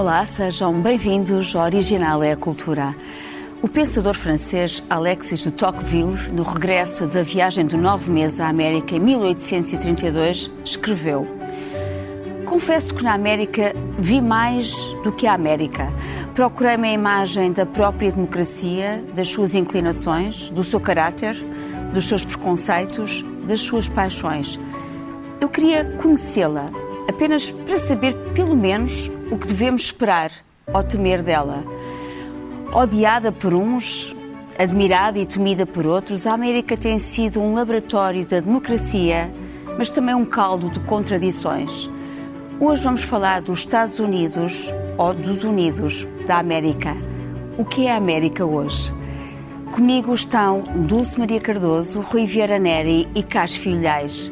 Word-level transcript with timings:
Olá, 0.00 0.24
sejam 0.24 0.80
bem-vindos 0.80 1.54
ao 1.54 1.62
Original 1.62 2.22
é 2.22 2.32
a 2.32 2.36
Cultura. 2.36 2.96
O 3.60 3.68
pensador 3.68 4.14
francês 4.14 4.82
Alexis 4.88 5.40
de 5.40 5.50
Tocqueville, 5.50 6.32
no 6.32 6.42
regresso 6.42 7.06
da 7.06 7.22
viagem 7.22 7.66
de 7.66 7.76
nove 7.76 8.10
meses 8.10 8.40
à 8.40 8.48
América 8.48 8.96
em 8.96 8.98
1832, 8.98 10.50
escreveu: 10.64 11.28
Confesso 12.46 12.94
que 12.94 13.04
na 13.04 13.12
América 13.12 13.74
vi 13.98 14.22
mais 14.22 14.74
do 15.04 15.12
que 15.12 15.26
a 15.26 15.34
América. 15.34 15.92
Procurei-me 16.34 16.88
a 16.88 16.92
imagem 16.94 17.52
da 17.52 17.66
própria 17.66 18.10
democracia, 18.10 19.04
das 19.14 19.28
suas 19.28 19.54
inclinações, 19.54 20.48
do 20.48 20.64
seu 20.64 20.80
caráter, 20.80 21.36
dos 21.92 22.08
seus 22.08 22.24
preconceitos, 22.24 23.22
das 23.46 23.60
suas 23.60 23.86
paixões. 23.86 24.58
Eu 25.42 25.50
queria 25.50 25.84
conhecê-la, 25.98 26.70
apenas 27.06 27.50
para 27.50 27.78
saber, 27.78 28.14
pelo 28.32 28.56
menos, 28.56 29.10
o 29.30 29.38
que 29.38 29.46
devemos 29.46 29.82
esperar 29.82 30.32
ou 30.72 30.82
temer 30.82 31.22
dela. 31.22 31.64
Odiada 32.74 33.32
por 33.32 33.54
uns, 33.54 34.14
admirada 34.58 35.18
e 35.18 35.26
temida 35.26 35.64
por 35.64 35.86
outros, 35.86 36.26
a 36.26 36.34
América 36.34 36.76
tem 36.76 36.98
sido 36.98 37.40
um 37.40 37.54
laboratório 37.54 38.26
da 38.26 38.40
democracia, 38.40 39.32
mas 39.78 39.90
também 39.90 40.14
um 40.14 40.24
caldo 40.24 40.68
de 40.70 40.80
contradições. 40.80 41.88
Hoje 42.58 42.82
vamos 42.82 43.02
falar 43.02 43.40
dos 43.40 43.60
Estados 43.60 43.98
Unidos 43.98 44.72
ou 44.98 45.14
dos 45.14 45.44
Unidos 45.44 46.06
da 46.26 46.38
América. 46.38 46.94
O 47.56 47.64
que 47.64 47.86
é 47.86 47.92
a 47.92 47.96
América 47.96 48.44
hoje? 48.44 48.92
Comigo 49.72 50.12
estão 50.12 50.62
Dulce 50.86 51.18
Maria 51.18 51.40
Cardoso, 51.40 52.00
Rui 52.00 52.26
Vieira 52.26 52.58
Neri 52.58 53.08
e 53.14 53.22
Cássio 53.22 53.60
Filhais. 53.60 54.30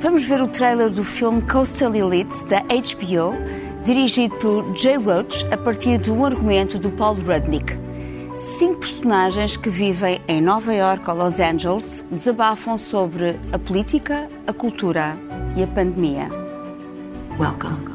Vamos 0.00 0.26
ver 0.26 0.42
o 0.42 0.48
trailer 0.48 0.90
do 0.90 1.02
filme 1.02 1.40
Coastal 1.40 1.94
Elites 1.94 2.44
da 2.44 2.60
HBO, 2.60 3.32
dirigido 3.84 4.34
por 4.38 4.74
Jay 4.74 4.96
Roach 4.96 5.44
a 5.52 5.58
partir 5.58 5.98
de 5.98 6.10
um 6.10 6.24
argumento 6.24 6.78
do 6.78 6.90
Paul 6.90 7.16
Rudnick. 7.16 7.78
Cinco 8.36 8.80
personagens 8.80 9.58
que 9.58 9.68
vivem 9.68 10.20
em 10.26 10.40
Nova 10.40 10.74
York 10.74 11.08
ou 11.08 11.14
Los 11.14 11.38
Angeles 11.38 12.02
desabafam 12.10 12.78
sobre 12.78 13.38
a 13.52 13.58
política, 13.58 14.28
a 14.46 14.52
cultura 14.52 15.18
e 15.54 15.62
a 15.62 15.66
pandemia. 15.66 16.30
Welcome. 17.38 17.92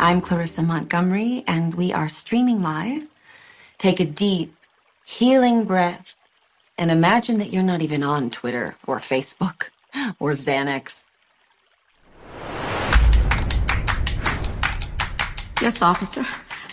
I'm 0.00 0.20
Clarissa 0.20 0.62
Montgomery, 0.62 1.44
and 1.46 1.74
we 1.74 1.92
are 1.92 2.08
streaming 2.08 2.62
live. 2.62 3.06
Take 3.76 4.00
a 4.00 4.06
deep, 4.06 4.54
healing 5.04 5.64
breath 5.64 6.14
and 6.78 6.90
imagine 6.90 7.38
that 7.38 7.52
you're 7.52 7.62
not 7.62 7.82
even 7.82 8.02
on 8.02 8.30
Twitter 8.30 8.76
or 8.86 8.98
Facebook 8.98 9.70
or 10.18 10.32
Xanax. 10.32 11.07
Officer. 15.68 16.24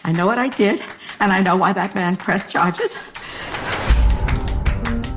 I 0.05 0.13
know 0.13 0.25
what 0.25 0.37
I 0.37 0.47
did, 0.47 0.81
and 1.19 1.33
I 1.33 1.41
know 1.41 1.57
why 1.57 1.73
that 1.73 1.93
man 1.95 2.15
pressed 2.15 2.49
charges. 2.49 2.95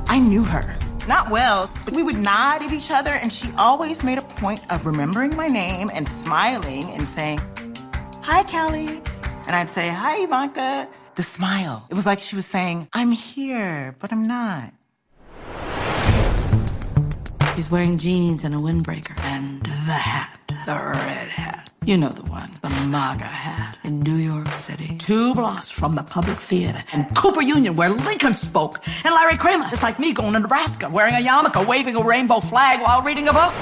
I 0.07 0.19
knew 0.19 0.43
her. 0.43 0.75
Not 1.07 1.31
well. 1.31 1.71
But 1.85 1.93
we 1.93 2.03
would 2.03 2.17
nod 2.17 2.61
at 2.61 2.73
each 2.73 2.91
other, 2.91 3.11
and 3.11 3.31
she 3.31 3.49
always 3.57 4.03
made 4.03 4.17
a 4.17 4.21
point 4.21 4.61
of 4.69 4.85
remembering 4.85 5.33
my 5.35 5.47
name 5.47 5.89
and 5.93 6.07
smiling 6.07 6.89
and 6.91 7.07
saying, 7.07 7.39
Hi, 8.21 8.43
Kelly. 8.43 9.01
And 9.47 9.55
I'd 9.55 9.69
say, 9.69 9.87
Hi, 9.87 10.23
Ivanka. 10.23 10.89
The 11.15 11.23
smile. 11.23 11.85
It 11.89 11.93
was 11.93 12.05
like 12.05 12.19
she 12.19 12.35
was 12.35 12.45
saying, 12.45 12.89
I'm 12.91 13.11
here, 13.11 13.95
but 13.99 14.11
I'm 14.11 14.27
not. 14.27 14.73
He's 17.55 17.71
wearing 17.71 17.97
jeans 17.97 18.43
and 18.43 18.53
a 18.53 18.57
windbreaker 18.57 19.17
and 19.21 19.61
the 19.63 19.93
hat, 19.93 20.39
the 20.65 20.75
red 20.75 21.27
hat. 21.29 21.71
You 21.85 21.97
know 21.97 22.09
the 22.09 22.23
one, 22.29 22.51
the 22.61 22.69
MAGA 22.69 23.23
hat 23.23 23.79
in 23.83 24.01
New 24.01 24.15
York 24.15 24.51
City. 24.51 24.95
Two 24.99 25.33
blocks 25.33 25.71
from 25.71 25.95
the 25.95 26.03
public 26.03 26.37
theater 26.37 26.83
and 26.93 27.15
Cooper 27.15 27.41
Union 27.41 27.75
where 27.75 27.89
Lincoln 27.89 28.35
spoke. 28.35 28.85
And 29.03 29.13
Larry 29.15 29.37
Kramer. 29.37 29.65
It's 29.71 29.81
like 29.81 29.97
me 29.97 30.13
going 30.13 30.33
to 30.33 30.39
Nebraska 30.39 30.87
wearing 30.89 31.15
a 31.15 31.17
yarmulke, 31.17 31.65
waving 31.65 31.95
a 31.95 32.03
rainbow 32.03 32.41
flag 32.41 32.81
while 32.81 33.01
reading 33.01 33.27
a 33.27 33.33
book. 33.33 33.53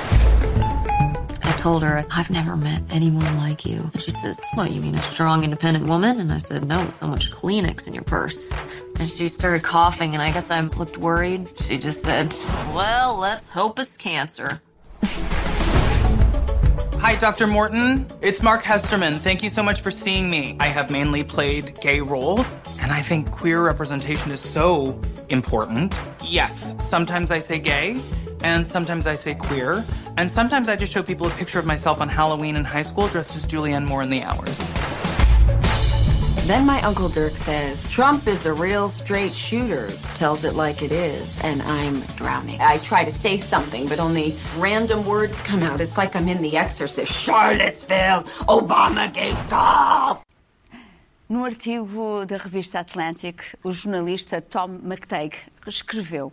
I 1.45 1.55
told 1.57 1.83
her, 1.83 2.03
I've 2.11 2.29
never 2.29 2.57
met 2.57 2.83
anyone 2.89 3.37
like 3.37 3.65
you. 3.65 3.89
And 3.93 4.03
she 4.03 4.11
says, 4.11 4.41
What, 4.55 4.71
you 4.71 4.81
mean 4.81 4.95
a 4.95 5.01
strong, 5.03 5.45
independent 5.45 5.85
woman? 5.87 6.19
And 6.19 6.33
I 6.33 6.39
said, 6.39 6.65
No, 6.65 6.83
with 6.83 6.95
so 6.95 7.07
much 7.07 7.31
Kleenex 7.31 7.87
in 7.87 7.93
your 7.93 8.03
purse. 8.03 8.51
And 8.99 9.09
she 9.09 9.29
started 9.29 9.63
coughing, 9.63 10.13
and 10.15 10.21
I 10.21 10.31
guess 10.31 10.51
I 10.51 10.59
looked 10.59 10.97
worried. 10.97 11.47
She 11.61 11.77
just 11.77 12.01
said, 12.01 12.33
Well, 12.73 13.15
let's 13.17 13.49
hope 13.49 13.79
it's 13.79 13.95
cancer. 13.95 14.61
Hi, 17.07 17.15
Dr. 17.15 17.47
Morton. 17.47 18.05
It's 18.21 18.43
Mark 18.43 18.63
Hesterman. 18.63 19.19
Thank 19.19 19.41
you 19.41 19.49
so 19.49 19.63
much 19.63 19.79
for 19.79 19.91
seeing 19.91 20.29
me. 20.29 20.57
I 20.59 20.67
have 20.67 20.91
mainly 20.91 21.23
played 21.23 21.79
gay 21.79 22.01
roles, 22.01 22.45
and 22.81 22.91
I 22.91 23.01
think 23.01 23.31
queer 23.31 23.63
representation 23.63 24.29
is 24.29 24.41
so 24.41 25.01
important. 25.29 25.97
Yes, 26.21 26.75
sometimes 26.85 27.31
I 27.31 27.39
say 27.39 27.59
gay, 27.59 27.95
and 28.43 28.67
sometimes 28.67 29.07
I 29.07 29.15
say 29.15 29.35
queer, 29.35 29.85
and 30.17 30.29
sometimes 30.29 30.67
I 30.67 30.75
just 30.75 30.91
show 30.91 31.01
people 31.01 31.27
a 31.27 31.29
picture 31.29 31.59
of 31.59 31.65
myself 31.65 32.01
on 32.01 32.09
Halloween 32.09 32.57
in 32.57 32.65
high 32.65 32.81
school 32.81 33.07
dressed 33.07 33.37
as 33.37 33.45
Julianne 33.45 33.87
Moore 33.87 34.03
in 34.03 34.09
the 34.09 34.23
hours. 34.23 34.59
Then 36.47 36.65
my 36.65 36.81
Uncle 36.81 37.09
Dirk 37.09 37.35
says, 37.35 37.89
Trump 37.89 38.25
is 38.25 38.45
a 38.45 38.53
real 38.53 38.87
straight 38.87 39.33
shooter, 39.33 39.91
tells 40.15 40.45
it 40.45 40.53
like 40.53 40.81
it 40.81 40.93
is, 40.93 41.37
and 41.39 41.61
I'm 41.63 41.99
drowning. 42.15 42.61
I 42.61 42.77
try 42.77 43.03
to 43.03 43.11
say 43.11 43.37
something, 43.37 43.85
but 43.85 43.99
only 43.99 44.33
random 44.57 45.03
words 45.03 45.41
come 45.41 45.61
out. 45.61 45.81
It's 45.81 45.97
like 45.97 46.15
I'm 46.15 46.29
in 46.29 46.41
The 46.41 46.55
Exorcist. 46.55 47.11
Charlottesville, 47.11 48.23
Obama 48.47 49.11
gate 49.13 49.35
golf. 49.49 50.23
No 51.27 51.43
artigo 51.43 52.25
da 52.25 52.37
revista 52.37 52.79
Atlantic, 52.79 53.43
o 53.61 53.73
jornalista 53.73 54.39
Tom 54.39 54.79
McTague 54.81 55.35
escreveu: 55.67 56.31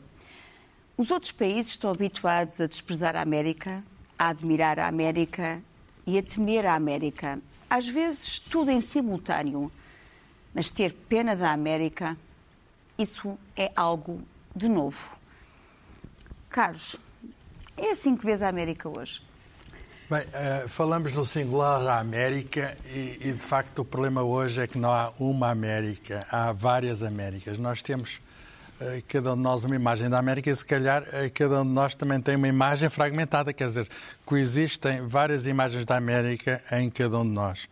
Os 0.97 1.11
outros 1.11 1.33
países 1.33 1.73
estão 1.73 1.91
habituados 1.91 2.61
a 2.61 2.69
desprezar 2.69 3.17
a 3.17 3.21
América, 3.21 3.83
a 4.17 4.29
admirar 4.29 4.79
a 4.79 4.87
América 4.87 5.61
e 6.07 6.17
a 6.17 6.23
temer 6.23 6.67
a 6.67 6.77
América. 6.77 7.41
Às 7.69 7.89
vezes, 7.89 8.39
tudo 8.39 8.71
em 8.71 8.81
simultâneo. 8.81 9.73
Mas 10.55 10.71
ter 10.71 10.93
pena 10.93 11.35
da 11.35 11.51
América, 11.51 12.17
isso 12.97 13.37
é 13.57 13.73
algo 13.75 14.23
de 14.55 14.69
novo. 14.69 15.19
Carlos, 16.49 16.97
é 17.77 17.91
assim 17.91 18.17
que 18.17 18.25
vês 18.25 18.41
a 18.41 18.49
América 18.49 18.89
hoje? 18.89 19.21
Bem, 20.09 20.21
uh, 20.21 20.69
falamos 20.69 21.13
no 21.13 21.25
singular 21.25 21.81
a 21.85 21.99
América 21.99 22.77
e, 22.87 23.19
e, 23.23 23.33
de 23.33 23.41
facto, 23.41 23.81
o 23.81 23.85
problema 23.85 24.23
hoje 24.23 24.61
é 24.61 24.67
que 24.67 24.79
não 24.79 24.93
há 24.93 25.13
uma 25.19 25.51
América, 25.51 26.27
há 26.31 26.53
várias 26.53 27.03
Américas. 27.03 27.59
Nós 27.59 27.83
temos, 27.83 28.21
uh, 28.81 29.03
cada 29.09 29.33
um 29.33 29.37
de 29.37 29.43
nós, 29.43 29.65
uma 29.65 29.75
imagem 29.75 30.09
da 30.09 30.19
América 30.19 30.51
e, 30.51 30.55
se 30.55 30.65
calhar, 30.65 31.03
uh, 31.03 31.33
cada 31.35 31.63
um 31.63 31.67
de 31.67 31.73
nós 31.73 31.95
também 31.95 32.21
tem 32.21 32.37
uma 32.37 32.47
imagem 32.47 32.89
fragmentada, 32.91 33.53
quer 33.53 33.67
dizer, 33.67 33.89
coexistem 34.25 35.09
várias 35.09 35.47
imagens 35.47 35.85
da 35.85 35.97
América 35.97 36.63
em 36.71 36.91
cada 36.91 37.19
um 37.19 37.25
de 37.25 37.33
nós. 37.33 37.67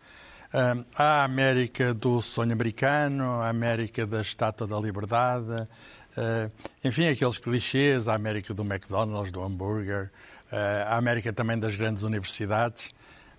Uh, 0.53 0.85
há 0.95 1.21
a 1.21 1.23
América 1.23 1.95
do 1.95 2.21
sonho 2.21 2.53
americano, 2.53 3.41
a 3.41 3.49
América 3.49 4.05
da 4.05 4.21
Estátua 4.21 4.67
da 4.67 4.79
Liberdade, 4.79 5.51
uh, 5.51 6.53
enfim, 6.83 7.07
aqueles 7.07 7.39
clichês, 7.39 8.07
a 8.07 8.13
América 8.13 8.53
do 8.53 8.61
McDonald's, 8.61 9.31
do 9.31 9.41
hambúrguer, 9.41 10.11
uh, 10.51 10.89
a 10.89 10.97
América 10.97 11.33
também 11.33 11.57
das 11.57 11.75
grandes 11.75 12.03
universidades, 12.03 12.93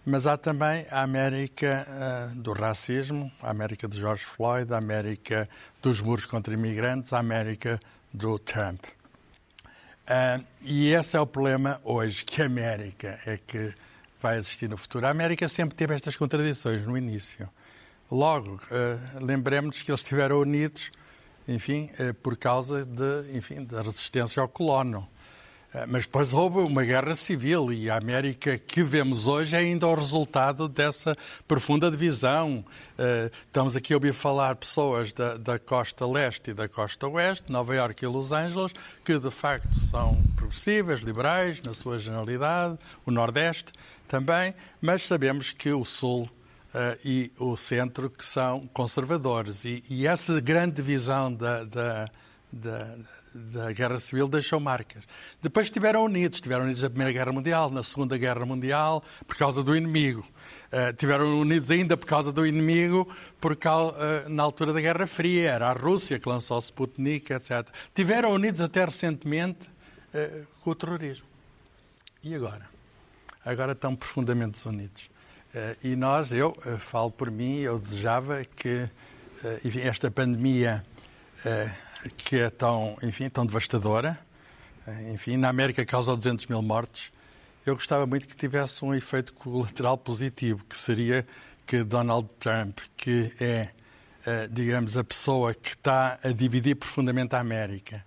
mas 0.04 0.26
há 0.26 0.36
também 0.36 0.86
a 0.90 1.02
América 1.02 1.86
do 2.34 2.52
racismo, 2.52 3.30
a 3.40 3.48
América 3.48 3.86
de 3.86 3.98
George 3.98 4.24
Floyd, 4.24 4.74
a 4.74 4.78
América 4.78 5.48
dos 5.80 6.02
muros 6.02 6.26
contra 6.26 6.52
imigrantes, 6.52 7.12
a 7.12 7.20
América 7.20 7.78
do 8.12 8.38
Trump. 8.38 8.84
e 10.60 10.90
esse 10.90 11.16
é 11.16 11.20
o 11.20 11.26
problema 11.26 11.80
hoje, 11.84 12.22
que 12.24 12.42
a 12.42 12.46
América 12.46 13.18
é 13.24 13.38
que 13.38 13.72
vai 14.24 14.38
existir 14.38 14.70
no 14.70 14.78
futuro. 14.78 15.06
A 15.06 15.10
América 15.10 15.46
sempre 15.46 15.76
teve 15.76 15.94
estas 15.94 16.16
contradições 16.16 16.86
no 16.86 16.96
início. 16.96 17.46
Logo, 18.10 18.54
uh, 18.54 19.22
lembremos 19.22 19.82
que 19.82 19.90
eles 19.90 20.00
estiveram 20.00 20.40
unidos, 20.40 20.90
enfim, 21.46 21.90
uh, 22.00 22.14
por 22.14 22.34
causa 22.34 22.86
de, 22.86 23.36
enfim, 23.36 23.62
da 23.62 23.82
resistência 23.82 24.40
ao 24.40 24.48
colono. 24.48 25.00
Uh, 25.74 25.84
mas 25.88 26.06
depois 26.06 26.32
houve 26.32 26.60
uma 26.60 26.82
guerra 26.84 27.14
civil 27.14 27.70
e 27.70 27.90
a 27.90 27.98
América 27.98 28.56
que 28.56 28.82
vemos 28.82 29.26
hoje 29.26 29.56
é 29.56 29.58
ainda 29.58 29.86
o 29.86 29.94
resultado 29.94 30.70
dessa 30.70 31.14
profunda 31.46 31.90
divisão. 31.90 32.64
Estamos 33.46 33.76
aqui 33.76 33.92
a 33.92 33.96
ouvir 33.96 34.14
falar 34.14 34.56
pessoas 34.56 35.12
da, 35.12 35.36
da 35.36 35.58
costa 35.58 36.06
leste 36.06 36.52
e 36.52 36.54
da 36.54 36.66
costa 36.66 37.06
oeste, 37.08 37.52
Nova 37.52 37.74
Iorque 37.74 38.06
e 38.06 38.08
Los 38.08 38.32
Angeles, 38.32 38.72
que 39.04 39.18
de 39.18 39.30
facto 39.30 39.74
são 39.74 40.16
progressivas, 40.36 41.00
liberais, 41.00 41.60
na 41.60 41.74
sua 41.74 41.98
generalidade, 41.98 42.78
o 43.04 43.10
Nordeste 43.10 43.72
também, 44.06 44.54
mas 44.80 45.02
sabemos 45.02 45.52
que 45.52 45.72
o 45.72 45.84
Sul 45.84 46.28
uh, 46.74 46.98
e 47.04 47.32
o 47.38 47.56
Centro 47.56 48.10
que 48.10 48.24
são 48.24 48.66
conservadores. 48.68 49.64
E, 49.64 49.82
e, 49.88 50.06
essa 50.06 50.40
grande 50.40 50.76
divisão 50.76 51.32
da, 51.32 51.64
da, 51.64 52.08
da, 52.52 52.96
da 53.34 53.72
Guerra 53.72 53.96
Civil 53.98 54.28
deixou 54.28 54.58
marcas. 54.60 55.04
Depois 55.40 55.66
estiveram 55.66 56.04
unidos, 56.04 56.36
estiveram 56.36 56.64
unidos 56.64 56.82
na 56.82 56.90
Primeira 56.90 57.12
Guerra 57.12 57.32
Mundial, 57.32 57.70
na 57.70 57.82
Segunda 57.82 58.18
Guerra 58.18 58.44
Mundial, 58.44 59.02
por 59.26 59.36
causa 59.36 59.62
do 59.62 59.76
inimigo. 59.76 60.26
Uh, 60.72 60.92
tiveram 60.96 61.40
unidos 61.40 61.70
ainda 61.70 61.96
por 61.96 62.06
causa 62.06 62.32
do 62.32 62.44
inimigo, 62.44 63.08
por 63.40 63.56
causa, 63.56 63.96
uh, 63.96 64.28
na 64.28 64.42
altura 64.42 64.72
da 64.72 64.80
Guerra 64.80 65.06
Fria, 65.06 65.52
era 65.52 65.68
a 65.68 65.72
Rússia 65.72 66.18
que 66.18 66.28
lançou 66.28 66.56
o 66.56 66.60
Sputnik, 66.60 67.32
etc. 67.32 67.68
Tiveram 67.94 68.32
unidos 68.32 68.60
até 68.60 68.84
recentemente 68.84 69.68
uh, 69.68 70.46
com 70.60 70.70
o 70.70 70.74
terrorismo. 70.74 71.26
E 72.22 72.34
agora? 72.34 72.73
Agora 73.44 73.72
estão 73.72 73.94
profundamente 73.94 74.52
desunidos. 74.52 75.10
e 75.82 75.94
nós, 75.94 76.32
eu 76.32 76.56
falo 76.78 77.10
por 77.10 77.30
mim, 77.30 77.58
eu 77.58 77.78
desejava 77.78 78.44
que 78.44 78.88
enfim, 79.64 79.80
esta 79.80 80.10
pandemia 80.10 80.82
que 82.16 82.40
é 82.40 82.50
tão, 82.50 82.96
enfim, 83.02 83.28
tão 83.28 83.44
devastadora, 83.44 84.18
enfim, 85.12 85.36
na 85.36 85.48
América 85.48 85.84
causou 85.84 86.16
200 86.16 86.46
mil 86.46 86.62
mortes, 86.62 87.12
eu 87.66 87.74
gostava 87.74 88.06
muito 88.06 88.28
que 88.28 88.36
tivesse 88.36 88.84
um 88.84 88.94
efeito 88.94 89.32
colateral 89.32 89.96
positivo, 89.96 90.64
que 90.68 90.76
seria 90.76 91.26
que 91.66 91.82
Donald 91.82 92.28
Trump, 92.38 92.78
que 92.94 93.32
é, 93.40 93.70
eh, 94.26 94.48
digamos, 94.50 94.98
a 94.98 95.04
pessoa 95.04 95.54
que 95.54 95.70
está 95.70 96.18
a 96.22 96.28
dividir 96.28 96.76
profundamente 96.76 97.34
a 97.34 97.40
América, 97.40 98.04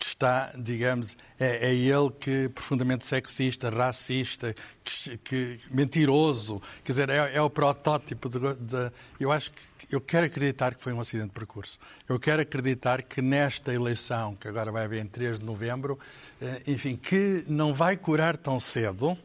que 0.00 0.06
está, 0.06 0.50
digamos, 0.56 1.14
é, 1.38 1.68
é 1.68 1.74
ele 1.74 2.10
que 2.18 2.48
profundamente 2.48 3.04
sexista, 3.04 3.68
racista, 3.68 4.54
que, 4.82 5.18
que 5.18 5.58
mentiroso, 5.70 6.58
quer 6.82 6.92
dizer, 6.92 7.10
é, 7.10 7.34
é 7.34 7.42
o 7.42 7.50
protótipo 7.50 8.26
de, 8.26 8.38
de, 8.38 8.90
Eu 9.20 9.30
acho 9.30 9.52
que 9.52 9.60
eu 9.90 10.00
quero 10.00 10.24
acreditar 10.24 10.74
que 10.74 10.82
foi 10.82 10.94
um 10.94 11.00
acidente 11.00 11.28
de 11.28 11.34
percurso. 11.34 11.78
Eu 12.08 12.18
quero 12.18 12.40
acreditar 12.40 13.02
que 13.02 13.20
nesta 13.20 13.74
eleição, 13.74 14.34
que 14.36 14.48
agora 14.48 14.72
vai 14.72 14.84
haver 14.84 15.04
em 15.04 15.06
3 15.06 15.38
de 15.38 15.44
novembro, 15.44 15.98
eh, 16.40 16.62
enfim, 16.66 16.96
que 16.96 17.44
não 17.46 17.74
vai 17.74 17.94
curar 17.94 18.38
tão 18.38 18.58
cedo. 18.58 19.18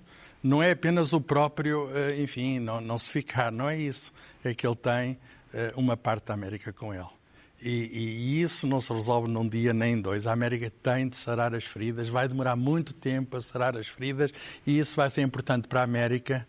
Não 0.44 0.62
é 0.62 0.72
apenas 0.72 1.14
o 1.14 1.22
próprio, 1.22 1.90
eh, 1.96 2.22
enfim, 2.22 2.60
não, 2.60 2.82
não 2.82 2.98
se 2.98 3.10
ficar, 3.10 3.50
não 3.50 3.70
é 3.70 3.78
isso. 3.78 4.12
É 4.44 4.54
que 4.54 4.68
ele 4.68 4.76
tem 4.76 5.18
eh, 5.54 5.72
uma 5.78 5.96
parte 5.96 6.28
da 6.28 6.34
América 6.34 6.74
com 6.74 6.94
ele. 6.94 7.15
E, 7.68 7.70
e, 7.70 8.42
isso 8.44 8.68
não 8.68 8.80
se 8.80 8.94
resolve 8.94 9.28
num 9.28 9.48
dia 9.48 9.74
nem 9.74 9.94
em 9.94 10.02
dois. 10.02 10.28
A 10.28 10.34
América 10.34 10.72
tem 10.84 11.10
de 11.10 11.16
sarar 11.16 11.56
as 11.56 11.64
feridas, 11.64 12.08
vai 12.08 12.28
demorar 12.28 12.56
muito 12.56 12.94
tempo 12.94 13.36
a 13.36 13.42
sarar 13.42 13.76
as 13.76 13.88
feridas 13.88 14.32
e 14.68 14.78
isso 14.78 14.96
vai 14.96 15.10
ser 15.10 15.24
importante 15.24 15.68
para 15.68 15.82
a 15.82 15.84
América, 15.84 16.48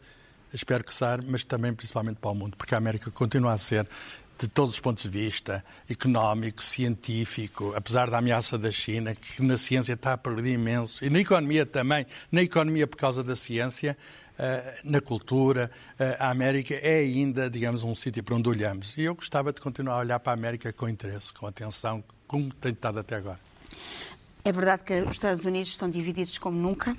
espero 0.52 0.84
que 0.84 0.92
sare, 0.92 1.24
mas 1.26 1.42
também 1.42 1.72
principalmente 1.72 2.18
para 2.18 2.30
o 2.30 2.34
mundo, 2.34 2.54
porque 2.54 2.74
a 2.74 2.78
América 2.78 3.10
continua 3.10 3.52
a 3.52 3.56
ser 3.56 3.88
de 4.38 4.48
todos 4.48 4.74
os 4.74 4.80
pontos 4.80 5.04
de 5.04 5.08
vista, 5.08 5.64
económico, 5.88 6.62
científico, 6.62 7.72
apesar 7.74 8.10
da 8.10 8.18
ameaça 8.18 8.58
da 8.58 8.70
China, 8.70 9.14
que 9.14 9.42
na 9.42 9.56
ciência 9.56 9.94
está 9.94 10.12
a 10.12 10.18
perder 10.18 10.52
imenso, 10.52 11.04
e 11.04 11.10
na 11.10 11.20
economia 11.20 11.64
também, 11.64 12.06
na 12.30 12.42
economia 12.42 12.86
por 12.86 12.96
causa 12.96 13.24
da 13.24 13.34
ciência, 13.34 13.96
eh, 14.38 14.80
na 14.84 15.00
cultura, 15.00 15.70
eh, 15.98 16.16
a 16.18 16.30
América 16.30 16.74
é 16.74 16.98
ainda, 16.98 17.48
digamos, 17.48 17.82
um 17.82 17.94
sítio 17.94 18.22
para 18.22 18.34
onde 18.34 18.48
olhamos. 18.48 18.96
E 18.98 19.02
eu 19.02 19.14
gostava 19.14 19.52
de 19.52 19.60
continuar 19.60 19.94
a 19.94 19.98
olhar 20.00 20.20
para 20.20 20.32
a 20.32 20.36
América 20.36 20.72
com 20.72 20.86
interesse, 20.88 21.32
com 21.32 21.46
atenção, 21.46 22.04
como 22.26 22.52
tem 22.52 22.72
estado 22.72 22.98
até 22.98 23.16
agora. 23.16 23.38
É 24.44 24.52
verdade 24.52 24.84
que 24.84 25.00
os 25.00 25.16
Estados 25.16 25.44
Unidos 25.44 25.70
estão 25.70 25.88
divididos 25.90 26.38
como 26.38 26.56
nunca. 26.56 26.94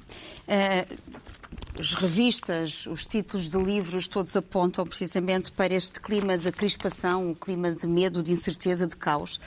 Eh, 1.52 1.80
as 1.80 1.94
revistas, 1.94 2.88
os 2.88 3.06
títulos 3.06 3.50
de 3.50 3.58
livros, 3.58 4.08
todos 4.08 4.36
apontam 4.36 4.86
precisamente 4.86 5.52
para 5.52 5.74
este 5.74 6.00
clima 6.00 6.38
de 6.38 6.52
crispação, 6.52 7.30
um 7.30 7.34
clima 7.34 7.72
de 7.72 7.86
medo, 7.86 8.24
de 8.24 8.32
incerteza, 8.32 8.88
de 8.88 8.96
caos. 8.96 9.40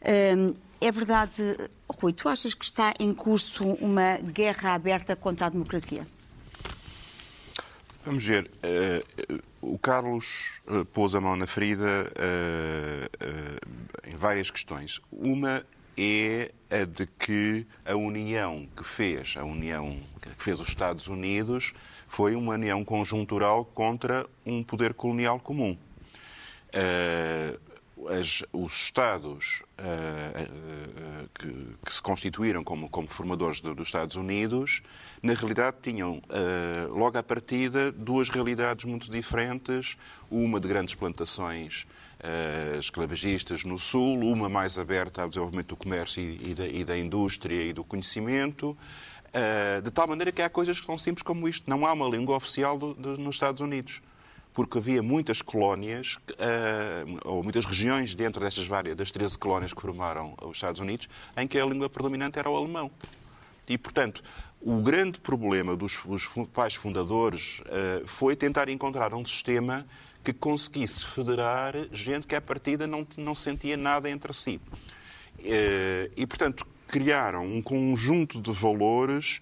É 0.00 0.92
verdade, 0.92 1.56
Rui, 1.88 2.12
tu 2.12 2.28
achas 2.28 2.52
que 2.52 2.64
está 2.64 2.92
em 3.00 3.14
curso 3.14 3.64
uma 3.80 4.18
guerra 4.18 4.74
aberta 4.74 5.16
contra 5.16 5.46
a 5.46 5.48
democracia? 5.48 6.06
Vamos 8.04 8.24
ver. 8.26 8.50
Uh, 8.62 9.42
o 9.62 9.78
Carlos 9.78 10.60
uh, 10.68 10.84
pôs 10.84 11.14
a 11.14 11.20
mão 11.22 11.36
na 11.36 11.46
ferida 11.46 12.12
uh, 12.12 14.10
em 14.10 14.14
várias 14.14 14.50
questões. 14.50 15.00
Uma 15.10 15.64
é 15.96 16.50
a 16.70 16.84
de 16.84 17.06
que 17.06 17.66
a 17.84 17.94
união 17.94 18.66
que 18.76 18.84
fez, 18.84 19.36
a 19.36 19.44
união 19.44 19.98
que 20.20 20.42
fez 20.42 20.60
os 20.60 20.68
Estados 20.68 21.08
Unidos, 21.08 21.72
foi 22.08 22.34
uma 22.34 22.54
união 22.54 22.84
conjuntural 22.84 23.64
contra 23.64 24.26
um 24.44 24.62
poder 24.62 24.94
colonial 24.94 25.38
comum. 25.40 25.76
Uh, 26.74 27.58
as, 28.08 28.42
os 28.52 28.82
Estados 28.82 29.62
uh, 29.78 29.82
uh, 29.82 31.28
que, 31.34 31.48
que, 31.84 31.94
se 31.94 32.02
constituíram 32.02 32.64
como, 32.64 32.88
como 32.88 33.08
formadores 33.08 33.60
do, 33.60 33.74
dos 33.74 33.88
Estados 33.88 34.16
Unidos, 34.16 34.82
na 35.22 35.32
realidade 35.32 35.76
tinham, 35.80 36.22
logo 36.90 37.16
à 37.16 37.22
partida, 37.22 37.90
duas 37.90 38.28
realidades 38.28 38.84
muito 38.84 39.10
diferentes: 39.10 39.96
uma 40.30 40.60
de 40.60 40.68
grandes 40.68 40.94
plantações 40.94 41.86
esclavagistas 42.78 43.64
no 43.64 43.78
Sul, 43.78 44.20
uma 44.20 44.48
mais 44.48 44.78
aberta 44.78 45.22
ao 45.22 45.28
desenvolvimento 45.28 45.68
do 45.68 45.76
comércio 45.76 46.22
e, 46.22 46.50
e, 46.50 46.54
da, 46.54 46.66
e 46.66 46.84
da, 46.84 46.98
indústria 46.98 47.62
e 47.62 47.72
do 47.72 47.82
conhecimento, 47.84 48.76
de 49.82 49.90
tal 49.90 50.06
maneira 50.06 50.30
que 50.30 50.42
há 50.42 50.48
coisas 50.50 50.78
que 50.78 50.86
são 50.86 50.98
simples 50.98 51.22
como 51.22 51.48
isto. 51.48 51.68
Não 51.68 51.86
há 51.86 51.92
uma 51.92 52.08
língua 52.08 52.36
oficial 52.36 52.78
do, 52.78 52.94
do, 52.94 53.16
nos 53.16 53.36
Estados 53.36 53.60
Unidos 53.62 54.02
porque 54.54 54.78
havia 54.78 55.02
muitas 55.02 55.42
colónias, 55.42 56.14
uh, 56.14 57.18
ou 57.24 57.42
muitas 57.42 57.64
regiões 57.64 58.14
dentro 58.14 58.40
destas 58.40 58.66
várias, 58.66 58.96
das 58.96 59.10
13 59.10 59.36
colónias 59.36 59.74
que 59.74 59.80
formaram 59.80 60.34
os 60.40 60.56
Estados 60.56 60.80
Unidos, 60.80 61.08
em 61.36 61.46
que 61.46 61.58
a 61.58 61.66
língua 61.66 61.90
predominante 61.90 62.38
era 62.38 62.48
o 62.48 62.56
alemão. 62.56 62.88
E, 63.68 63.76
portanto, 63.76 64.22
o 64.60 64.80
grande 64.80 65.18
problema 65.18 65.76
dos, 65.76 65.98
dos 66.06 66.28
pais 66.52 66.74
fundadores 66.74 67.60
uh, 67.62 68.06
foi 68.06 68.36
tentar 68.36 68.68
encontrar 68.68 69.12
um 69.12 69.24
sistema 69.24 69.84
que 70.22 70.32
conseguisse 70.32 71.04
federar 71.04 71.74
gente 71.92 72.26
que, 72.26 72.36
à 72.36 72.40
partida, 72.40 72.86
não, 72.86 73.04
não 73.18 73.34
sentia 73.34 73.76
nada 73.76 74.08
entre 74.08 74.32
si. 74.32 74.60
Uh, 75.40 76.08
e, 76.16 76.24
portanto, 76.28 76.64
criaram 76.86 77.44
um 77.44 77.60
conjunto 77.60 78.40
de 78.40 78.52
valores 78.52 79.40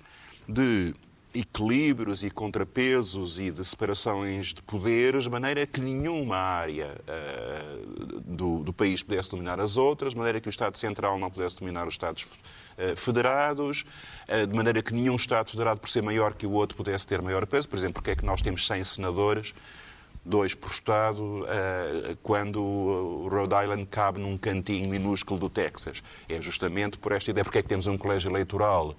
de 0.49 0.95
equilíbrios 1.35 2.23
e 2.23 2.31
contrapesos 2.31 3.39
e 3.39 3.51
de 3.51 3.65
separações 3.65 4.49
de 4.49 4.63
poderes, 4.63 5.25
de 5.25 5.31
maneira 5.31 5.67
que 5.67 5.81
nenhuma 5.81 6.37
área 6.37 6.95
uh, 7.09 8.21
do, 8.21 8.59
do, 8.63 8.73
país 8.73 9.03
pudesse 9.03 9.31
dominar 9.31 9.59
as 9.59 9.77
outras, 9.77 10.13
de 10.13 10.19
maneira 10.19 10.41
que 10.41 10.49
o 10.49 10.51
Estado 10.51 10.77
Central 10.77 11.19
não 11.19 11.31
pudesse 11.31 11.59
dominar 11.59 11.87
os 11.87 11.95
Estados 11.95 12.25
uh, 12.25 12.97
federados, 12.97 13.85
uh, 14.29 14.47
de 14.47 14.55
maneira 14.55 14.83
que 14.83 14.93
nenhum 14.93 15.17
Estado 15.17 15.51
federado, 15.51 15.81
por 15.81 15.89
ser 15.89 16.03
maior 16.03 16.35
que 16.35 16.47
o 16.47 16.53
outro, 16.53 16.77
pudesse 16.77 17.07
ter 17.07 17.23
maior 17.23 17.47
peso. 17.47 17.69
Por 17.69 17.79
exemplo, 17.79 17.95
porque 17.95 18.11
é 18.11 18.17
que 18.17 18.25
nós 18.25 18.43
temos 18.43 18.67
100 18.67 18.85
senadores 18.85 19.55
dois 20.25 20.55
por 20.55 20.71
Estado, 20.71 21.45
quando 22.23 22.63
o 22.63 23.29
Rhode 23.29 23.57
Island 23.61 23.87
cabe 23.87 24.21
num 24.21 24.39
cantinho 24.39 24.89
minúsculo 24.89 25.41
do 25.41 25.49
Texas. 25.49 26.01
É 26.29 26.41
justamente 26.41 26.97
por 26.97 27.11
esta 27.11 27.33
ideia, 27.33 27.45
porque 27.45 27.59
é 27.59 27.63
que 27.63 27.69
temos 27.69 27.89
um 27.89 27.99
colégio 27.99 28.31
eleitoral 28.31 28.95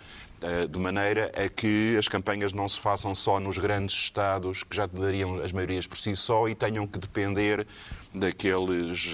de 0.69 0.79
maneira 0.79 1.31
a 1.35 1.47
que 1.47 1.95
as 1.97 2.07
campanhas 2.07 2.51
não 2.51 2.67
se 2.67 2.79
façam 2.79 3.15
só 3.15 3.39
nos 3.39 3.57
grandes 3.57 3.95
Estados 3.95 4.63
que 4.63 4.75
já 4.75 4.85
dariam 4.85 5.39
as 5.41 5.51
maiorias 5.51 5.87
por 5.87 5.97
si 5.97 6.15
só 6.15 6.47
e 6.49 6.55
tenham 6.55 6.85
que 6.85 6.99
depender 6.99 7.65
daqueles 8.13 9.13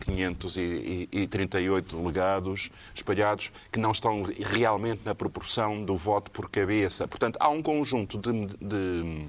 538 0.00 1.96
eh, 1.96 1.98
delegados 1.98 2.70
espalhados 2.94 3.52
que 3.70 3.78
não 3.78 3.90
estão 3.90 4.22
realmente 4.22 5.02
na 5.04 5.14
proporção 5.14 5.84
do 5.84 5.96
voto 5.96 6.30
por 6.30 6.48
cabeça. 6.48 7.06
Portanto, 7.06 7.36
há 7.38 7.48
um 7.48 7.62
conjunto 7.62 8.18
de, 8.18 8.46
de 8.56 9.26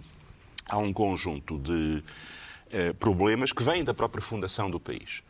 há 0.70 0.78
um 0.78 0.94
conjunto 0.94 1.58
de 1.60 2.04
eh, 2.72 2.94
problemas 2.94 3.52
que 3.52 3.62
vêm 3.62 3.84
da 3.84 3.94
própria 3.94 4.22
fundação 4.22 4.70
do 4.72 4.80
país. 4.80 5.22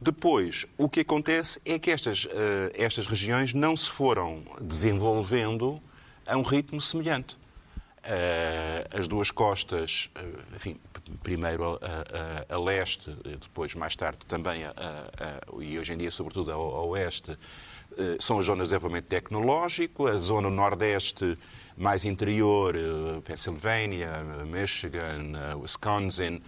Depois, 0.00 0.66
o 0.76 0.88
que 0.88 1.00
acontece 1.00 1.60
é 1.64 1.78
que 1.78 1.90
estas, 1.90 2.26
uh, 2.26 2.28
estas 2.74 3.06
regiões 3.06 3.54
não 3.54 3.74
se 3.74 3.90
foram 3.90 4.42
desenvolvendo 4.60 5.80
a 6.26 6.36
um 6.36 6.42
ritmo 6.42 6.80
semelhante. 6.80 7.36
Uh, 8.04 8.98
as 8.98 9.08
duas 9.08 9.30
costas, 9.30 10.10
uh, 10.14 10.54
enfim, 10.54 10.76
primeiro 11.22 11.64
a, 11.64 12.50
a, 12.50 12.54
a, 12.54 12.58
leste, 12.58 13.10
depois 13.40 13.74
mais 13.74 13.96
tarde 13.96 14.18
também, 14.28 14.64
a, 14.64 14.72
e 15.60 15.78
hoje 15.78 15.94
em 15.94 15.96
dia 15.96 16.10
sobretudo 16.10 16.52
a, 16.52 16.56
oeste, 16.56 17.36
são 18.20 18.38
as 18.38 18.46
zonas 18.46 18.68
de 18.68 18.74
desenvolvimento 18.74 19.06
tecnológico, 19.06 20.08
a 20.08 20.18
zona 20.18 20.50
nordeste 20.50 21.38
mais 21.76 22.04
interior, 22.04 22.74
Pennsylvania, 23.24 24.22
Michigan, 24.44 25.56
Wisconsin, 25.56 26.42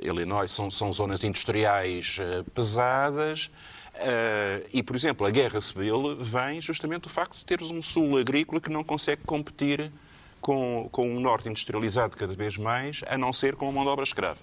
Illinois, 0.00 0.50
são, 0.50 0.70
são 0.70 0.92
zonas 0.92 1.22
industriais 1.24 2.18
uh, 2.18 2.44
pesadas. 2.50 3.50
Uh, 3.94 4.66
e, 4.72 4.82
por 4.82 4.96
exemplo, 4.96 5.26
a 5.26 5.30
guerra 5.30 5.60
civil 5.60 6.16
vem 6.16 6.60
justamente 6.62 7.02
do 7.02 7.08
facto 7.08 7.36
de 7.36 7.44
teres 7.44 7.70
um 7.70 7.82
sul 7.82 8.16
agrícola 8.16 8.60
que 8.60 8.70
não 8.70 8.82
consegue 8.82 9.22
competir 9.24 9.92
com, 10.40 10.88
com 10.90 11.08
um 11.08 11.20
norte 11.20 11.48
industrializado 11.48 12.16
cada 12.16 12.34
vez 12.34 12.56
mais, 12.56 13.02
a 13.06 13.18
não 13.18 13.32
ser 13.32 13.54
com 13.54 13.68
a 13.68 13.72
mão 13.72 13.84
de 13.84 13.90
obra 13.90 14.04
escrava. 14.04 14.40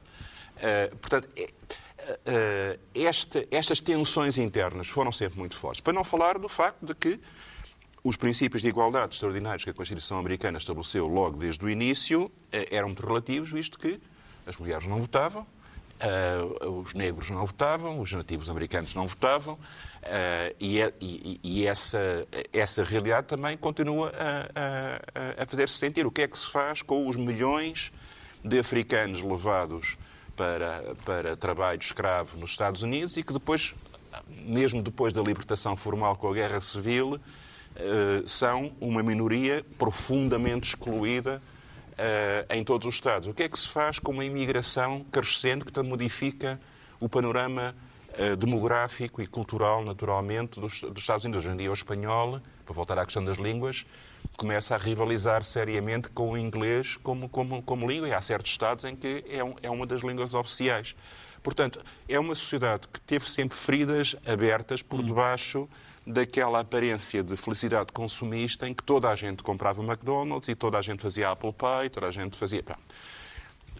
Uh, 0.58 0.96
portanto, 0.98 1.28
uh, 1.36 2.80
esta, 2.94 3.46
estas 3.50 3.80
tensões 3.80 4.38
internas 4.38 4.88
foram 4.88 5.12
sempre 5.12 5.40
muito 5.40 5.58
fortes. 5.58 5.82
Para 5.82 5.94
não 5.94 6.04
falar 6.04 6.38
do 6.38 6.50
facto 6.50 6.86
de 6.86 6.94
que 6.94 7.20
os 8.04 8.16
princípios 8.16 8.62
de 8.62 8.70
igualdade 8.70 9.16
extraordinários 9.16 9.64
que 9.64 9.70
a 9.70 9.74
Constituição 9.74 10.18
americana 10.18 10.58
estabeleceu 10.58 11.08
logo 11.08 11.38
desde 11.38 11.64
o 11.64 11.70
início 11.70 12.26
uh, 12.26 12.32
eram 12.72 12.90
muito 12.90 13.06
relativos, 13.06 13.52
visto 13.52 13.78
que 13.78 14.00
as 14.46 14.58
mulheres 14.58 14.86
não 14.88 15.00
votavam, 15.00 15.46
uh, 16.62 16.70
os 16.80 16.94
negros 16.94 17.30
não 17.30 17.46
votavam, 17.46 18.00
os 18.00 18.12
nativos 18.12 18.50
americanos 18.50 18.94
não 18.96 19.06
votavam, 19.06 19.58
e, 20.60 20.80
é, 20.80 20.94
e, 21.02 21.40
e, 21.44 21.68
essa, 21.68 22.26
essa 22.54 22.84
realidade 22.84 23.28
também 23.28 23.58
continua 23.58 24.14
a, 24.16 25.40
a, 25.40 25.44
a 25.44 25.46
fazer-se 25.46 25.76
sentir. 25.76 26.06
O 26.06 26.12
que 26.12 26.22
é 26.22 26.28
que 26.28 26.38
se 26.38 26.50
faz 26.50 26.82
com 26.82 27.06
os 27.06 27.18
milhões 27.18 27.92
de 28.44 28.58
africanos 28.58 29.22
levados 29.22 29.98
para, 30.40 30.96
para 31.06 31.36
trabalho 31.36 31.80
escravo 31.82 32.38
nos 32.38 32.52
Estados 32.52 32.82
Unidos 32.82 33.18
e 33.18 33.24
que 33.24 33.34
depois, 33.34 33.76
mesmo 34.30 34.82
depois 34.82 35.12
da 35.12 35.22
libertação 35.22 35.76
formal 35.76 36.16
com 36.16 36.30
a 36.30 36.34
Guerra 36.34 36.62
Civil, 36.62 37.16
eh, 37.16 37.20
são 38.26 38.74
uma 38.82 39.02
minoria 39.02 39.66
profundamente 39.78 40.70
excluída 40.70 41.42
eh, 42.02 42.46
em 42.52 42.64
todos 42.64 42.88
os 42.88 42.96
Estados. 42.96 43.28
O 43.28 43.34
que 43.34 43.44
é 43.44 43.50
que 43.50 43.60
se 43.60 43.68
faz 43.68 44.00
com 44.00 44.14
uma 44.14 44.24
imigração 44.24 45.04
crescente 45.12 45.66
que 45.66 45.82
modifica 45.82 46.58
o 46.98 47.10
panorama 47.10 47.76
eh, 48.14 48.38
demográfico 48.38 49.22
e 49.22 49.28
cultural, 49.28 49.84
naturalmente, 49.84 50.62
dos, 50.62 50.80
dos 50.80 51.04
Estados 51.04 51.26
Unidos? 51.26 51.44
Hoje 51.44 51.54
em 51.54 51.58
dia, 51.58 51.70
o 51.70 51.74
espanhol, 51.74 52.40
para 52.66 52.74
voltar 52.74 52.98
à 52.98 53.04
questão 53.04 53.22
das 53.26 53.38
línguas, 53.38 53.86
começa 54.38 54.76
a 54.76 54.78
rivalizar 54.78 55.44
seriamente 55.44 56.10
com 56.10 56.32
o 56.32 56.38
inglês 56.38 56.96
como, 56.96 57.28
como, 57.28 57.62
como 57.62 57.86
língua, 57.86 58.08
e 58.08 58.14
há 58.14 58.22
certos 58.22 58.50
Estados 58.50 58.86
em 58.86 58.96
que 58.96 59.26
é, 59.28 59.44
um, 59.44 59.56
é 59.62 59.70
uma 59.70 59.86
das 59.86 60.00
línguas 60.00 60.34
oficiais. 60.34 60.96
Portanto, 61.44 61.82
é 62.08 62.18
uma 62.18 62.34
sociedade 62.34 62.88
que 62.88 63.02
teve 63.02 63.30
sempre 63.30 63.58
feridas 63.58 64.16
abertas 64.26 64.82
por 64.82 65.02
hum. 65.02 65.04
debaixo 65.04 65.68
daquela 66.10 66.62
aparência 66.62 67.24
de 67.24 67.38
felicidade 67.38 67.92
consumista 67.94 68.68
em 68.68 68.74
que 68.74 68.84
toda 68.84 69.10
a 69.10 69.16
gente 69.16 69.44
comprava 69.44 69.84
McDonald's 69.84 70.50
e 70.50 70.56
toda 70.56 70.80
a 70.80 70.82
gente 70.82 71.04
fazia 71.04 71.30
Apple 71.30 71.54
Pie, 71.54 71.90
toda 71.92 72.08
a 72.08 72.12
gente 72.12 72.36
fazia. 72.36 72.64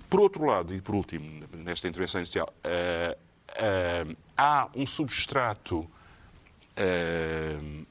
Por 0.08 0.20
outro 0.20 0.46
lado, 0.46 0.74
e 0.74 0.80
por 0.80 0.94
último, 0.94 1.44
nesta 1.52 1.88
intervenção 1.88 2.22
inicial, 2.22 2.54
uh, 2.64 3.14
uh, 3.14 4.16
há 4.38 4.70
um 4.76 4.86
substrato 4.86 5.80
uh, 5.80 7.86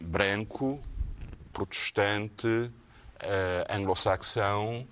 branco 0.00 0.78
protestante, 1.52 2.70
anglo-saxão, 3.68 4.86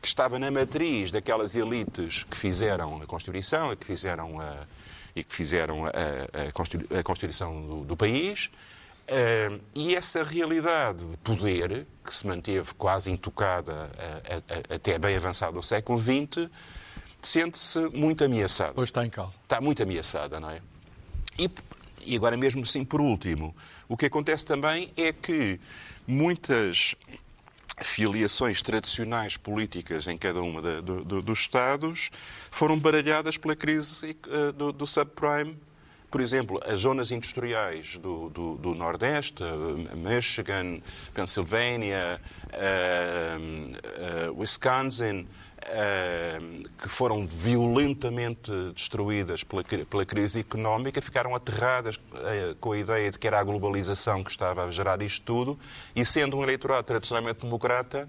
que 0.00 0.08
estava 0.08 0.38
na 0.38 0.50
matriz 0.50 1.10
daquelas 1.10 1.54
elites 1.54 2.24
que 2.24 2.36
fizeram 2.36 3.00
a 3.00 3.06
Constituição 3.06 3.72
e 3.72 3.76
que 3.76 3.84
fizeram 3.84 4.40
a, 4.40 4.66
e 5.16 5.24
que 5.24 5.34
fizeram 5.34 5.86
a, 5.86 5.90
a, 5.90 7.00
a 7.00 7.02
Constituição 7.02 7.66
do, 7.66 7.84
do 7.84 7.96
país. 7.96 8.50
Uh, 9.08 9.60
e 9.74 9.94
essa 9.94 10.22
realidade 10.22 11.04
de 11.06 11.16
poder, 11.18 11.86
que 12.04 12.14
se 12.14 12.26
manteve 12.26 12.74
quase 12.74 13.10
intocada 13.10 13.90
até 14.68 14.98
bem 14.98 15.16
avançado 15.16 15.58
o 15.58 15.62
século 15.62 15.98
XX, 15.98 16.50
sente-se 17.22 17.78
muito 17.88 18.24
ameaçada. 18.24 18.72
Hoje 18.76 18.90
está 18.90 19.06
em 19.06 19.10
causa. 19.10 19.36
Está 19.42 19.60
muito 19.60 19.82
ameaçada, 19.82 20.38
não 20.38 20.50
é? 20.50 20.60
E, 21.38 21.50
e 22.04 22.16
agora 22.16 22.36
mesmo 22.36 22.62
assim, 22.62 22.84
por 22.84 23.00
último, 23.00 23.56
o 23.88 23.96
que 23.96 24.06
acontece 24.06 24.44
também 24.44 24.92
é 24.96 25.12
que 25.12 25.58
muitas 26.06 26.94
filiações 27.82 28.62
tradicionais 28.62 29.36
políticas 29.36 30.06
em 30.06 30.16
cada 30.16 30.40
uma 30.42 30.62
do, 30.62 31.04
do, 31.04 31.22
dos 31.22 31.40
Estados 31.40 32.10
foram 32.50 32.78
baralhadas 32.78 33.36
pela 33.36 33.54
crise 33.54 34.16
uh, 34.26 34.52
do, 34.52 34.72
do, 34.72 34.86
subprime. 34.86 35.58
Por 36.10 36.20
exemplo, 36.20 36.60
as 36.64 36.80
zonas 36.80 37.10
industriais 37.10 37.96
do, 37.98 38.30
do 38.56 38.74
Nordeste, 38.74 39.42
uh, 39.42 39.96
Michigan, 39.96 40.80
Pennsylvania, 41.12 42.20
uh, 42.54 44.40
Wisconsin, 44.40 45.26
que 46.78 46.88
foram 46.88 47.26
violentamente 47.26 48.50
destruídas 48.74 49.42
pela, 49.42 49.64
pela 49.64 50.04
crise 50.04 50.40
económica, 50.40 51.00
ficaram 51.00 51.34
aterradas 51.34 51.98
eh, 52.14 52.54
com 52.60 52.72
a 52.72 52.78
ideia 52.78 53.10
de 53.10 53.18
que 53.18 53.26
era 53.26 53.40
a 53.40 53.44
globalização 53.44 54.22
que 54.22 54.30
estava 54.30 54.64
a 54.64 54.70
gerar 54.70 55.00
isto 55.02 55.24
tudo, 55.24 55.58
e 55.94 56.04
sendo 56.04 56.36
um 56.36 56.42
eleitorado 56.42 56.84
tradicionalmente 56.84 57.40
democrata, 57.40 58.08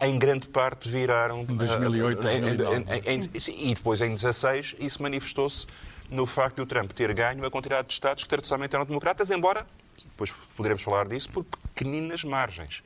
em 0.00 0.18
grande 0.18 0.48
parte 0.48 0.88
viraram... 0.88 1.40
Em 1.40 1.56
2008, 1.56 2.22
2009. 2.22 2.84
Em, 3.04 3.22
em, 3.22 3.30
e 3.70 3.74
depois, 3.74 4.00
em 4.00 4.08
2016, 4.08 4.76
isso 4.78 5.02
manifestou-se 5.02 5.66
no 6.08 6.24
facto 6.24 6.56
de 6.56 6.62
o 6.62 6.66
Trump 6.66 6.92
ter 6.92 7.12
ganho 7.12 7.38
uma 7.38 7.50
quantidade 7.50 7.88
de 7.88 7.94
Estados 7.94 8.22
que 8.22 8.28
tradicionalmente 8.28 8.74
eram 8.74 8.84
democratas, 8.84 9.30
embora, 9.30 9.66
depois 10.04 10.32
poderemos 10.56 10.82
falar 10.82 11.06
disso, 11.08 11.30
por 11.30 11.44
pequeninas 11.44 12.24
margens. 12.24 12.82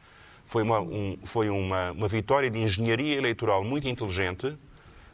Foi 0.50 0.64
uma, 0.64 0.80
um, 0.80 1.16
foi 1.22 1.48
uma, 1.48 1.92
uma 1.92 2.08
vitória 2.08 2.50
de 2.50 2.58
engenharia 2.58 3.16
eleitoral 3.16 3.62
muito 3.62 3.86
inteligente, 3.86 4.58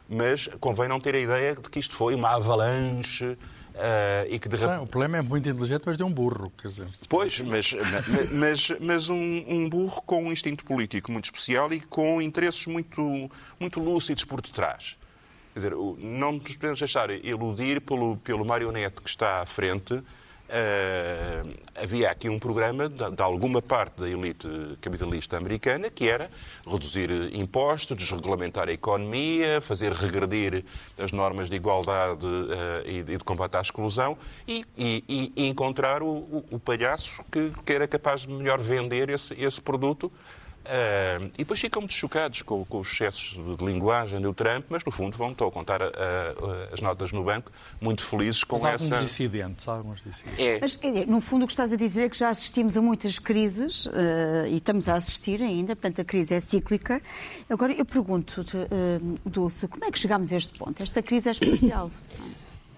mas 0.09 0.47
convém 0.59 0.89
não 0.89 0.99
ter 0.99 1.13
a 1.13 1.19
ideia 1.19 1.53
de 1.53 1.69
que 1.69 1.77
isto 1.77 1.95
foi 1.95 2.15
uma 2.15 2.29
avalanche 2.35 3.37
Uh, 3.77 4.25
e 4.27 4.39
que 4.39 4.49
de... 4.49 4.55
O 4.65 4.87
problema 4.87 5.17
é 5.17 5.21
muito 5.21 5.47
inteligente, 5.47 5.83
mas 5.85 5.97
de 5.97 6.03
um 6.03 6.11
burro. 6.11 6.51
Quer 6.57 6.67
dizer. 6.67 6.87
Pois, 7.07 7.39
mas, 7.41 7.75
mas, 8.31 8.71
mas 8.79 9.09
um, 9.11 9.45
um, 9.47 9.69
burro 9.69 10.01
com 10.01 10.23
um 10.23 10.31
instinto 10.31 10.65
político 10.65 11.11
muito 11.11 11.25
especial 11.25 11.71
e 11.71 11.79
com 11.81 12.19
interesses 12.19 12.65
muito, 12.65 13.29
muito 13.59 13.79
lúcidos 13.79 14.23
por 14.23 14.41
detrás. 14.41 14.97
Quer 15.53 15.59
dizer, 15.59 15.73
não 15.99 16.31
nos 16.31 16.55
podemos 16.55 16.79
deixar 16.79 17.11
iludir 17.23 17.79
pelo, 17.81 18.17
pelo 18.17 18.43
marionete 18.43 18.99
que 18.99 19.09
está 19.09 19.41
à 19.41 19.45
frente, 19.45 20.03
Uh, 20.47 21.53
havia 21.75 22.09
aqui 22.09 22.29
um 22.29 22.39
programa 22.39 22.87
de, 22.87 23.11
de, 23.11 23.21
alguma 23.21 23.61
parte 23.61 23.99
da 23.99 24.09
elite 24.09 24.47
capitalista 24.79 25.35
americana 25.35 25.89
que 25.89 26.07
era 26.07 26.31
reduzir 26.65 27.11
impostos, 27.35 27.97
desregulamentar 27.97 28.69
a 28.69 28.71
economia, 28.71 29.59
fazer 29.59 29.91
regredir 29.91 30.63
as 30.97 31.11
normas 31.11 31.49
de 31.49 31.57
igualdade 31.57 32.25
uh, 32.25 32.49
e, 32.85 33.03
de, 33.03 33.17
combate 33.19 33.57
à 33.57 33.61
exclusão 33.61 34.17
e, 34.47 34.63
e, 34.77 35.33
e 35.35 35.47
encontrar 35.49 36.01
o, 36.01 36.07
o, 36.07 36.45
o 36.51 36.59
palhaço 36.59 37.25
que, 37.29 37.51
que, 37.65 37.73
era 37.73 37.85
capaz 37.85 38.21
de 38.21 38.31
melhor 38.31 38.57
vender 38.57 39.09
esse, 39.09 39.33
esse 39.33 39.59
produto 39.59 40.09
Uh, 40.67 41.25
e 41.35 41.37
depois 41.39 41.59
ficam 41.59 41.81
muito 41.81 41.93
chocados 41.93 42.41
com, 42.41 42.65
com, 42.65 42.79
os 42.81 42.91
excessos 42.91 43.37
de 43.57 43.65
linguagem 43.65 44.19
do 44.19 44.33
Trump, 44.33 44.65
mas 44.67 44.83
no 44.83 44.91
fundo 44.91 45.17
vão 45.17 45.31
estou 45.31 45.47
a 45.47 45.51
contar 45.51 45.81
uh, 45.81 45.85
uh, 45.85 46.73
as 46.73 46.81
notas 46.81 47.13
no 47.13 47.23
banco, 47.23 47.51
muito 47.79 48.03
felizes 48.03 48.43
com 48.43 48.59
mas 48.59 48.73
essa. 48.73 48.95
Alguns 48.95 49.09
dissidentes, 49.09 49.67
alguns 49.67 50.03
dissidentes. 50.03 50.39
É. 50.39 50.59
Mas, 50.59 50.75
dizer, 50.75 51.07
no 51.07 51.21
fundo, 51.21 51.43
o 51.43 51.47
que 51.47 51.53
estás 51.53 51.71
a 51.71 51.75
dizer 51.75 52.03
é 52.03 52.09
que 52.09 52.17
já 52.17 52.29
assistimos 52.29 52.75
a 52.75 52.81
muitas 52.81 53.19
crises 53.19 53.87
eh, 53.93 54.49
e 54.49 54.57
estamos 54.57 54.89
a 54.89 54.95
assistir 54.95 55.41
ainda, 55.41 55.75
portanto, 55.75 56.01
a 56.01 56.05
crise 56.05 56.33
é 56.33 56.39
cíclica. 56.39 57.01
Agora, 57.49 57.73
eu 57.73 57.85
pergunto-te, 57.85 58.57
eh, 58.57 58.99
Dulce, 59.25 59.67
como 59.67 59.85
é 59.85 59.91
que 59.91 59.99
chegamos 59.99 60.31
a 60.31 60.37
este 60.37 60.57
ponto? 60.57 60.81
Esta 60.81 61.01
crise 61.01 61.29
é 61.29 61.31
especial. 61.31 61.91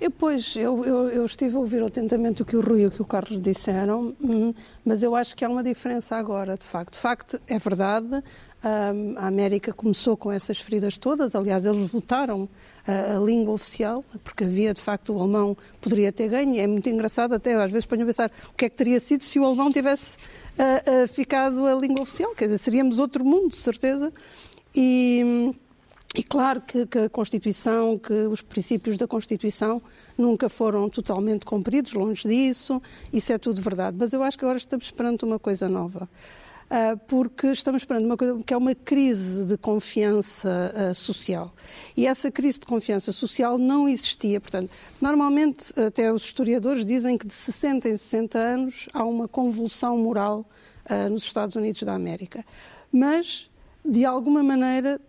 Eu, 0.01 0.09
pois, 0.09 0.55
eu, 0.55 0.85
eu, 0.85 1.09
eu, 1.09 1.25
estive 1.25 1.57
a 1.57 1.59
ouvir 1.59 1.83
atentamente 1.83 2.41
o 2.41 2.45
que 2.45 2.55
o 2.55 2.61
Rui 2.61 2.83
e 2.83 2.85
o 2.85 2.91
que 2.91 3.01
o 3.01 3.05
Carlos 3.05 3.41
disseram, 3.41 4.15
hum, 4.21 4.53
mas 4.85 5.03
eu 5.03 5.13
acho 5.13 5.35
que 5.35 5.43
há 5.43 5.49
uma 5.49 5.61
diferença 5.61 6.15
agora, 6.15 6.55
de 6.57 6.65
facto. 6.65 6.93
De 6.93 6.99
facto, 6.99 7.41
é 7.45 7.59
verdade, 7.59 8.15
hum, 8.15 9.15
a 9.17 9.27
América 9.27 9.73
começou 9.73 10.15
com 10.15 10.31
essas 10.31 10.57
feridas 10.57 10.97
todas, 10.97 11.35
aliás, 11.35 11.65
eles 11.65 11.91
votaram 11.91 12.47
a, 12.87 13.17
a, 13.17 13.19
língua 13.19 13.53
oficial, 13.53 14.05
porque 14.23 14.45
havia, 14.45 14.73
de 14.73 14.81
facto, 14.81 15.13
o 15.13 15.19
alemão 15.19 15.57
poderia 15.81 16.13
ter 16.13 16.29
ganho, 16.29 16.57
é 16.57 16.65
muito 16.65 16.87
engraçado 16.87 17.35
até, 17.35 17.53
às 17.55 17.69
vezes 17.69 17.85
ponho 17.85 18.03
a 18.03 18.05
pensar 18.05 18.31
o 18.49 18.53
que 18.53 18.65
é 18.65 18.69
que 18.69 18.77
teria 18.77 19.01
sido 19.01 19.25
se 19.25 19.37
o 19.37 19.45
alemão 19.45 19.69
tivesse 19.69 20.15
uh, 20.17 21.03
uh, 21.03 21.07
ficado 21.09 21.65
a 21.65 21.75
língua 21.75 22.03
oficial, 22.03 22.33
quer 22.35 22.45
dizer, 22.45 22.59
seríamos 22.59 22.99
outro 22.99 23.25
mundo, 23.25 23.49
de 23.49 23.57
certeza, 23.57 24.13
e... 24.73 25.53
E 26.15 26.23
claro 26.23 26.61
que, 26.61 26.87
que, 26.87 26.97
a 26.99 27.09
Constituição, 27.09 27.97
que 27.97 28.13
os 28.13 28.41
princípios 28.41 28.97
da 28.97 29.07
Constituição 29.07 29.79
nunca 30.17 30.49
foram 30.49 30.89
totalmente 30.89 31.45
cumpridos, 31.45 31.93
longe 31.93 32.27
disso, 32.27 32.81
isso 33.13 33.31
é 33.31 33.37
tudo 33.37 33.61
verdade. 33.61 33.95
Mas 33.99 34.11
eu 34.11 34.23
acho 34.23 34.37
que 34.37 34.43
agora 34.43 34.57
estamos 34.57 34.89
perante 34.89 35.23
uma 35.23 35.37
coisa 35.37 35.69
nova. 35.69 36.09
Uh, 36.69 36.95
porque 37.07 37.47
estamos 37.47 37.83
perante 37.83 38.05
uma 38.05 38.15
coisa 38.15 38.43
que 38.43 38.53
é 38.53 38.57
uma 38.57 38.75
crise 38.75 39.43
de 39.43 39.57
confiança 39.57 40.71
uh, 40.75 40.93
social. 40.93 41.51
E 41.97 42.05
essa 42.05 42.29
crise 42.29 42.59
de 42.59 42.67
confiança 42.67 43.11
social 43.11 43.57
não 43.57 43.89
existia. 43.89 44.39
Portanto, 44.39 44.69
normalmente, 45.01 45.73
até 45.79 46.13
os 46.13 46.23
historiadores 46.23 46.85
dizem 46.85 47.17
que 47.17 47.25
de 47.25 47.33
60 47.33 47.89
em 47.89 47.97
60 47.97 48.37
anos 48.37 48.89
há 48.93 49.03
uma 49.03 49.27
convulsão 49.27 49.97
moral 49.97 50.47
uh, 50.89 51.09
nos 51.09 51.23
Estados 51.23 51.55
Unidos 51.55 51.81
da 51.81 51.93
América. 51.93 52.45
Mas, 52.91 53.49
de 53.83 54.05
alguma 54.05 54.43
maneira, 54.43 55.01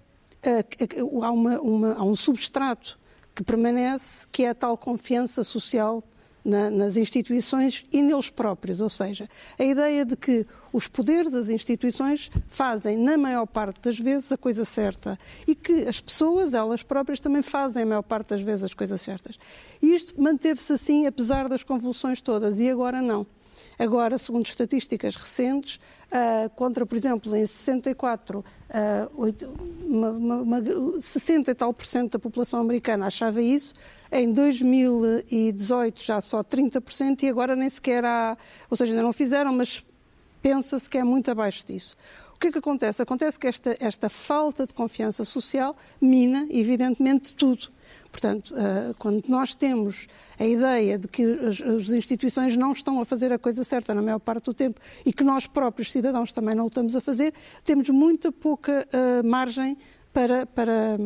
há, 1.22 1.30
uma, 1.30 1.60
uma, 1.60 1.94
há 1.94 2.02
um 2.02 2.16
substrato 2.16 2.98
que 3.34 3.42
permanece, 3.42 4.26
que 4.30 4.44
é 4.44 4.50
a 4.50 4.54
tal 4.54 4.76
confiança 4.76 5.44
social 5.44 6.02
na, 6.44 6.70
nas 6.70 6.96
instituições 6.96 7.84
e 7.92 8.02
neles 8.02 8.30
próprios, 8.30 8.80
ou 8.80 8.88
seja, 8.88 9.28
a 9.58 9.64
ideia 9.64 10.04
de 10.04 10.16
que 10.16 10.46
os 10.72 10.88
poderes, 10.88 11.34
as 11.34 11.48
instituições, 11.48 12.30
fazem, 12.48 12.96
na 12.96 13.16
maior 13.16 13.46
parte 13.46 13.80
das 13.80 13.98
vezes, 13.98 14.32
a 14.32 14.36
coisa 14.36 14.64
certa 14.64 15.18
e 15.46 15.54
que 15.54 15.86
as 15.86 16.00
pessoas, 16.00 16.54
elas 16.54 16.82
próprias, 16.82 17.20
também 17.20 17.42
fazem, 17.42 17.82
a 17.82 17.86
maior 17.86 18.02
parte 18.02 18.28
das 18.28 18.40
vezes, 18.40 18.64
as 18.64 18.74
coisas 18.74 19.00
certas. 19.00 19.38
E 19.82 19.94
isto 19.94 20.20
manteve-se 20.20 20.72
assim, 20.72 21.06
apesar 21.06 21.48
das 21.48 21.62
convulsões 21.62 22.22
todas, 22.22 22.58
e 22.58 22.70
agora 22.70 23.02
não. 23.02 23.26
Agora, 23.78 24.18
segundo 24.18 24.46
estatísticas 24.46 25.16
recentes, 25.16 25.80
uh, 26.06 26.50
contra, 26.50 26.84
por 26.84 26.96
exemplo, 26.96 27.34
em 27.34 27.46
64, 27.46 28.40
uh, 28.40 28.44
8, 29.14 29.46
uma, 29.86 30.10
uma, 30.10 30.36
uma, 30.36 31.00
60 31.00 31.50
e 31.50 31.54
tal 31.54 31.72
por 31.72 31.86
cento 31.86 32.12
da 32.12 32.18
população 32.18 32.60
americana 32.60 33.06
achava 33.06 33.40
isso, 33.40 33.74
em 34.12 34.32
2018 34.32 36.02
já 36.02 36.20
só 36.20 36.42
30% 36.42 37.22
e 37.22 37.28
agora 37.28 37.54
nem 37.54 37.70
sequer 37.70 38.04
há, 38.04 38.36
ou 38.68 38.76
seja, 38.76 38.92
ainda 38.92 39.02
não 39.02 39.12
fizeram, 39.12 39.52
mas 39.52 39.84
pensa-se 40.42 40.88
que 40.88 40.98
é 40.98 41.04
muito 41.04 41.30
abaixo 41.30 41.66
disso. 41.66 41.96
O 42.34 42.38
que 42.40 42.48
é 42.48 42.52
que 42.52 42.58
acontece? 42.58 43.02
Acontece 43.02 43.38
que 43.38 43.46
esta, 43.46 43.76
esta 43.78 44.08
falta 44.08 44.66
de 44.66 44.72
confiança 44.72 45.24
social 45.24 45.74
mina, 46.00 46.46
evidentemente, 46.50 47.34
tudo. 47.34 47.68
Portanto, 48.10 48.54
eh, 48.56 48.94
quando 48.98 49.22
nós 49.28 49.54
temos 49.54 50.08
a 50.38 50.44
ideia 50.44 50.98
de 50.98 51.06
que 51.06 51.22
as, 51.22 51.60
instituições 51.90 52.56
não 52.56 52.72
estão 52.72 53.00
a 53.00 53.04
fazer 53.04 53.32
a 53.32 53.38
coisa 53.38 53.62
certa 53.62 53.94
na 53.94 54.02
maior 54.02 54.18
parte 54.18 54.46
do 54.46 54.54
tempo 54.54 54.80
e 55.04 55.12
que 55.12 55.22
nós 55.22 55.46
próprios 55.46 55.92
cidadãos 55.92 56.32
também 56.32 56.54
não 56.54 56.64
o 56.64 56.68
estamos 56.68 56.96
a 56.96 57.00
fazer, 57.00 57.32
temos 57.62 57.88
muita 57.90 58.32
pouca 58.32 58.86
uh, 58.88 59.26
margem 59.26 59.76
para, 60.12 60.44
para, 60.46 60.98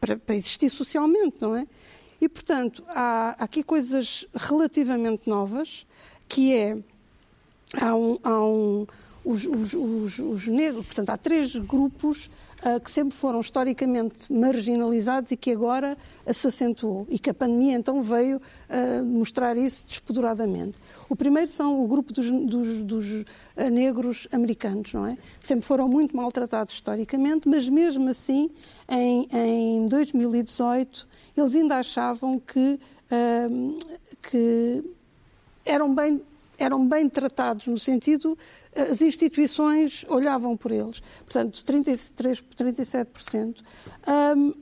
para, 0.00 0.16
para, 0.16 0.34
existir 0.34 0.70
socialmente, 0.70 1.36
não 1.40 1.56
é? 1.56 1.66
E, 2.20 2.28
portanto, 2.28 2.84
há 2.88 3.36
aqui 3.38 3.62
coisas 3.62 4.26
relativamente 4.34 5.28
novas, 5.28 5.86
que 6.28 6.54
é, 6.54 6.78
há 7.74 7.94
um, 7.94 8.18
há 8.22 8.44
um 8.44 8.86
os, 9.28 9.44
os, 9.44 9.74
os, 9.74 10.18
os 10.18 10.48
negros, 10.48 10.86
portanto, 10.86 11.10
há 11.10 11.18
três 11.18 11.54
grupos 11.54 12.30
uh, 12.64 12.80
que 12.80 12.90
sempre 12.90 13.14
foram 13.14 13.40
historicamente 13.40 14.32
marginalizados 14.32 15.30
e 15.32 15.36
que 15.36 15.50
agora 15.50 15.98
uh, 16.24 16.32
se 16.32 16.46
acentuou 16.46 17.06
e 17.10 17.18
que 17.18 17.28
a 17.28 17.34
pandemia 17.34 17.76
então 17.76 18.02
veio 18.02 18.38
uh, 18.38 19.04
mostrar 19.04 19.56
isso 19.58 19.84
despoderadamente. 19.86 20.78
O 21.10 21.16
primeiro 21.16 21.50
são 21.50 21.84
o 21.84 21.86
grupo 21.86 22.10
dos, 22.10 22.30
dos, 22.30 22.82
dos 22.82 23.24
negros 23.70 24.26
americanos, 24.32 24.94
não 24.94 25.06
é? 25.06 25.18
Sempre 25.40 25.66
foram 25.66 25.86
muito 25.88 26.16
maltratados 26.16 26.72
historicamente, 26.72 27.46
mas 27.46 27.68
mesmo 27.68 28.08
assim, 28.08 28.50
em, 28.88 29.28
em 29.30 29.86
2018, 29.86 31.06
eles 31.36 31.54
ainda 31.54 31.76
achavam 31.76 32.40
que, 32.40 32.80
que 34.22 34.84
eram 35.64 35.94
bem 35.94 36.22
eram 36.58 36.86
bem 36.86 37.08
tratados 37.08 37.66
no 37.66 37.78
sentido 37.78 38.36
as 38.78 39.02
instituições 39.02 40.04
olhavam 40.08 40.56
por 40.56 40.70
eles. 40.70 41.00
Portanto, 41.24 41.64
33, 41.64 42.44
37%. 42.56 43.56
Um, 44.06 44.48
uh, 44.48 44.54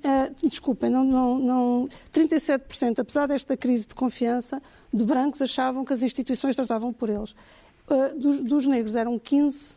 desculpem, 0.48 0.90
não, 0.90 1.04
não, 1.04 1.38
não, 1.38 1.88
37%, 2.12 3.00
apesar 3.00 3.28
desta 3.28 3.56
crise 3.56 3.88
de 3.88 3.94
confiança, 3.94 4.62
de 4.92 5.04
brancos 5.04 5.42
achavam 5.42 5.84
que 5.84 5.92
as 5.92 6.02
instituições 6.02 6.56
tratavam 6.56 6.92
por 6.92 7.10
eles. 7.10 7.32
Uh, 7.88 8.18
dos, 8.18 8.40
dos, 8.40 8.66
negros 8.66 8.96
eram 8.96 9.18
15%, 9.18 9.76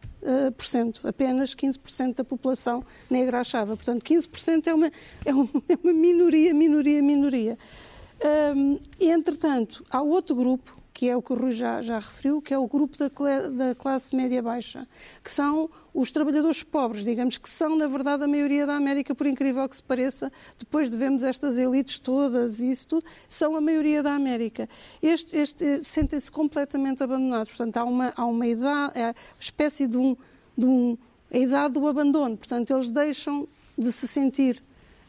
uh, 1.04 1.08
apenas 1.08 1.54
15% 1.54 2.16
da 2.16 2.24
população 2.24 2.84
negra 3.10 3.42
achava. 3.42 3.76
Portanto, 3.76 4.04
15% 4.04 4.68
é 4.68 4.74
uma, 4.74 4.92
é 5.26 5.34
uma, 5.34 5.50
é 5.68 5.78
uma 5.84 5.94
minoria, 5.94 6.54
minoria, 6.54 7.04
minoria. 7.04 7.58
Um, 8.56 8.78
entretanto, 9.00 9.86
há 9.90 10.02
outro 10.02 10.36
grupo 10.36 10.79
que 10.94 11.08
é 11.08 11.16
o 11.16 11.22
que 11.22 11.32
o 11.32 11.36
Rui 11.36 11.52
já, 11.52 11.82
já 11.82 12.00
referiu, 12.00 12.42
que 12.42 12.54
é 12.54 12.58
o 12.58 12.68
grupo 12.68 12.98
da, 12.98 13.08
da 13.50 13.76
classe 13.76 14.16
média-baixa, 14.16 14.88
que 15.24 15.32
são 15.32 15.70
os 15.94 16.12
trabalhadores 16.12 16.64
pobres, 16.64 17.04
digamos, 17.04 17.38
que 17.38 17.50
são, 17.50 17.76
na 17.76 17.88
verdade, 17.88 18.24
a 18.24 18.28
maioria 18.28 18.66
da 18.66 18.76
América, 18.76 19.16
por 19.16 19.28
incrível 19.28 19.68
que 19.68 19.76
se 19.76 19.84
pareça, 19.84 20.32
depois 20.58 20.90
de 20.90 20.98
vermos 20.98 21.24
estas 21.24 21.58
elites 21.58 22.00
todas 22.00 22.60
e 22.60 22.72
isso 22.72 22.88
tudo, 22.88 23.06
são 23.28 23.56
a 23.56 23.62
maioria 23.62 24.04
da 24.04 24.14
América. 24.14 24.68
Este, 25.02 25.36
este 25.36 25.84
sentem-se 25.84 26.32
completamente 26.32 27.04
abandonados. 27.04 27.50
Portanto, 27.50 27.78
há 27.78 27.84
uma, 27.84 28.14
há 28.16 28.26
uma 28.26 28.48
idade, 28.48 29.00
é 29.00 29.06
uma 29.08 29.16
espécie 29.40 29.88
de 29.88 29.98
um, 29.98 30.16
de 30.58 30.66
um. 30.66 30.98
a 31.34 31.38
idade 31.38 31.74
do 31.76 31.88
abandono. 31.88 32.38
Portanto, 32.38 32.72
eles 32.72 32.92
deixam 32.92 33.48
de 33.78 33.92
se 33.92 34.08
sentir 34.08 34.62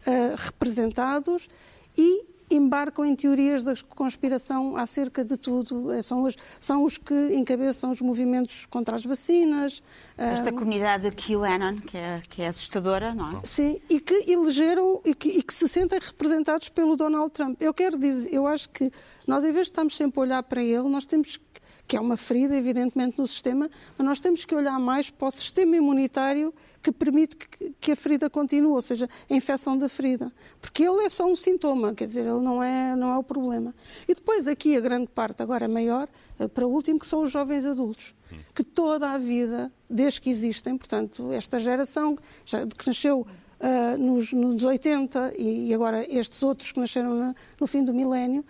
uh, 0.06 0.36
representados 0.36 1.48
e 1.96 2.29
embarcam 2.50 3.04
em 3.04 3.14
teorias 3.14 3.62
da 3.62 3.74
conspiração 3.88 4.76
acerca 4.76 5.24
de 5.24 5.36
tudo. 5.36 5.92
É, 5.92 6.02
são 6.02 6.22
os, 6.22 6.36
são 6.58 6.84
os 6.84 6.98
que 6.98 7.34
encabeçam 7.34 7.90
os 7.90 8.00
movimentos 8.00 8.66
contra 8.66 8.96
as 8.96 9.04
vacinas. 9.04 9.82
Esta 10.16 10.50
um, 10.50 10.56
comunidade 10.56 11.10
QAnon, 11.12 11.76
que 11.80 11.96
é, 11.96 12.20
que 12.28 12.42
é 12.42 12.48
assustadora, 12.48 13.14
não 13.14 13.38
é? 13.38 13.40
Sim, 13.44 13.80
e 13.88 14.00
que 14.00 14.24
elegeram 14.30 15.00
e 15.04 15.14
que, 15.14 15.28
e 15.28 15.42
que 15.42 15.54
se 15.54 15.68
sentem 15.68 15.98
representados 15.98 16.68
pelo 16.68 16.96
Donald 16.96 17.30
Trump. 17.30 17.60
Eu 17.60 17.72
quero 17.72 17.98
dizer, 17.98 18.32
eu 18.32 18.46
acho 18.46 18.68
que 18.70 18.90
nós, 19.26 19.44
em 19.44 19.52
vez 19.52 19.66
de 19.66 19.72
estarmos 19.72 19.96
sempre 19.96 20.18
a 20.18 20.22
olhar 20.22 20.42
para 20.42 20.62
ele, 20.62 20.88
nós 20.88 21.06
temos 21.06 21.36
que 21.36 21.49
que 21.90 21.96
é 21.96 22.00
uma 22.00 22.16
ferida, 22.16 22.54
evidentemente, 22.54 23.18
no 23.18 23.26
sistema, 23.26 23.68
mas 23.98 24.06
nós 24.06 24.20
temos 24.20 24.44
que 24.44 24.54
olhar 24.54 24.78
mais 24.78 25.10
para 25.10 25.26
o 25.26 25.30
sistema 25.32 25.76
imunitário 25.76 26.54
que 26.80 26.92
permite 26.92 27.34
que, 27.34 27.74
que 27.80 27.90
a 27.90 27.96
ferida 27.96 28.30
continue, 28.30 28.70
ou 28.70 28.80
seja, 28.80 29.08
a 29.28 29.34
infecção 29.34 29.76
da 29.76 29.88
ferida. 29.88 30.32
Porque 30.60 30.84
ele 30.84 31.02
é 31.02 31.08
só 31.08 31.26
um 31.26 31.34
sintoma, 31.34 31.92
quer 31.92 32.04
dizer, 32.04 32.20
ele 32.20 32.38
não 32.38 32.62
é, 32.62 32.94
não 32.94 33.12
é 33.12 33.18
o 33.18 33.24
problema. 33.24 33.74
E 34.06 34.14
depois, 34.14 34.46
aqui, 34.46 34.76
a 34.76 34.80
grande 34.80 35.08
parte, 35.08 35.42
agora 35.42 35.66
maior, 35.66 36.08
eh, 36.38 36.46
para 36.46 36.64
o 36.64 36.70
último, 36.70 36.96
que 36.96 37.08
são 37.08 37.24
os 37.24 37.32
jovens 37.32 37.66
adultos, 37.66 38.14
que 38.54 38.62
toda 38.62 39.10
a 39.10 39.18
vida, 39.18 39.72
desde 39.90 40.20
que 40.20 40.30
existem, 40.30 40.78
portanto, 40.78 41.32
esta 41.32 41.58
geração 41.58 42.16
já, 42.46 42.64
que 42.68 42.86
nasceu 42.86 43.22
uh, 43.22 43.98
nos, 43.98 44.32
nos 44.32 44.62
80 44.62 45.32
e, 45.36 45.70
e, 45.70 45.74
agora 45.74 46.06
estes 46.08 46.40
outros 46.44 46.70
que 46.70 46.78
nasceram 46.78 47.16
na, 47.16 47.34
no 47.60 47.66
fim 47.66 47.82
do 47.82 47.92
milénio, 47.92 48.44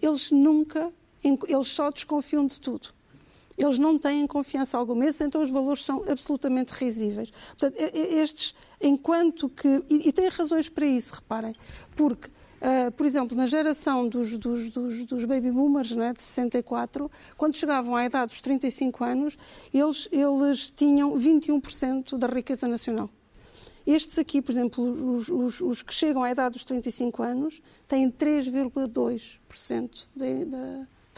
eles 0.00 0.30
nunca 0.30 0.92
eles 1.22 1.68
só 1.68 1.90
desconfiam 1.90 2.46
de 2.46 2.60
tudo. 2.60 2.90
Eles 3.58 3.78
não 3.78 3.98
têm 3.98 4.24
confiança 4.26 4.78
alguma, 4.78 5.04
esses, 5.04 5.20
então 5.20 5.42
os 5.42 5.50
valores 5.50 5.84
são 5.84 6.04
absolutamente 6.08 6.72
risíveis. 6.72 7.32
Portanto, 7.58 7.76
estes, 7.92 8.54
enquanto 8.80 9.48
que. 9.48 9.82
E, 9.90 10.08
e 10.08 10.12
têm 10.12 10.28
razões 10.28 10.68
para 10.68 10.86
isso, 10.86 11.14
reparem, 11.14 11.54
porque. 11.96 12.30
Uh, 12.58 12.90
por 12.90 13.06
exemplo, 13.06 13.36
na 13.36 13.46
geração 13.46 14.08
dos, 14.08 14.36
dos, 14.36 14.70
dos, 14.70 15.04
dos 15.04 15.24
baby 15.24 15.48
boomers 15.48 15.92
né, 15.92 16.12
de 16.12 16.20
64, 16.20 17.08
quando 17.36 17.56
chegavam 17.56 17.94
à 17.94 18.04
idade 18.04 18.32
dos 18.32 18.40
35 18.40 19.04
anos, 19.04 19.38
eles, 19.72 20.08
eles 20.10 20.68
tinham 20.68 21.16
21% 21.16 22.18
da 22.18 22.26
riqueza 22.26 22.66
nacional. 22.66 23.08
Estes 23.86 24.18
aqui, 24.18 24.42
por 24.42 24.50
exemplo, 24.50 25.14
os, 25.14 25.28
os, 25.28 25.60
os, 25.60 25.82
que 25.82 25.94
chegam 25.94 26.24
à 26.24 26.32
idade 26.32 26.54
dos 26.54 26.64
35 26.64 27.22
anos, 27.22 27.62
têm 27.86 28.10
3,2% 28.10 30.06
da 30.16 30.26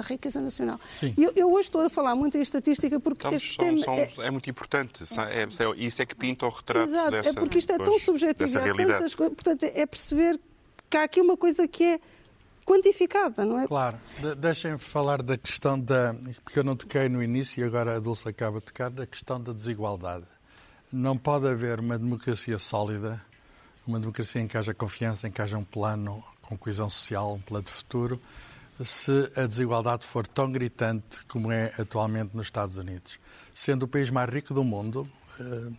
da 0.00 0.06
riqueza 0.06 0.40
nacional. 0.40 0.80
Eu, 1.16 1.32
eu, 1.36 1.52
hoje 1.52 1.68
estou 1.68 1.82
a 1.82 1.90
falar 1.90 2.14
muito 2.14 2.36
em 2.36 2.40
estatística 2.40 2.98
porque 2.98 3.26
então, 3.26 3.36
este 3.36 3.54
são, 3.54 3.64
tema 3.64 3.84
são, 3.84 3.94
é... 3.94 4.12
é... 4.18 4.30
muito 4.30 4.48
importante. 4.48 5.04
É, 5.28 5.42
é, 5.42 5.46
isso 5.76 6.02
é 6.02 6.06
que 6.06 6.14
pinta 6.14 6.46
o 6.46 6.48
retrato 6.48 6.88
Exato, 6.88 7.10
dessa 7.10 7.30
é 7.30 7.32
porque 7.34 7.58
isto 7.58 7.72
é 7.72 7.78
tão 7.78 7.98
subjetivo. 8.00 8.58
Há 8.58 8.74
tantas 8.74 9.14
coisas, 9.14 9.34
portanto, 9.34 9.64
é 9.64 9.86
perceber 9.86 10.40
que 10.88 10.96
há 10.96 11.04
aqui 11.04 11.20
uma 11.20 11.36
coisa 11.36 11.68
que 11.68 11.84
é 11.84 12.00
quantificada, 12.64 13.44
não 13.44 13.60
é? 13.60 13.66
Claro. 13.66 13.98
De 14.18 14.34
Deixem-me 14.34 14.78
falar 14.78 15.22
da 15.22 15.36
questão 15.36 15.78
da... 15.78 16.14
Porque 16.44 16.58
eu 16.58 16.64
não 16.64 16.76
toquei 16.76 17.08
no 17.08 17.22
início 17.22 17.62
e 17.62 17.64
agora 17.64 17.96
a 17.96 17.98
Dulce 17.98 18.28
acaba 18.28 18.60
de 18.60 18.66
tocar, 18.66 18.90
da 18.90 19.06
questão 19.06 19.40
da 19.40 19.52
desigualdade. 19.52 20.24
Não 20.92 21.16
pode 21.16 21.46
haver 21.46 21.78
uma 21.78 21.98
democracia 21.98 22.58
sólida, 22.58 23.20
uma 23.86 23.98
democracia 23.98 24.40
em 24.40 24.48
que 24.48 24.56
haja 24.56 24.72
confiança, 24.72 25.28
em 25.28 25.30
que 25.30 25.42
haja 25.42 25.58
um 25.58 25.64
plano 25.64 26.24
com 26.42 26.56
coesão 26.56 26.88
social, 26.88 27.34
um 27.34 27.40
plano 27.40 27.64
de 27.64 27.72
futuro, 27.72 28.20
se 28.84 29.30
a 29.36 29.46
desigualdade 29.46 30.06
for 30.06 30.26
tão 30.26 30.50
gritante 30.50 31.24
como 31.26 31.52
é 31.52 31.72
atualmente 31.78 32.36
nos 32.36 32.46
Estados 32.46 32.78
Unidos. 32.78 33.18
Sendo 33.52 33.84
o 33.84 33.88
país 33.88 34.10
mais 34.10 34.28
rico 34.30 34.54
do 34.54 34.64
mundo, 34.64 35.08
eh, 35.38 35.72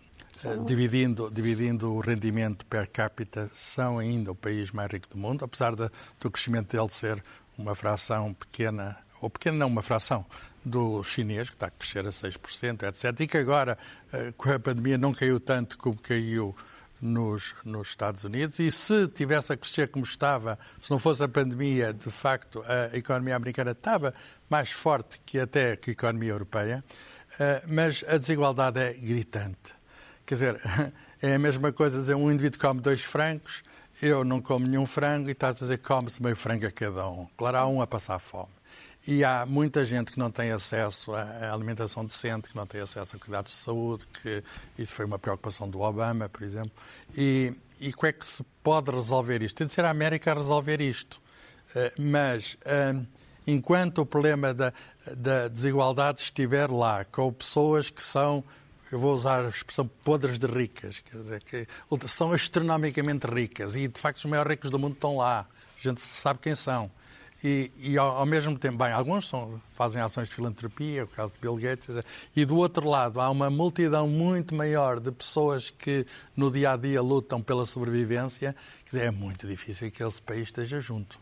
eh, 0.44 0.58
dividindo, 0.66 1.30
dividindo 1.32 1.94
o 1.94 2.00
rendimento 2.00 2.66
per 2.66 2.90
capita, 2.90 3.50
são 3.54 4.00
ainda 4.00 4.32
o 4.32 4.36
país 4.36 4.72
mais 4.72 4.92
rico 4.92 5.08
do 5.10 5.18
mundo, 5.18 5.46
apesar 5.46 5.76
de, 5.76 5.90
do 6.20 6.30
crescimento 6.30 6.76
dele 6.76 6.90
ser 6.90 7.24
uma 7.58 7.76
fração 7.76 8.34
pequena, 8.34 8.98
ou 9.20 9.30
pequena 9.30 9.58
não, 9.58 9.68
uma 9.68 9.82
fração 9.82 10.26
do 10.64 11.04
chinês, 11.04 11.50
que 11.50 11.56
está 11.56 11.68
a 11.68 11.72
crescer 11.72 12.06
a 12.06 12.12
6%, 12.12 12.84
etc. 12.84 13.20
E 13.20 13.28
que 13.28 13.38
agora, 13.38 13.78
eh, 14.14 14.34
com 14.38 14.52
a 14.52 14.60
pandemia, 14.60 14.98
não 14.98 15.14
caiu 15.14 15.40
tanto 15.40 15.78
como 15.78 16.00
caiu 16.00 16.56
nos, 17.02 17.56
nos 17.66 17.90
Estados 17.90 18.24
Unidos 18.24 18.60
e 18.60 18.70
se 18.70 19.08
tivesse 19.08 19.52
a 19.52 19.58
crescer 19.58 19.88
como 19.88 20.06
estava, 20.06 20.60
se 20.80 20.92
não 20.92 21.00
fosse 21.00 21.24
a 21.24 21.28
pandemia, 21.28 21.92
de 21.92 22.12
facto 22.12 22.64
a 22.68 22.96
economia 22.96 23.36
americana 23.36 23.72
estava 23.72 24.14
mais 24.50 24.72
forte 24.72 25.20
que 25.26 25.40
até 25.40 25.76
que 25.76 25.90
a 25.90 25.94
economia 25.94 26.32
europeia, 26.32 26.84
eh, 27.40 27.64
mas 27.68 28.04
a 28.08 28.18
desigualdade 28.18 28.80
é 28.80 28.94
gritante. 28.94 29.74
Quer 30.26 30.36
dizer, 30.36 30.62
é 31.22 31.36
a 31.36 31.40
mesma 31.40 31.72
coisa 31.72 32.00
dizer 32.00 32.16
um 32.16 32.32
indivíduo 32.32 32.60
come 32.60 32.80
dois 32.80 33.02
frangos, 33.02 33.64
eu 34.02 34.24
não 34.24 34.42
como 34.42 34.68
nenhum 34.68 34.86
frango 34.86 35.30
e 35.30 35.32
estás 35.32 35.58
a 35.58 35.60
dizer 35.60 35.80
come-se 35.80 36.22
meio 36.22 36.36
frango 36.36 36.68
a 36.68 36.72
cada 36.72 37.08
um. 37.10 37.28
Claro, 37.38 37.58
há 37.58 37.68
um 37.68 37.82
a 37.82 37.88
passar 37.88 38.20
fome. 38.20 38.61
E 39.08 39.24
há 39.24 39.46
muita 39.48 39.84
gente 39.84 40.12
que 40.12 40.20
não 40.20 40.30
tem 40.30 40.52
acesso 40.52 41.14
à 41.16 41.52
alimentação 41.52 42.06
decente, 42.06 42.50
que 42.50 42.56
não 42.56 42.68
tem 42.68 42.82
acesso 42.82 43.16
a 43.16 43.20
cuidados 43.20 43.52
de 43.52 43.58
saúde, 43.58 44.06
que 44.22 44.44
isso 44.78 44.94
foi 44.94 45.06
uma 45.06 45.18
preocupação 45.18 45.68
do 45.68 45.82
Obama, 45.82 46.30
por 46.30 46.44
exemplo. 46.44 46.72
E, 47.18 47.54
e 47.80 47.92
como 47.94 48.08
é 48.08 48.12
que 48.12 48.26
se 48.26 48.44
pode 48.64 48.92
resolver 48.92 49.42
isto? 49.42 49.58
Tem 49.58 49.68
de 49.68 49.74
ser 49.74 49.86
a 49.86 49.90
América 49.90 50.32
a 50.32 50.36
resolver 50.36 50.80
isto. 50.82 51.20
Eh, 51.76 51.94
mas 52.00 52.58
eh, 52.64 52.96
enquanto 53.48 54.00
o 54.00 54.06
problema 54.06 54.54
da, 54.54 54.72
da 55.18 55.48
desigualdade 55.48 56.22
estiver 56.22 56.70
lá, 56.70 57.04
com 57.04 57.34
pessoas 57.34 57.90
que 57.90 58.04
são 58.04 58.44
eu 58.92 59.00
vou 59.00 59.14
usar 59.14 59.46
a 59.46 59.48
expressão 59.48 59.90
podres 60.04 60.38
de 60.38 60.46
ricas, 60.48 61.00
quer 61.00 61.18
dizer, 61.18 61.42
que 61.44 61.66
são 62.10 62.34
astronomicamente 62.34 63.26
ricas 63.26 63.78
e, 63.78 63.88
de 63.88 63.98
facto, 63.98 64.18
os 64.18 64.26
maiores 64.26 64.50
ricos 64.52 64.70
do 64.70 64.78
mundo 64.78 64.96
estão 64.96 65.16
lá. 65.16 65.48
A 65.80 65.82
gente 65.82 66.02
sabe 66.02 66.40
quem 66.42 66.54
são. 66.54 66.92
E, 67.44 67.72
e 67.78 67.98
ao, 67.98 68.18
ao, 68.18 68.26
mesmo 68.26 68.58
tempo, 68.58 68.78
bem, 68.78 68.92
alguns 68.92 69.28
são, 69.28 69.60
fazem 69.74 70.02
ações 70.02 70.30
de 70.30 70.36
filantropia, 70.36 71.04
o 71.04 71.08
caso 71.08 71.34
de 71.34 71.40
Bill 71.40 71.56
Gates, 71.56 71.90
e 72.36 72.46
do 72.46 72.56
outro 72.56 72.88
lado 72.88 73.20
há 73.20 73.30
uma 73.30 73.50
multidão 73.50 74.08
muito 74.08 74.54
maior 74.54 75.00
de 75.00 75.12
pessoas 75.12 75.70
que 75.70 76.06
no 76.36 76.52
dia 76.52 76.74
a 76.74 76.78
dia 76.78 77.02
lutam 77.02 77.42
pela 77.42 77.66
sobrevivência. 77.66 78.56
Quer 78.86 78.90
dizer, 78.90 79.06
é 79.08 79.12
muito 79.12 79.48
difícil 79.48 79.90
que 79.90 80.04
esse 80.04 80.22
país 80.22 80.44
esteja 80.44 80.80
junto. 80.80 81.21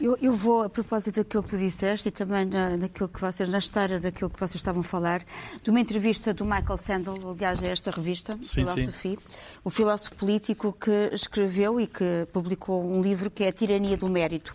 Eu, 0.00 0.16
eu, 0.20 0.32
vou, 0.32 0.62
a 0.62 0.68
propósito 0.68 1.16
daquilo 1.16 1.42
que 1.42 1.50
tu 1.50 1.58
disseste 1.58 2.08
e 2.08 2.10
também 2.10 2.46
na, 2.46 2.76
naquilo 2.76 3.08
que 3.08 3.20
vocês, 3.20 3.48
na 3.48 3.58
história 3.58 4.00
daquilo 4.00 4.30
que 4.30 4.38
vocês 4.38 4.54
estavam 4.54 4.80
a 4.80 4.84
falar, 4.84 5.22
de 5.62 5.70
uma 5.70 5.78
entrevista 5.78 6.32
do 6.32 6.44
Michael 6.44 6.78
Sandel, 6.78 7.30
aliás, 7.30 7.62
a 7.62 7.66
esta 7.66 7.90
revista, 7.90 8.38
sim, 8.42 8.64
sim. 8.92 9.18
o 9.62 9.70
filósofo 9.70 10.14
político 10.16 10.72
que 10.72 11.10
escreveu 11.12 11.80
e 11.80 11.86
que 11.86 12.26
publicou 12.32 12.82
um 12.82 13.02
livro 13.02 13.30
que 13.30 13.44
é 13.44 13.48
A 13.48 13.52
Tirania 13.52 13.96
do 13.96 14.08
Mérito. 14.08 14.54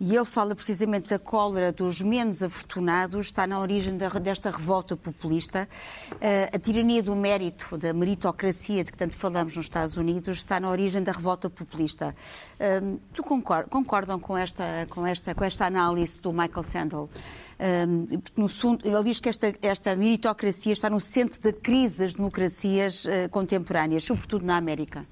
E 0.00 0.14
ele 0.14 0.24
fala 0.24 0.54
precisamente 0.54 1.08
da 1.08 1.18
cólera 1.18 1.72
dos 1.72 2.00
menos 2.00 2.42
afortunados, 2.42 3.26
está 3.26 3.46
na 3.46 3.58
origem 3.58 3.96
da, 3.96 4.08
desta 4.08 4.50
revolta 4.50 4.96
populista. 4.96 5.68
Uh, 6.12 6.56
a 6.56 6.58
tirania 6.58 7.02
do 7.02 7.14
mérito, 7.16 7.78
da 7.78 7.92
meritocracia 7.94 8.84
de 8.84 8.92
que 8.92 8.98
tanto 8.98 9.14
falamos 9.14 9.56
nos 9.56 9.66
Estados 9.66 9.96
Unidos, 9.96 10.38
está 10.38 10.60
na 10.60 10.70
origem 10.70 11.02
da 11.02 11.12
revolta 11.12 11.48
populista. 11.48 12.14
Uh, 12.60 12.98
tu 13.12 13.22
concordam 13.22 14.20
com 14.20 14.36
esta 14.36 14.55
esta, 14.56 14.86
com, 14.88 15.06
esta, 15.06 15.34
com 15.34 15.44
esta 15.44 15.66
análise 15.66 16.20
do 16.20 16.32
Michael 16.32 16.62
Sandel. 16.62 17.10
Um, 17.58 18.06
no, 18.36 18.48
ele 18.84 19.04
diz 19.04 19.20
que 19.20 19.28
esta, 19.28 19.54
esta 19.62 19.96
meritocracia 19.96 20.72
está 20.72 20.90
no 20.90 21.00
centro 21.00 21.40
da 21.40 21.52
crise 21.52 21.98
das 21.98 22.14
democracias 22.14 23.04
uh, 23.04 23.28
contemporâneas, 23.30 24.04
sobretudo 24.04 24.44
na 24.44 24.56
América. 24.56 25.06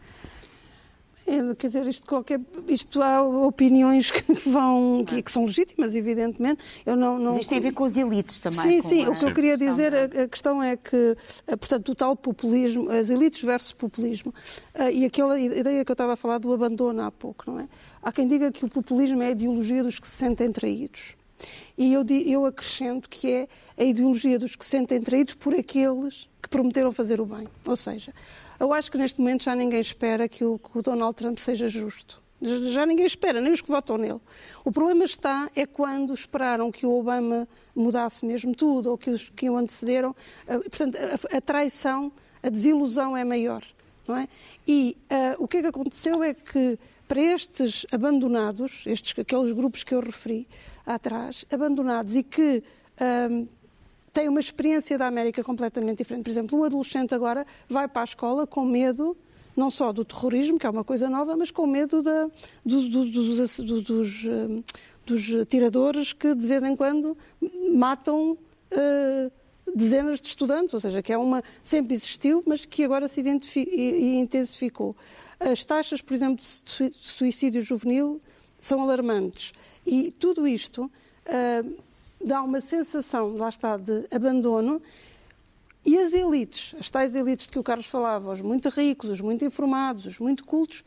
É, 1.27 1.55
quer 1.55 1.69
dizer, 1.69 1.87
isto, 1.87 2.07
qualquer, 2.07 2.41
isto 2.69 3.03
há 3.03 3.23
opiniões 3.23 4.11
que 4.11 4.23
vão 4.49 5.05
que, 5.07 5.23
que, 5.23 5.31
são 5.31 5.45
legítimas, 5.47 5.95
evidentemente. 5.95 6.63
Eu 6.85 6.97
não, 6.97 7.19
não... 7.19 7.39
Isto 7.39 7.49
tem 7.49 7.59
a 7.59 7.63
ver 7.63 7.73
com 7.73 7.85
as 7.85 7.97
elites 7.97 8.41
também. 8.41 8.83
Sim, 8.83 8.89
sim. 8.89 9.05
A... 9.05 9.11
O 9.11 9.19
que 9.19 9.25
eu 9.25 9.35
queria 9.35 9.57
dizer, 9.57 9.95
a, 9.95 10.25
a, 10.25 10.29
questão 10.29 10.63
é 10.63 10.77
que, 10.77 11.17
eh, 11.47 11.57
portanto, 11.57 11.93
o 11.93 11.95
tal 11.95 12.15
populismo, 12.15 12.91
as 12.91 13.09
elites 13.09 13.43
versus 13.43 13.73
populismo, 13.73 14.35
uh, 14.75 14.91
e 14.91 15.05
aquela 15.07 15.39
ideia 15.41 15.85
que 15.85 15.91
eu 15.91 15.95
estava 15.95 16.13
a 16.13 16.17
falar 16.17 16.39
do 16.39 16.53
abandono 16.53 17.03
há 17.03 17.11
pouco, 17.11 17.51
não 17.51 17.59
é? 17.59 17.69
Há 18.03 18.13
quem 18.13 18.29
diga 18.29 18.53
que 18.53 18.65
o 18.65 18.69
populismo 18.69 19.23
é 19.23 19.29
a 19.29 19.31
ideologia 19.31 19.83
dos 19.83 19.99
que 19.99 20.07
se 20.07 20.17
sentem 20.17 20.53
traídos. 20.53 21.17
E 21.77 21.93
eu, 21.93 22.05
eu 22.27 22.47
acrescento 22.47 23.09
que 23.09 23.31
é 23.31 23.49
a 23.77 23.85
ideologia 23.85 24.39
dos 24.39 24.55
que 24.57 24.65
se 24.65 24.73
sentem 24.73 25.01
traídos 25.01 25.35
por 25.35 25.55
aqueles 25.55 26.29
que 26.41 26.49
prometeram 26.49 26.93
fazer 26.93 27.21
o 27.21 27.27
bem. 27.27 27.47
Ou 27.67 27.77
seja, 27.77 28.13
eu 28.64 28.72
acho 28.72 28.90
que 28.90 28.98
neste 28.98 29.20
momento 29.20 29.44
já 29.44 29.55
ninguém 29.55 29.81
espera 29.81 30.29
que 30.29 30.44
o, 30.44 30.59
que 30.59 30.79
o 30.79 30.83
Donald 30.83 31.14
Trump 31.14 31.38
seja 31.38 31.68
justo. 31.68 32.22
Já 32.42 32.85
ninguém 32.85 33.07
espera, 33.07 33.40
nem 33.40 33.53
os 33.53 33.61
que 33.61 33.68
votam 33.68 33.96
nele. 33.96 34.20
O 34.64 34.72
problema 34.72 35.05
está 35.05 35.50
é 35.55 35.64
quando 35.64 36.12
esperaram 36.12 36.70
que 36.70 36.85
o 36.85 36.98
Obama 36.98 37.48
mudasse 37.74 38.27
mesmo 38.27 38.55
tudo, 38.55 38.90
ou 38.90 38.98
que 38.98 39.11
os 39.11 39.31
que 39.31 39.48
o 39.48 39.57
antecederam. 39.57 40.14
Eh, 40.46 40.59
portanto, 40.59 40.98
a, 40.98 41.37
a 41.38 41.40
traição, 41.40 42.12
a 42.42 42.48
desilusão 42.48 43.16
é 43.16 43.24
maior. 43.24 43.64
Não 44.07 44.16
é? 44.16 44.29
E 44.68 44.96
uh, 45.11 45.42
o 45.42 45.48
que 45.48 45.59
é 45.59 45.62
que 45.62 45.68
aconteceu 45.68 46.22
é 46.22 46.35
que 46.35 46.79
para 47.09 47.20
estes 47.20 47.87
abandonados, 47.92 48.83
estes, 48.87 49.18
aqueles 49.18 49.53
grupos 49.53 49.83
que 49.83 49.94
eu 49.94 50.00
referi 50.00 50.46
atrás, 50.85 51.46
abandonados 51.50 52.14
e 52.14 52.22
que 52.22 52.62
um, 53.31 53.46
tem 54.14 54.29
uma 54.29 54.38
experiência 54.38 54.96
da 54.96 55.09
América 55.09 55.42
completamente 55.42 55.98
diferente. 55.98 56.22
Por 56.22 56.31
exemplo, 56.31 56.61
um 56.61 56.64
adolescente 56.64 57.12
agora 57.14 57.44
vai 57.68 57.88
para 57.88 58.03
a 58.03 58.05
escola 58.05 58.46
com 58.46 58.64
medo 58.64 59.16
não 59.57 59.70
só 59.70 59.92
do 59.92 60.05
terrorismo, 60.05 60.59
que 60.59 60.66
é 60.66 60.70
uma 60.70 60.85
coisa 60.85 61.11
nova, 61.11 61.37
mas 61.37 61.50
com 61.50 61.66
medo 61.66 62.03
da, 62.03 62.29
do, 62.64 62.88
do, 62.88 63.05
dos, 63.11 63.59
dos, 63.59 64.27
dos 65.07 65.40
atiradores 65.40 66.12
que 66.12 66.35
de 66.35 66.46
vez 66.46 66.62
em 66.62 66.74
quando 66.74 67.16
matam 67.72 68.33
uh, 68.33 69.33
dezenas 69.74 70.20
de 70.20 70.29
estudantes, 70.29 70.74
ou 70.74 70.81
seja, 70.81 71.03
que 71.03 71.12
é 71.12 71.18
uma 71.18 71.42
sempre 71.62 71.94
existiu, 71.94 72.42
mas 72.46 72.64
que 72.64 72.85
agora 72.85 73.09
se 73.09 73.20
intensificou. 73.20 74.96
As 75.38 75.64
taxas, 75.64 76.00
por 76.00 76.14
exemplo, 76.14 76.37
de 76.38 76.92
suicídio 77.00 77.62
juvenil 77.62 78.20
são 78.59 78.81
alarmantes 78.81 79.53
e 79.87 80.11
tudo 80.12 80.48
isto 80.48 80.85
uh, 80.85 81.85
dá 82.25 82.43
uma 82.43 82.61
sensação, 82.61 83.37
lá 83.37 83.49
está, 83.49 83.77
de 83.77 84.07
abandono. 84.11 84.81
E 85.85 85.99
as 85.99 86.13
elites, 86.15 86.75
as 86.79 86.91
tais 86.91 87.15
elites 87.15 87.47
de 87.47 87.53
que 87.53 87.59
o 87.59 87.63
Carlos 87.63 87.87
falava, 87.87 88.33
os 88.33 88.41
muito 88.41 88.71
ricos, 88.71 89.11
os 89.11 89.21
muito 89.21 89.45
informados, 89.45 90.07
os 90.07 90.19
muito 90.19 90.45
cultos, 90.45 90.83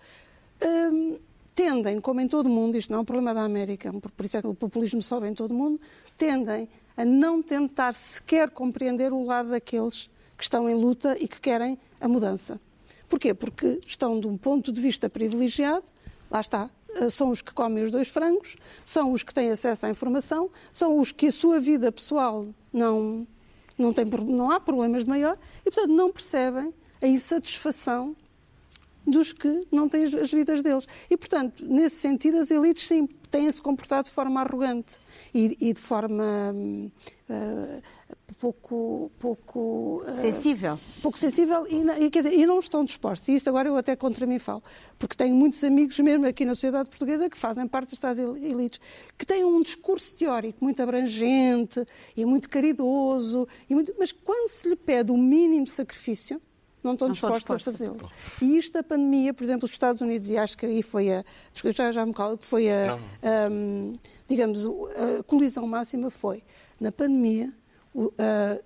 hum, 0.92 1.18
tendem, 1.54 2.02
como 2.02 2.20
em 2.20 2.28
todo 2.28 2.48
o 2.48 2.50
mundo, 2.50 2.78
isto 2.78 2.92
não 2.92 3.00
é 3.00 3.02
um 3.02 3.06
problema 3.06 3.34
da 3.34 3.44
América, 3.44 3.94
por 3.94 4.26
isso 4.26 4.38
é 4.38 4.42
que 4.42 4.48
o 4.48 4.56
populismo 4.56 5.02
sobe 5.02 5.28
em 5.28 5.36
todo 5.36 5.52
o 5.52 5.54
mundo, 5.54 5.80
tendem 6.18 6.68
a 6.96 7.06
não 7.06 7.44
tentar 7.44 7.94
sequer 7.94 8.50
compreender 8.50 9.14
o 9.14 9.24
lado 9.24 9.50
daqueles 9.50 10.10
que 10.36 10.44
estão 10.44 10.68
em 10.68 10.74
luta 10.74 11.16
e 11.20 11.28
que 11.28 11.40
querem 11.40 11.78
a 12.02 12.08
mudança. 12.08 12.60
Porquê? 13.08 13.34
Porque 13.34 13.80
estão 13.86 14.20
de 14.20 14.28
um 14.28 14.38
ponto 14.38 14.72
de 14.72 14.82
vista 14.82 15.10
privilegiado, 15.10 15.86
lá 16.30 16.42
está, 16.42 16.70
são 17.10 17.30
os 17.30 17.42
que 17.42 17.54
comem 17.54 17.84
os 17.84 17.92
dois 17.92 18.08
frangos, 18.08 18.56
são 18.84 19.12
os 19.12 19.24
que 19.24 19.34
têm 19.34 19.52
acesso 19.52 19.86
à 19.86 19.90
informação, 19.90 20.50
são 20.72 21.00
os 21.00 21.12
que 21.12 21.28
a 21.28 21.32
sua 21.32 21.60
vida 21.60 21.92
pessoal 21.92 22.48
não, 22.72 23.28
não, 23.78 23.94
tem, 23.94 24.06
não 24.06 24.52
há 24.52 24.60
problemas 24.60 25.04
de 25.04 25.10
maior 25.10 25.38
e, 25.66 25.72
portanto, 25.72 25.92
não 25.92 26.12
percebem 26.12 26.74
a 27.02 27.08
insatisfação 27.08 28.16
dos 29.08 29.32
que 29.32 29.66
não 29.72 29.88
têm 29.88 30.04
as 30.04 30.32
vidas 30.32 30.62
deles. 30.62 30.86
E, 31.10 31.16
portanto, 31.16 31.66
nesse 31.66 31.96
sentido, 31.96 32.38
as 32.38 32.52
elites, 32.52 32.88
sim, 32.88 33.08
têm-se 33.32 33.62
comportado 33.62 34.08
de 34.08 34.14
forma 34.14 34.42
arrogante 34.42 34.98
e, 35.34 35.58
e 35.60 35.74
de 35.74 35.82
forma 35.82 36.54
uh, 37.30 37.82
pouco, 38.40 39.12
pouco 39.20 40.04
uh, 40.06 40.18
sensível, 40.18 40.80
pouco 41.02 41.18
sensível 41.18 41.66
e, 41.68 42.06
e, 42.06 42.10
dizer, 42.10 42.34
e, 42.34 42.46
não 42.46 42.60
estão 42.60 42.84
dispostos. 42.84 43.28
E 43.30 43.36
isso 43.36 43.50
agora 43.50 43.68
eu 43.68 43.76
até 43.76 43.96
contra 43.96 44.26
mim 44.26 44.40
falo, 44.40 44.64
porque 44.98 45.16
tenho 45.16 45.36
muitos 45.36 45.64
amigos 45.64 46.00
mesmo 46.00 46.26
aqui 46.26 46.46
na 46.46 46.56
sociedade 46.56 46.90
portuguesa 46.90 47.30
que 47.30 47.38
fazem 47.38 47.68
parte 47.68 47.92
destas 47.92 48.18
elites, 48.18 48.80
que 49.18 49.26
têm 49.26 49.44
um 49.44 49.62
discurso 49.62 50.14
teórico 50.16 50.64
muito 50.64 50.82
abrangente 50.82 51.86
e 52.16 52.26
muito 52.26 52.50
caridoso, 52.50 53.48
e 53.70 53.76
muito, 53.76 53.94
mas 53.98 54.12
quando 54.12 54.50
se 54.50 54.70
lhe 54.70 54.76
pede 54.76 55.12
o 55.12 55.18
mínimo 55.18 55.68
sacrifício 55.68 56.42
não 56.88 56.94
estão 56.94 57.08
não 57.08 57.14
dispostos, 57.14 57.40
dispostos, 57.42 57.68
a 57.68 57.88
fazê-lo. 57.88 58.12
E 58.42 58.58
isto 58.58 58.74
da 58.74 58.84
pandemia, 58.84 59.34
por 59.34 59.44
exemplo, 59.44 59.66
os 59.66 59.72
Estados 59.72 60.02
Unidos, 60.02 60.30
e 60.30 60.38
acho 60.38 60.58
que 60.58 60.66
aí 60.66 60.82
foi 60.82 61.14
a. 61.14 61.24
Já, 61.54 61.92
já 61.92 62.06
me 62.06 62.14
calo, 62.14 62.38
que 62.38 62.46
foi 62.46 62.70
a. 62.72 62.96
a 62.96 63.50
digamos, 64.28 64.66
a 64.66 65.24
colisão 65.24 65.68
máxima 65.68 66.10
foi, 66.10 66.44
na 66.80 66.92
pandemia, 66.92 67.54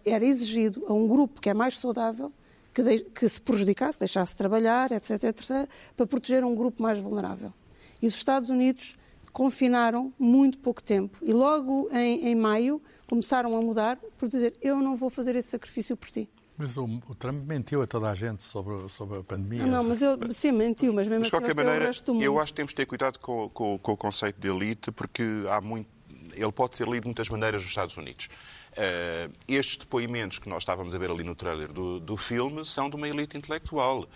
era 0.05 0.25
exigido 0.25 0.85
a 0.87 0.93
um 0.93 1.07
grupo 1.07 1.39
que 1.39 1.49
é 1.49 1.53
mais 1.53 1.77
saudável 1.77 2.31
que, 2.73 2.83
de, 2.83 2.99
que 2.99 3.27
se 3.27 3.39
prejudicasse, 3.41 3.99
deixasse 3.99 4.33
de 4.33 4.37
trabalhar, 4.37 4.91
etc, 4.91 5.23
etc, 5.23 5.69
para 5.95 6.05
proteger 6.05 6.43
um 6.43 6.55
grupo 6.55 6.81
mais 6.81 6.97
vulnerável. 6.97 7.53
E 8.01 8.07
os 8.07 8.15
Estados 8.15 8.49
Unidos 8.49 8.95
confinaram 9.31 10.13
muito 10.19 10.57
pouco 10.57 10.81
tempo. 10.81 11.17
E 11.21 11.31
logo 11.31 11.89
em, 11.91 12.27
em 12.27 12.35
maio 12.35 12.81
começaram 13.07 13.55
a 13.55 13.61
mudar 13.61 13.97
por 14.17 14.27
dizer: 14.27 14.53
Eu 14.61 14.79
não 14.81 14.95
vou 14.95 15.09
fazer 15.09 15.35
esse 15.35 15.49
sacrifício 15.49 15.95
por 15.95 16.09
ti. 16.09 16.29
Mas 16.57 16.77
o, 16.77 16.85
o, 16.85 17.15
Trump 17.15 17.43
mentiu 17.45 17.81
a 17.81 17.87
toda 17.87 18.09
a 18.09 18.13
gente 18.13 18.43
sobre, 18.43 18.87
sobre 18.89 19.19
a 19.19 19.23
pandemia. 19.23 19.65
Não, 19.65 19.83
mas 19.83 20.01
ele, 20.01 20.33
sim, 20.33 20.51
mentiu, 20.51 20.93
mas 20.93 21.07
mesmo 21.07 21.21
mas, 21.21 21.33
assim, 21.33 21.37
qualquer 21.37 21.55
maneira, 21.55 21.91
eu 22.21 22.39
acho 22.39 22.53
que 22.53 22.57
temos 22.57 22.71
de 22.71 22.75
ter 22.75 22.85
cuidado 22.85 23.17
com, 23.19 23.49
com, 23.49 23.79
com, 23.79 23.91
o 23.93 23.97
conceito 23.97 24.39
de 24.39 24.47
elite, 24.47 24.91
porque 24.91 25.23
há 25.49 25.59
muito, 25.59 25.89
ele 26.33 26.51
pode 26.51 26.75
ser 26.75 26.87
lido 26.87 27.01
de 27.01 27.07
muitas 27.07 27.29
maneiras 27.29 27.61
nos 27.61 27.71
Estados 27.71 27.97
Unidos. 27.97 28.29
Uh, 28.71 29.33
estes 29.47 29.77
depoimentos 29.77 30.39
que 30.39 30.47
nós 30.47 30.61
estávamos 30.61 30.93
a 30.93 30.97
ver 30.97 31.09
ali 31.09 31.23
no 31.23 31.35
trailer 31.35 31.71
do, 31.71 31.99
do 31.99 32.15
filme 32.15 32.65
são 32.65 32.89
de 32.89 32.95
uma 32.95 33.07
elite 33.07 33.37
intelectual 33.37 34.07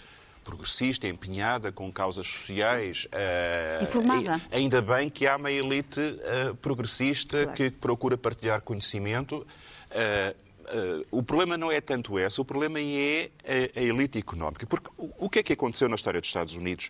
progressista, 0.45 1.08
empenhada 1.08 1.71
com 1.71 1.91
causas 1.91 2.28
sociais. 2.28 3.06
Uh, 3.06 3.84
Informada. 3.84 4.39
Ainda 4.52 4.82
bem 4.82 5.10
que 5.10 5.26
há 5.26 5.36
uma 5.36 5.52
elite 5.52 6.00
uh, 6.00 6.56
progressista 6.58 7.41
claro. 7.41 7.58
que 7.58 7.71
procura 7.71 8.15
partilhar 8.15 8.62
conhecimento. 8.62 9.45
Uh, 9.89 10.44
Uh, 10.65 11.06
o 11.12 11.23
problema 11.23 11.58
não 11.58 11.71
é 11.71 11.80
tanto 11.80 12.17
esse, 12.17 12.41
o 12.41 12.45
problema 12.45 12.80
é 12.80 13.30
a, 13.43 13.80
a 13.80 13.84
elite 13.84 14.17
económica. 14.17 14.65
Porque 14.65 14.89
o, 14.97 15.25
o, 15.25 15.30
que 15.30 15.39
é 15.39 15.43
que 15.43 15.54
aconteceu 15.54 15.88
na 15.88 15.95
história 15.95 16.19
dos 16.19 16.30
Estados 16.30 16.56
Unidos? 16.56 16.89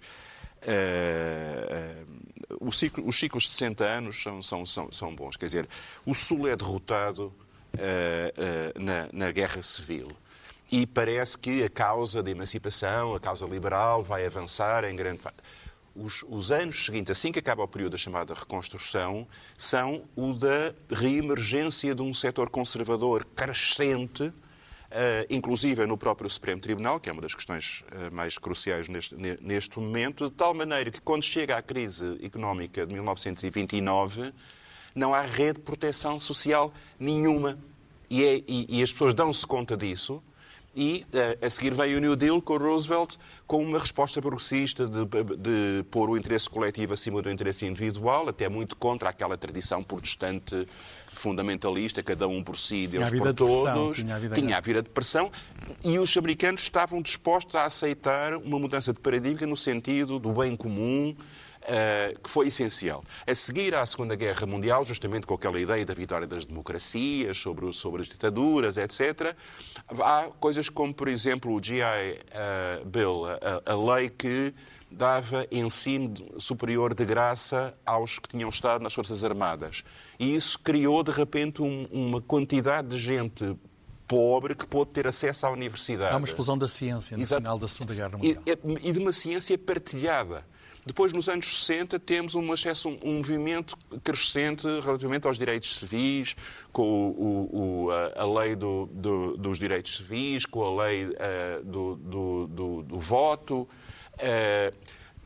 uh, 0.61 2.71
ciclo, 2.71 3.07
os 3.07 3.19
ciclos 3.19 3.43
de 3.43 3.51
60 3.51 3.83
anos 3.83 4.21
são, 4.21 4.41
são, 4.41 4.65
são, 4.65 4.91
são, 4.91 5.15
bons. 5.15 5.37
Quer 5.37 5.45
dizer, 5.45 5.69
o 6.05 6.13
Sul 6.13 6.47
é 6.47 6.55
derrotado 6.55 7.33
na, 8.79 9.09
na 9.11 9.31
Guerra 9.31 9.61
Civil 9.61 10.09
e 10.71 10.87
parece 10.87 11.37
que 11.37 11.63
a 11.63 11.69
causa 11.69 12.23
da 12.23 12.31
emancipação, 12.31 13.13
a 13.13 13.19
causa 13.19 13.45
liberal, 13.45 14.01
vai 14.01 14.25
avançar 14.25 14.85
em 14.85 14.95
grande 14.95 15.19
os, 15.95 16.23
os, 16.27 16.51
anos 16.51 16.85
seguintes, 16.85 17.11
assim 17.11 17.31
que 17.31 17.39
acaba 17.39 17.63
o 17.63 17.67
período 17.67 17.93
da 17.93 17.97
chamada 17.97 18.33
reconstrução, 18.33 19.27
são 19.57 20.03
o 20.15 20.33
da 20.33 20.73
reemergência 20.91 21.95
de 21.95 22.01
um 22.01 22.13
setor 22.13 22.49
conservador 22.49 23.25
crescente, 23.35 24.23
uh, 24.23 24.33
inclusive 25.29 25.85
no 25.85 25.97
próprio 25.97 26.29
Supremo 26.29 26.61
Tribunal, 26.61 26.99
que 26.99 27.09
é 27.09 27.13
uma 27.13 27.21
das 27.21 27.33
questões 27.33 27.83
uh, 27.91 28.13
mais 28.13 28.37
cruciais 28.37 28.89
neste, 28.89 29.15
neste 29.15 29.79
momento, 29.79 30.29
de 30.29 30.35
tal 30.35 30.53
maneira 30.53 30.91
que 30.91 31.01
quando 31.01 31.23
chega 31.23 31.57
à 31.57 31.61
crise 31.61 32.19
económica 32.21 32.85
de 32.85 32.93
1929, 32.93 34.33
não 34.93 35.13
há 35.13 35.21
rede 35.21 35.59
de 35.59 35.61
proteção 35.61 36.19
social 36.19 36.73
nenhuma. 36.99 37.57
E, 38.09 38.23
é, 38.23 38.43
e, 38.47 38.79
e 38.79 38.83
as 38.83 38.91
pessoas 38.91 39.13
dão-se 39.13 39.45
conta 39.47 39.75
disso 39.75 40.21
e 40.75 41.05
eh, 41.13 41.37
a 41.41 41.49
seguir 41.49 41.73
veio 41.73 41.97
o 41.97 42.01
New 42.01 42.15
Deal 42.15 42.41
com 42.41 42.57
Roosevelt 42.57 43.15
com 43.47 43.63
uma 43.63 43.79
resposta 43.79 44.21
progressista 44.21 44.85
de, 44.85 45.05
de, 45.05 45.83
pôr 45.89 46.09
o 46.09 46.17
interesse 46.17 46.49
coletivo 46.49 46.93
acima 46.93 47.21
do 47.21 47.31
interesse 47.31 47.65
individual, 47.65 48.27
até 48.27 48.49
muito 48.49 48.75
contra 48.75 49.09
aquela 49.09 49.37
tradição 49.37 49.81
protestante 49.81 50.67
fundamentalista, 51.05 52.03
cada 52.03 52.27
um 52.27 52.43
por 52.43 52.57
si, 52.57 52.87
Deus 52.87 53.09
por 53.09 53.33
todos. 53.33 53.97
Tinha 53.97 54.15
a, 54.15 54.19
vida 54.19 54.35
tinha 54.35 54.57
a 54.57 54.61
vida 54.61 54.81
de 54.81 54.89
depressão. 54.89 55.31
E 55.83 55.97
os 55.97 56.15
americanos 56.17 56.61
estavam 56.61 57.01
dispostos 57.01 57.55
a 57.55 57.65
aceitar 57.65 58.35
uma 58.35 58.59
mudança 58.59 58.91
de 58.91 58.99
paradigma 58.99 59.47
no 59.47 59.55
sentido 59.55 60.19
do 60.19 60.33
bem 60.33 60.55
comum, 60.55 61.15
uh, 61.65 62.19
que 62.19 62.29
foi 62.29 62.47
essencial. 62.47 63.03
A 63.25 63.35
seguir 63.35 63.75
à 63.75 63.85
Segunda 63.85 64.15
Guerra 64.15 64.45
Mundial, 64.45 64.85
justamente 64.85 65.25
com 65.25 65.33
aquela 65.33 65.59
ideia 65.59 65.85
da 65.85 65.93
vitória 65.93 66.27
das 66.27 66.45
democracias 66.45 67.37
sobre, 67.37 67.71
sobre 67.73 68.01
as 68.01 68.07
ditaduras, 68.07 68.77
etc., 68.77 69.35
há 69.99 70.29
coisas 70.39 70.69
como, 70.69 70.93
por 70.93 71.07
exemplo, 71.07 71.53
o 71.53 71.61
GI 71.61 71.81
eh, 71.81 72.81
Bill, 72.85 73.25
a, 73.25 73.71
a 73.71 73.75
lei 73.75 74.09
que 74.09 74.53
dava 74.89 75.45
ensino 75.51 76.13
superior 76.39 76.93
de 76.93 77.05
graça 77.05 77.73
aos 77.85 78.19
que 78.19 78.29
tinham 78.29 78.49
estado 78.49 78.81
nas 78.81 78.93
Forças 78.93 79.23
Armadas. 79.23 79.83
E 80.19 80.35
isso 80.35 80.57
criou, 80.59 81.03
de 81.03 81.11
repente, 81.11 81.61
um, 81.61 81.85
uma 81.91 82.21
quantidade 82.21 82.89
de 82.89 82.97
gente 82.97 83.57
pobre 84.07 84.55
que 84.55 84.65
pôde 84.65 84.91
ter 84.91 85.07
acesso 85.07 85.47
à 85.47 85.51
universidade. 85.51 86.13
Há 86.13 86.17
uma 86.17 86.25
explosão 86.27 86.57
da 86.57 86.67
ciência 86.67 87.17
no 87.17 87.23
Exato. 87.23 87.41
final 87.41 87.57
da 87.57 87.67
Segunda 87.67 87.95
Guerra 87.95 88.17
Mundial. 88.17 88.43
E, 88.45 88.89
e 88.89 88.91
de 88.91 88.99
uma 88.99 89.11
ciência 89.11 89.57
partilhada. 89.57 90.45
Depois, 90.85 91.11
nos 91.11 91.27
anos 91.27 91.65
60, 91.65 91.99
temos 91.99 92.35
um, 92.35 92.47
um 93.03 93.13
movimento 93.13 93.75
crescente 94.03 94.67
relativamente 94.81 95.25
aos 95.25 95.35
direitos 95.35 95.75
civis, 95.75 96.35
com 96.71 97.09
o, 97.09 97.87
o, 97.87 97.91
a, 97.91 98.39
lei 98.39 98.55
do, 98.55 98.87
do, 98.91 99.35
dos 99.35 99.57
direitos 99.57 99.97
civis, 99.97 100.45
com 100.45 100.63
a 100.63 100.83
lei 100.83 101.05
uh, 101.05 101.63
do, 101.63 101.95
do, 101.95 102.83
do, 102.83 102.99
voto. 102.99 103.67
Uh, 104.13 104.75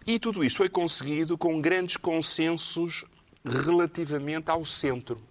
e 0.08 0.18
tudo 0.18 0.46
isto 0.46 0.58
foi 0.58 0.70
conseguido 0.70 1.38
com 1.38 1.60
grandes 1.60 1.98
consensos 1.98 3.04
relativamente 3.44 4.50
ao 4.50 4.64
centro. 4.64 5.22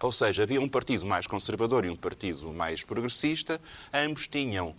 Ou 0.00 0.12
seja, 0.12 0.44
havia 0.44 0.60
um 0.60 0.68
partido 0.68 1.04
mais 1.04 1.26
conservador 1.26 1.84
e 1.84 1.90
um 1.90 1.96
partido 1.96 2.52
mais 2.52 2.84
progressista, 2.84 3.60
ambos 3.92 4.28
tinham 4.28 4.76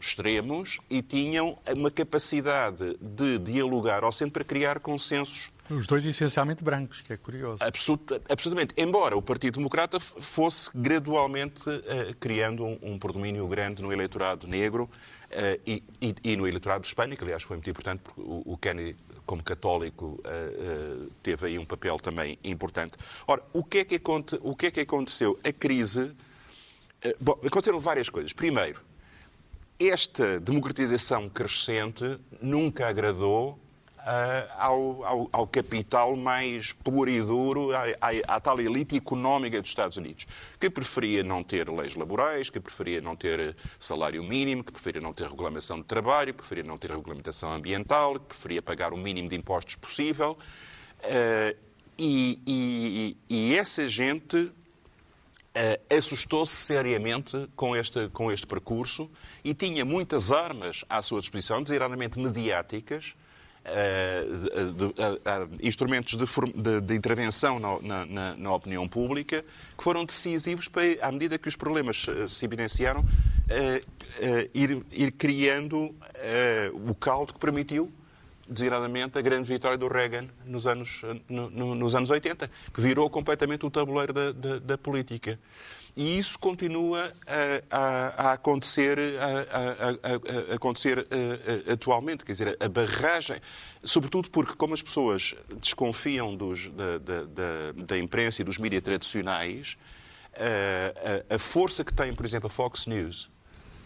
extremos 0.00 0.78
e 0.88 1.02
tinham 1.02 1.58
uma 1.76 1.90
capacidade 1.90 2.96
de 3.00 3.38
dialogar 3.38 4.02
ao 4.02 4.12
centro 4.12 4.32
para 4.32 4.44
criar 4.44 4.80
consensos. 4.80 5.50
Os 5.70 5.86
dois 5.86 6.04
essencialmente 6.04 6.64
brancos, 6.64 7.00
que 7.00 7.12
é 7.12 7.16
curioso. 7.16 7.62
Absolut, 7.62 8.20
absolutamente. 8.28 8.74
Embora 8.76 9.16
o 9.16 9.22
Partido 9.22 9.58
Democrata 9.58 10.00
fosse 10.00 10.68
gradualmente 10.74 11.62
uh, 11.68 12.14
criando 12.18 12.64
um, 12.64 12.78
um, 12.82 12.98
predomínio 12.98 13.46
grande 13.46 13.80
no 13.80 13.92
eleitorado 13.92 14.48
negro 14.48 14.90
uh, 15.30 15.60
e, 15.64 15.84
e, 16.00 16.14
e, 16.24 16.36
no 16.36 16.48
eleitorado 16.48 16.84
hispânico, 16.84 17.22
aliás, 17.22 17.44
foi 17.44 17.56
muito 17.56 17.70
importante, 17.70 18.00
porque 18.00 18.20
o, 18.20 18.42
o 18.46 18.58
Kennedy, 18.58 18.96
como 19.24 19.44
católico, 19.44 20.20
uh, 20.24 21.10
teve 21.22 21.46
aí 21.46 21.58
um 21.58 21.64
papel 21.64 21.98
também 21.98 22.36
importante. 22.42 22.94
Ora, 23.28 23.40
o 23.52 23.62
que 23.62 23.78
é 23.78 23.84
que, 23.84 23.94
aconte, 23.94 24.40
o 24.42 24.56
que, 24.56 24.66
é 24.66 24.70
que 24.72 24.80
aconteceu? 24.80 25.38
A 25.44 25.52
crise. 25.52 26.10
bom, 27.20 27.38
aconteceram 27.44 27.78
várias 27.78 28.08
coisas. 28.08 28.32
Primeiro, 28.32 28.80
esta 29.80 30.38
democratização 30.38 31.28
crescente 31.28 32.18
nunca 32.42 32.86
agradou 32.86 33.58
uh, 34.00 34.52
ao, 34.58 35.04
ao, 35.04 35.28
ao, 35.32 35.46
capital 35.46 36.14
mais 36.16 36.72
puro 36.72 37.10
e 37.10 37.22
duro, 37.22 37.74
à, 37.74 37.84
à, 38.00 38.36
à, 38.36 38.40
tal 38.40 38.60
elite 38.60 38.96
económica 38.96 39.58
dos 39.58 39.70
Estados 39.70 39.96
Unidos, 39.96 40.26
que 40.58 40.68
preferia 40.68 41.22
não 41.22 41.42
ter 41.42 41.70
leis 41.70 41.94
laborais, 41.94 42.50
que 42.50 42.60
preferia 42.60 43.00
não 43.00 43.16
ter 43.16 43.56
salário 43.78 44.22
mínimo, 44.22 44.62
que 44.62 44.72
preferia 44.72 45.00
não 45.00 45.14
ter 45.14 45.26
regulamentação 45.26 45.78
de 45.78 45.84
trabalho, 45.84 46.34
que 46.34 46.38
preferia 46.40 46.64
não 46.64 46.76
ter 46.76 46.90
regulamentação 46.90 47.50
ambiental, 47.50 48.14
que 48.20 48.26
preferia 48.26 48.60
pagar 48.60 48.92
o 48.92 48.98
mínimo 48.98 49.30
de 49.30 49.36
impostos 49.36 49.76
possível. 49.76 50.36
Uh, 51.04 51.56
e, 51.98 52.38
e, 52.46 53.16
e 53.28 53.54
essa 53.54 53.86
gente 53.88 54.50
uh, 55.56 55.96
assustou-se 55.96 56.54
seriamente 56.54 57.48
com 57.56 57.74
este, 57.74 58.08
com 58.08 58.30
este 58.30 58.46
percurso 58.46 59.10
e 59.44 59.54
tinha 59.54 59.84
muitas 59.84 60.32
armas 60.32 60.84
à 60.88 61.02
sua 61.02 61.20
disposição, 61.20 61.62
designadamente 61.62 62.18
mediáticas, 62.18 63.14
uh, 63.64 64.72
de, 64.72 65.58
de, 65.58 65.66
instrumentos 65.66 66.16
de, 66.16 66.80
de 66.80 66.94
intervenção 66.94 67.58
na, 67.58 68.06
na, 68.06 68.36
na, 68.36 68.54
opinião 68.54 68.88
pública, 68.88 69.44
que 69.76 69.84
foram 69.84 70.04
decisivos 70.04 70.68
para, 70.68 70.82
à 71.02 71.10
medida 71.12 71.38
que 71.38 71.48
os 71.48 71.56
problemas 71.56 72.06
se 72.28 72.44
evidenciaram, 72.44 73.04
ir, 74.54 74.84
ir, 74.92 75.10
criando 75.12 75.94
o 76.72 76.94
caldo 76.94 77.34
que 77.34 77.40
permitiu 77.40 77.92
designadamente 78.50 79.16
a 79.16 79.22
grande 79.22 79.48
vitória 79.48 79.78
do 79.78 79.86
Reagan 79.86 80.26
nos 80.44 80.66
anos, 80.66 81.02
no, 81.28 81.48
no, 81.48 81.74
nos 81.74 81.94
anos 81.94 82.10
80, 82.10 82.50
que 82.74 82.80
virou 82.80 83.08
completamente 83.08 83.64
o 83.64 83.70
tabuleiro 83.70 84.12
da, 84.12 84.32
da, 84.32 84.58
da 84.58 84.78
política. 84.78 85.38
E 85.96 86.18
isso 86.18 86.38
continua 86.38 87.12
a, 87.26 87.76
a, 87.76 88.28
a 88.28 88.32
acontecer, 88.32 88.98
a, 89.18 90.54
acontecer 90.54 91.06
atualmente. 91.70 92.24
Quer 92.24 92.32
dizer, 92.32 92.56
a 92.60 92.68
barragem, 92.68 93.40
sobretudo 93.82 94.30
porque, 94.30 94.54
como 94.54 94.74
as 94.74 94.82
pessoas 94.82 95.34
desconfiam 95.60 96.36
dos, 96.36 96.68
da, 96.68 96.98
da, 96.98 97.72
da 97.76 97.98
imprensa 97.98 98.42
e 98.42 98.44
dos 98.44 98.58
mídias 98.58 98.82
tradicionais, 98.82 99.76
a, 101.28 101.38
força 101.38 101.84
que 101.84 101.92
tem, 101.92 102.14
por 102.14 102.24
exemplo, 102.24 102.46
a 102.46 102.50
Fox 102.50 102.86
News, 102.86 103.30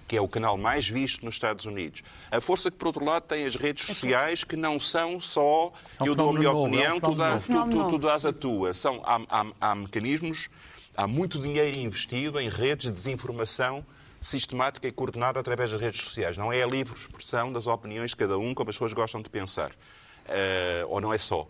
que 0.07 0.17
é 0.17 0.21
o 0.21 0.29
canal 0.29 0.57
mais 0.57 0.89
visto 0.89 1.25
nos 1.25 1.35
Estados 1.35 1.65
Unidos. 1.65 2.03
A 2.31 2.41
força 2.41 2.71
que, 2.71 2.77
por 2.77 2.89
outro 2.89 3.05
lado, 3.05 3.23
tem 3.23 3.45
as 3.47 3.57
redes 3.57 3.89
é 3.89 3.93
sociais 3.93 4.45
que 4.45 4.57
não 4.57 4.79
são 4.79 5.21
só 5.21 5.73
é 5.99 6.03
um 6.03 6.07
eu 6.07 6.15
dou 6.15 6.31
a 6.31 6.33
minha 6.33 6.53
novo, 6.53 6.67
opinião, 6.67 6.85
é 6.85 6.95
um 6.95 7.01
tu, 7.01 7.15
dás, 7.15 7.47
tu, 7.47 7.53
tu, 7.53 7.91
tu, 7.91 7.99
dás 7.99 8.27
a 8.27 8.33
tua. 8.33 8.75
São, 8.75 9.03
há, 9.05 9.21
há, 9.29 9.47
há 9.61 9.75
mecanismos, 9.75 10.49
há 10.97 11.07
muito 11.07 11.41
dinheiro 11.41 11.79
investido 11.79 12.39
em 12.41 12.49
redes 12.49 12.87
de 12.87 12.93
desinformação 12.93 13.85
sistemática 14.21 14.89
e 14.89 14.93
coordenada 14.93 15.39
através 15.39 15.71
das 15.71 15.81
redes 15.81 16.03
sociais. 16.03 16.37
Não 16.37 16.53
é 16.53 16.63
a 16.63 16.67
livre 16.67 16.99
expressão 16.99 17.53
das 17.53 17.67
opiniões 17.67 18.11
de 18.11 18.17
cada 18.17 18.39
um, 18.39 18.55
como 18.55 18.71
as 18.71 18.77
pessoas 18.77 18.93
gostam 18.93 19.21
de 19.21 19.29
pensar. 19.29 19.71
Uh, 19.71 20.89
ou 20.89 21.01
não 21.01 21.13
é 21.13 21.19
só. 21.19 21.43
Uh, 21.43 21.49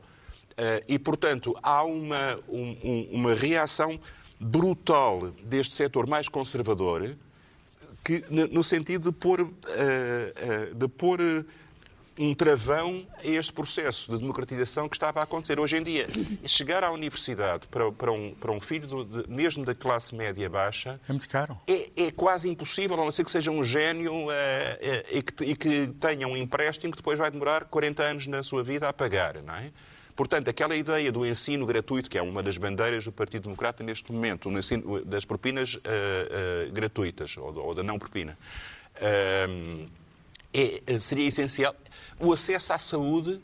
e, 0.88 0.98
portanto, 0.98 1.56
há 1.62 1.84
uma, 1.84 2.38
um, 2.48 3.08
uma 3.12 3.34
reação 3.34 3.98
brutal 4.40 5.30
deste 5.44 5.74
setor 5.74 6.06
mais 6.08 6.28
conservador 6.28 7.16
que, 8.04 8.24
no 8.30 8.62
sentido 8.62 9.10
de 9.10 9.16
pôr, 9.16 9.40
uh, 9.40 9.46
uh, 9.46 10.74
de 10.74 10.88
pôr 10.88 11.20
um 12.16 12.32
travão 12.32 13.04
a 13.18 13.26
este 13.26 13.52
processo 13.52 14.12
de 14.12 14.18
democratização 14.18 14.88
que 14.88 14.94
estava 14.94 15.18
a 15.18 15.24
acontecer. 15.24 15.58
Hoje 15.58 15.78
em 15.78 15.82
dia, 15.82 16.06
chegar 16.46 16.84
à 16.84 16.90
universidade 16.92 17.66
para, 17.66 17.90
para, 17.90 18.12
um, 18.12 18.32
para 18.34 18.52
um 18.52 18.60
filho, 18.60 19.04
de, 19.04 19.28
mesmo 19.28 19.64
da 19.64 19.74
classe 19.74 20.14
média 20.14 20.48
baixa... 20.48 21.00
É 21.08 21.12
muito 21.12 21.28
caro. 21.28 21.58
É, 21.66 21.90
é 21.96 22.10
quase 22.12 22.48
impossível, 22.48 22.94
a 23.00 23.04
não 23.04 23.10
ser 23.10 23.24
que 23.24 23.30
seja 23.32 23.50
um 23.50 23.64
gênio 23.64 24.26
e, 25.10 25.22
que, 25.22 25.44
e 25.44 25.56
que 25.56 25.88
tenha 25.98 26.28
um 26.28 26.36
empréstimo 26.36 26.92
que 26.92 26.98
depois 26.98 27.18
vai 27.18 27.32
demorar 27.32 27.64
40 27.64 28.02
anos 28.02 28.26
na 28.28 28.44
sua 28.44 28.62
vida 28.62 28.88
a 28.88 28.92
pagar, 28.92 29.42
não 29.42 29.54
é? 29.56 29.72
Portanto, 30.16 30.48
aquela 30.48 30.76
ideia 30.76 31.10
do 31.10 31.26
ensino 31.26 31.66
gratuito, 31.66 32.08
que 32.08 32.16
é 32.16 32.22
uma 32.22 32.42
das 32.42 32.56
bandeiras 32.56 33.04
do 33.04 33.10
Partido 33.10 33.44
Democrata 33.44 33.82
neste 33.82 34.12
momento, 34.12 34.48
ensino, 34.50 35.04
das 35.04 35.24
propinas 35.24 35.74
uh, 35.74 35.78
uh, 35.78 36.72
gratuitas, 36.72 37.36
ou, 37.36 37.52
ou, 37.56 37.74
da 37.74 37.82
não 37.82 37.98
propina, 37.98 38.38
uh, 38.96 39.86
é, 40.52 40.98
seria 41.00 41.26
essencial. 41.26 41.74
O 42.20 42.32
acesso 42.32 42.72
à 42.72 42.78
saúde, 42.78 43.40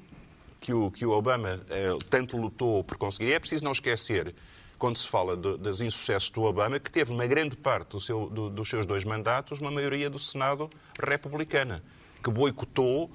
que 0.61 0.73
o, 0.73 0.91
que 0.93 1.05
o 1.05 1.11
Obama 1.11 1.61
tanto 2.09 2.37
lutou 2.37 2.85
por 2.85 2.97
conseguir, 2.99 3.33
é 3.33 3.41
preciso 3.41 3.65
não 3.65 3.73
esquecer, 3.73 4.33
quando 4.79 4.97
se 4.97 5.09
fala 5.09 5.37
do, 5.37 5.59
dos 5.59 5.81
insucessos 5.81 6.31
do 6.31 6.43
Obama, 6.43 6.79
que 6.79 6.91
teve 6.91 7.13
uma 7.13 7.27
grande 7.27 7.57
parte 7.57 7.89
do 7.91 8.01
seu, 8.01 8.31
do, 8.31 8.49
dos 8.49 8.69
seus 8.69 8.87
dois 8.87 9.05
mandatos 9.05 9.59
uma 9.59 9.71
maioria 9.71 10.09
do 10.09 10.19
Senado 10.19 10.71
republicana, 10.99 11.83
que 12.23 12.31
boicotou 12.31 13.11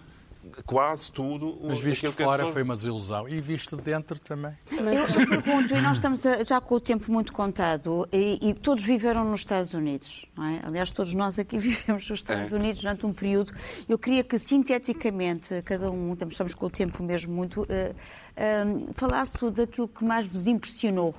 quase 0.65 1.11
tudo. 1.11 1.59
Mas 1.63 1.79
visto 1.79 2.07
de 2.07 2.13
fora 2.23 2.45
foi 2.51 2.63
uma 2.63 2.75
desilusão. 2.75 3.27
E 3.27 3.39
visto 3.41 3.75
de 3.77 3.83
dentro 3.83 4.19
também. 4.19 4.53
Eu, 4.71 4.85
eu 4.85 5.27
pergunto, 5.41 5.73
e 5.75 5.81
nós 5.81 5.97
estamos 5.97 6.25
a- 6.25 6.43
já 6.43 6.59
com 6.61 6.75
o 6.75 6.79
tempo 6.79 7.11
muito 7.11 7.31
contado, 7.33 8.07
e, 8.11 8.39
e 8.49 8.53
todos 8.53 8.83
viveram 8.83 9.23
nos 9.25 9.41
Estados 9.41 9.73
Unidos, 9.73 10.25
não 10.35 10.45
é? 10.45 10.61
Aliás, 10.63 10.91
todos 10.91 11.13
nós 11.13 11.37
aqui 11.39 11.57
vivemos 11.59 12.09
nos 12.09 12.19
Estados 12.19 12.51
É. 12.51 12.55
Unidos 12.55 12.81
durante 12.81 13.05
um 13.05 13.13
período. 13.13 13.53
Eu 13.87 13.97
queria 13.99 14.23
que, 14.23 14.37
sinteticamente, 14.39 15.61
cada 15.63 15.89
um, 15.91 16.13
estamos, 16.13 16.53
com 16.53 16.65
o 16.65 16.69
tempo 16.69 17.01
mesmo 17.03 17.33
muito, 17.33 17.65
eh, 17.69 17.93
eh, 18.35 18.63
falasse 18.93 19.49
daquilo 19.51 19.87
que 19.87 20.03
mais 20.03 20.25
vos 20.27 20.47
impressionou 20.47 21.15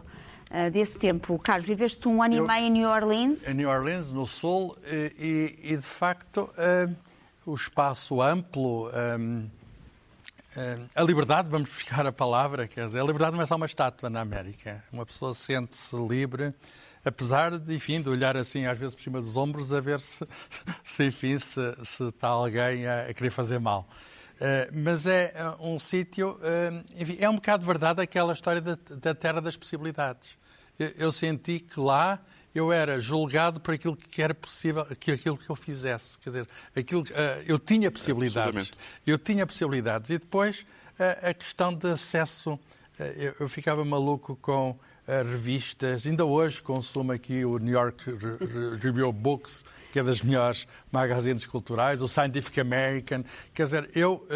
eh, 0.50 0.70
desse 0.70 0.98
tempo. 0.98 1.38
Carlos, 1.38 1.66
viveste 1.66 2.06
um 2.06 2.22
ano 2.22 2.34
Eu- 2.34 2.44
e 2.44 2.46
meio 2.46 2.66
em 2.66 2.70
New 2.70 2.88
Orleans. 2.88 3.46
Em 3.48 3.54
New 3.54 3.68
Orleans, 3.68 4.12
no 4.12 4.26
Sul, 4.26 4.76
e, 4.86 5.58
e, 5.62 5.76
de 5.76 5.82
facto 5.82 6.48
o 7.46 7.54
espaço 7.54 8.20
amplo, 8.20 8.90
eh, 8.92 9.46
eh, 10.56 10.78
a 10.94 11.02
liberdade, 11.02 11.48
vamos 11.48 11.70
buscar 11.72 12.04
a 12.06 12.12
palavra, 12.12 12.66
quer 12.66 12.86
dizer, 12.86 13.00
a 13.00 13.04
liberdade 13.04 13.36
não 13.36 13.42
é 13.42 13.46
só 13.46 13.56
uma 13.56 13.66
estátua 13.66 14.10
na 14.10 14.20
América. 14.20 14.82
Uma 14.92 15.06
pessoa 15.06 15.32
sente-se 15.32 15.96
livre, 15.96 16.52
apesar 17.04 17.58
de, 17.58 17.74
enfim, 17.74 18.02
de 18.02 18.08
olhar 18.08 18.36
assim 18.36 18.66
às 18.66 18.76
vezes 18.76 18.94
por 18.94 19.02
cima 19.02 19.20
dos 19.20 19.36
ombros 19.36 19.72
a 19.72 19.80
ver 19.80 20.00
se, 20.00 20.26
se 20.82 21.04
enfim, 21.04 21.38
se, 21.38 21.60
se 21.84 22.08
está 22.08 22.28
alguém 22.28 22.86
a, 22.86 23.02
a 23.02 23.14
querer 23.14 23.30
fazer 23.30 23.60
mal. 23.60 23.88
Eh, 24.38 24.70
mas 24.72 25.06
é 25.06 25.32
eh, 25.34 25.54
um 25.60 25.78
sítio, 25.78 26.38
eh, 26.42 26.82
enfim, 26.98 27.16
é 27.18 27.28
um 27.28 27.36
bocado 27.36 27.64
verdade 27.64 28.02
aquela 28.02 28.32
história 28.32 28.60
da, 28.60 28.76
da 28.90 29.14
terra 29.14 29.40
das 29.40 29.56
possibilidades. 29.56 30.36
Eu, 30.78 30.88
eu 30.98 31.12
senti 31.12 31.58
que 31.60 31.80
lá 31.80 32.20
eu 32.56 32.72
era 32.72 32.98
julgado 32.98 33.60
por 33.60 33.74
aquilo 33.74 33.94
que 33.94 34.22
era 34.22 34.34
possível, 34.34 34.84
que 34.98 35.10
aquilo 35.12 35.36
que 35.36 35.50
eu 35.50 35.54
fizesse. 35.54 36.18
Quer 36.18 36.30
dizer, 36.30 36.48
aquilo, 36.74 37.02
eh, 37.12 37.44
eu 37.46 37.58
tinha 37.58 37.90
possibilidades. 37.90 38.72
Eu 39.06 39.18
tinha 39.18 39.46
possibilidades. 39.46 40.10
E 40.10 40.18
depois 40.18 40.64
eh, 40.98 41.30
a 41.30 41.34
questão 41.34 41.74
de 41.74 41.86
acesso, 41.88 42.58
eh, 42.98 43.14
eu, 43.16 43.34
eu 43.40 43.48
ficava 43.48 43.84
maluco 43.84 44.36
com 44.36 44.78
revistas. 45.06 46.04
Ainda 46.04 46.24
hoje 46.24 46.60
consumo 46.60 47.12
aqui 47.12 47.44
o 47.44 47.58
New 47.58 47.72
York 47.72 48.10
Re- 48.10 48.16
Re- 48.44 48.76
Review 48.80 49.12
Books, 49.12 49.64
que 49.92 50.00
é 50.00 50.02
das 50.02 50.20
melhores 50.20 50.66
magazines 50.90 51.46
culturais, 51.46 52.02
o 52.02 52.08
Scientific 52.08 52.58
American. 52.60 53.22
Quer 53.54 53.62
dizer, 53.64 53.90
eu 53.94 54.26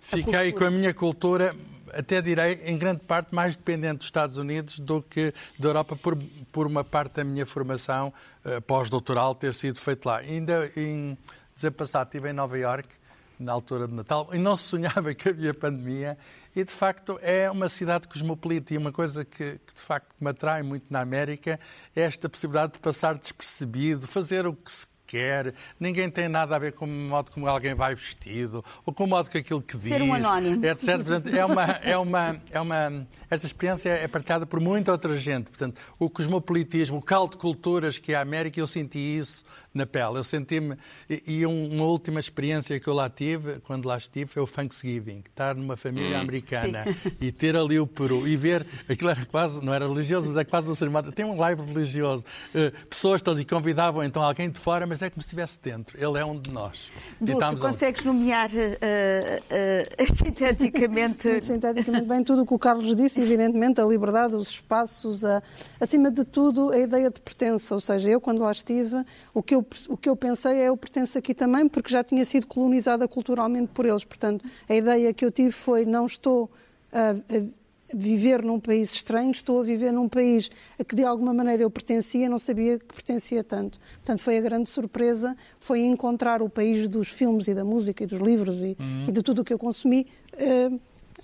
fiquei 0.00 0.52
com 0.52 0.64
a 0.64 0.70
minha 0.70 0.94
cultura 0.94 1.56
até 1.92 2.20
direi, 2.20 2.60
em 2.64 2.76
grande 2.78 3.00
parte, 3.00 3.34
mais 3.34 3.56
dependente 3.56 3.98
dos 3.98 4.06
Estados 4.06 4.38
Unidos 4.38 4.78
do 4.78 5.02
que 5.02 5.32
da 5.58 5.68
Europa, 5.68 5.96
por, 5.96 6.16
por 6.50 6.66
uma 6.66 6.84
parte 6.84 7.16
da 7.16 7.24
minha 7.24 7.46
formação 7.46 8.12
eh, 8.44 8.60
pós-doutoral 8.60 9.34
ter 9.34 9.54
sido 9.54 9.78
feito 9.78 10.06
lá. 10.06 10.18
Ainda 10.18 10.70
em 10.76 11.16
dizer 11.54 11.70
passado, 11.72 12.06
estive 12.06 12.30
em 12.30 12.32
Nova 12.32 12.58
Iorque 12.58 13.02
na 13.38 13.52
altura 13.52 13.88
de 13.88 13.94
Natal, 13.94 14.28
e 14.32 14.38
não 14.38 14.54
se 14.54 14.64
sonhava 14.64 15.12
que 15.14 15.28
havia 15.28 15.52
pandemia, 15.52 16.16
e 16.54 16.64
de 16.64 16.70
facto 16.70 17.18
é 17.22 17.50
uma 17.50 17.68
cidade 17.68 18.06
cosmopolita, 18.06 18.72
e 18.72 18.78
uma 18.78 18.92
coisa 18.92 19.24
que, 19.24 19.58
que 19.66 19.74
de 19.74 19.80
facto 19.80 20.14
me 20.20 20.30
atrai 20.30 20.62
muito 20.62 20.92
na 20.92 21.00
América 21.00 21.58
é 21.94 22.02
esta 22.02 22.28
possibilidade 22.28 22.74
de 22.74 22.78
passar 22.78 23.14
despercebido, 23.16 24.06
fazer 24.06 24.46
o 24.46 24.54
que 24.54 24.70
se 24.70 24.86
quer, 25.12 25.52
ninguém 25.78 26.08
tem 26.10 26.26
nada 26.26 26.56
a 26.56 26.58
ver 26.58 26.72
com 26.72 26.86
o 26.86 26.88
modo 26.88 27.30
como 27.30 27.46
alguém 27.46 27.74
vai 27.74 27.94
vestido, 27.94 28.64
ou 28.86 28.94
com 28.94 29.04
o 29.04 29.06
modo 29.06 29.28
que 29.28 29.36
aquilo 29.36 29.60
que 29.60 29.76
diz, 29.76 29.88
Ser 29.88 30.00
um 30.00 30.14
anónimo. 30.14 30.64
etc. 30.64 30.96
Portanto, 30.96 31.28
é 31.36 31.44
uma, 31.44 31.62
é 31.82 31.98
uma, 31.98 32.40
é 32.50 32.60
uma, 32.60 33.06
esta 33.30 33.44
experiência 33.46 33.90
é 33.90 34.08
partilhada 34.08 34.46
por 34.46 34.58
muita 34.58 34.90
outra 34.90 35.14
gente. 35.18 35.50
Portanto, 35.50 35.78
o 35.98 36.08
cosmopolitismo, 36.08 36.96
o 36.96 37.02
caldo 37.02 37.32
de 37.32 37.36
culturas 37.36 37.98
que 37.98 38.12
é 38.12 38.16
a 38.16 38.22
América, 38.22 38.58
eu 38.58 38.66
senti 38.66 38.98
isso 38.98 39.44
na 39.74 39.84
pele. 39.84 40.16
Eu 40.16 40.24
senti-me. 40.24 40.76
E, 41.10 41.22
e 41.26 41.46
um- 41.46 41.70
uma 41.74 41.84
última 41.84 42.18
experiência 42.18 42.80
que 42.80 42.88
eu 42.88 42.94
lá 42.94 43.10
tive, 43.10 43.60
quando 43.60 43.84
lá 43.86 43.98
estive, 43.98 44.26
foi 44.30 44.42
o 44.42 44.46
Thanksgiving. 44.46 45.22
Estar 45.28 45.54
numa 45.54 45.76
família 45.76 46.18
americana 46.20 46.84
e 47.20 47.30
ter 47.30 47.54
ali 47.54 47.78
o 47.78 47.86
Peru 47.86 48.26
e 48.26 48.34
ver. 48.34 48.66
Aquilo 48.88 49.10
era 49.10 49.26
quase, 49.26 49.62
não 49.62 49.74
era 49.74 49.86
religioso, 49.86 50.28
mas 50.28 50.36
é 50.38 50.44
quase 50.44 50.70
um 50.70 50.74
cerimónia. 50.74 51.12
Tem 51.12 51.24
um 51.26 51.36
live 51.38 51.60
religioso. 51.62 52.24
Eh, 52.54 52.72
pessoas 52.88 53.20
todas 53.20 53.40
e 53.40 53.44
convidavam 53.44 54.02
então 54.02 54.22
alguém 54.22 54.48
de 54.50 54.58
fora, 54.58 54.86
mas 54.86 55.01
é 55.04 55.10
como 55.10 55.22
se 55.22 55.26
estivesse 55.26 55.58
dentro. 55.62 55.96
Ele 55.96 56.18
é 56.18 56.24
um 56.24 56.38
de 56.38 56.52
nós. 56.52 56.90
Dulce, 57.20 57.56
consegues 57.56 58.04
nomear 58.04 58.50
eh, 58.54 58.78
eh, 58.80 59.88
eh, 59.98 60.06
sinteticamente 60.14 61.28
Muito 61.28 61.46
sinteticamente 61.46 62.06
bem 62.06 62.22
tudo 62.24 62.42
o 62.42 62.46
que 62.46 62.54
o 62.54 62.58
Carlos 62.58 62.94
disse, 62.96 63.20
evidentemente, 63.20 63.80
a 63.80 63.84
liberdade, 63.84 64.34
os 64.36 64.48
espaços, 64.48 65.24
a- 65.24 65.42
acima 65.80 66.10
de 66.10 66.24
tudo, 66.24 66.70
a 66.72 66.78
ideia 66.78 67.10
de 67.10 67.20
pertença. 67.20 67.74
Ou 67.74 67.80
seja, 67.80 68.08
eu, 68.08 68.20
quando 68.20 68.40
lá 68.42 68.52
estive, 68.52 69.04
o 69.34 69.42
que, 69.42 69.54
eu, 69.54 69.66
o 69.88 69.96
que 69.96 70.08
eu 70.08 70.16
pensei 70.16 70.52
é 70.60 70.68
eu 70.68 70.76
pertenço 70.76 71.16
aqui 71.18 71.34
também, 71.34 71.68
porque 71.68 71.92
já 71.92 72.02
tinha 72.04 72.24
sido 72.24 72.46
colonizada 72.46 73.06
culturalmente 73.08 73.68
por 73.72 73.86
eles. 73.86 74.04
Portanto, 74.04 74.44
a 74.68 74.74
ideia 74.74 75.12
que 75.12 75.24
eu 75.24 75.30
tive 75.30 75.52
foi 75.52 75.84
não 75.84 76.06
estou 76.06 76.50
a, 76.92 77.10
a 77.10 77.61
viver 77.94 78.42
num 78.42 78.58
país 78.60 78.92
estranho, 78.92 79.30
estou 79.30 79.60
a 79.60 79.64
viver 79.64 79.92
num 79.92 80.08
país 80.08 80.50
a 80.78 80.84
que 80.84 80.94
de 80.94 81.04
alguma 81.04 81.32
maneira 81.34 81.62
eu 81.62 81.70
pertencia, 81.70 82.28
não 82.28 82.38
sabia 82.38 82.78
que 82.78 82.86
pertencia 82.86 83.42
tanto. 83.44 83.78
Portanto, 83.96 84.20
foi 84.20 84.38
a 84.38 84.40
grande 84.40 84.68
surpresa, 84.70 85.36
foi 85.60 85.80
encontrar 85.80 86.42
o 86.42 86.48
país 86.48 86.88
dos 86.88 87.08
filmes 87.08 87.48
e 87.48 87.54
da 87.54 87.64
música 87.64 88.04
e 88.04 88.06
dos 88.06 88.20
livros 88.20 88.56
e, 88.62 88.76
e 89.08 89.12
de 89.12 89.22
tudo 89.22 89.42
o 89.42 89.44
que 89.44 89.52
eu 89.52 89.58
consumi 89.58 90.06
eh, 90.34 90.70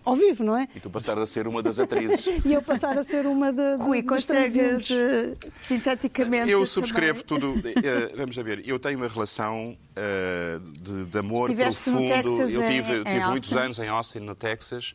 ao 0.04 0.14
vivo, 0.14 0.42
não 0.44 0.56
é? 0.56 0.66
E 0.74 0.80
tu 0.80 0.88
passar 0.88 1.18
a 1.18 1.26
ser 1.26 1.46
uma 1.46 1.62
das 1.62 1.78
atrizes. 1.78 2.26
E 2.44 2.52
eu 2.54 2.62
passar 2.62 2.96
a 2.96 3.04
ser 3.04 3.26
uma 3.26 3.52
de, 3.52 3.76
Rui, 3.76 4.00
dos 4.02 4.08
consegues 4.10 4.90
eh, 4.90 5.34
sinteticamente 5.54 6.50
Eu 6.50 6.64
subscrevo 6.64 7.22
também? 7.24 7.60
tudo. 7.60 7.68
eh, 7.68 8.12
vamos 8.16 8.38
a 8.38 8.42
ver, 8.42 8.62
eu 8.66 8.78
tenho 8.78 8.96
uma 8.98 9.08
relação 9.08 9.76
eh, 9.96 10.58
de, 10.80 11.04
de 11.06 11.18
amor 11.18 11.50
Estiveste 11.50 11.90
no 11.90 11.96
profundo. 12.06 12.36
Texas, 12.38 12.54
eu 12.54 12.62
em- 12.62 12.68
tive, 12.82 12.92
em 13.00 13.04
tive 13.04 13.26
muitos 13.26 13.52
Austin? 13.52 13.64
anos 13.64 13.78
em 13.78 13.88
Austin, 13.88 14.18
no 14.20 14.34
Texas. 14.34 14.94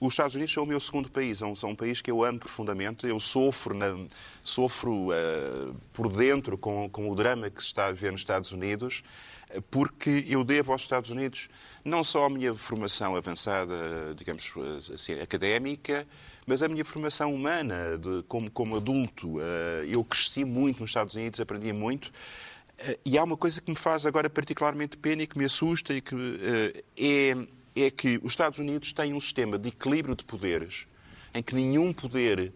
Os 0.00 0.14
Estados 0.14 0.34
Unidos 0.34 0.54
são 0.54 0.64
o 0.64 0.66
meu 0.66 0.80
segundo 0.80 1.10
país, 1.10 1.38
são, 1.38 1.54
são 1.54 1.70
um 1.70 1.76
país 1.76 2.00
que 2.00 2.10
eu 2.10 2.24
amo 2.24 2.38
profundamente. 2.38 3.06
Eu 3.06 3.20
sofro, 3.20 3.74
na- 3.74 4.06
sofro 4.42 5.08
eh, 5.12 5.72
por 5.92 6.08
dentro 6.10 6.56
com, 6.56 6.88
com 6.88 7.10
o 7.10 7.14
drama 7.14 7.50
que 7.50 7.60
se 7.60 7.66
está 7.66 7.88
a 7.88 7.92
ver 7.92 8.10
nos 8.10 8.22
Estados 8.22 8.50
Unidos, 8.50 9.04
eh, 9.50 9.60
porque 9.70 10.24
eu 10.26 10.42
devo 10.42 10.72
aos 10.72 10.80
Estados 10.80 11.10
Unidos 11.10 11.50
não 11.84 12.02
só 12.02 12.24
a 12.24 12.30
minha 12.30 12.54
formação 12.54 13.14
avançada, 13.14 13.74
digamos 14.16 14.50
assim, 14.94 15.20
académica, 15.20 16.06
mas 16.46 16.62
a 16.62 16.68
minha 16.68 16.84
formação 16.84 17.34
humana 17.34 17.98
de- 17.98 18.22
como, 18.26 18.50
como 18.50 18.76
adulto. 18.76 19.34
Eh, 19.38 19.88
Eu 19.94 20.02
cresci 20.02 20.46
muito 20.46 20.80
nos 20.80 20.88
Estados 20.90 21.14
Unidos, 21.14 21.40
aprendi 21.40 21.74
muito. 21.74 22.10
Eh, 22.78 22.98
E 23.04 23.18
há 23.18 23.22
uma 23.22 23.36
coisa 23.36 23.60
que 23.60 23.70
me 23.70 23.76
faz 23.76 24.06
agora 24.06 24.30
particularmente 24.30 24.96
pena 24.96 25.22
e 25.22 25.26
que 25.26 25.36
me 25.36 25.44
assusta 25.44 25.92
e 25.92 26.00
que 26.00 26.14
eh, 26.40 26.84
é, 26.96 27.36
é 27.74 27.90
que 27.90 28.18
os 28.22 28.32
Estados 28.32 28.58
Unidos 28.58 28.92
têm 28.92 29.14
um 29.14 29.20
sistema 29.20 29.58
de 29.58 29.68
equilíbrio 29.68 30.14
de 30.14 30.24
poderes 30.24 30.86
em 31.32 31.42
que 31.42 31.54
nenhum 31.54 31.92
poder 31.92 32.52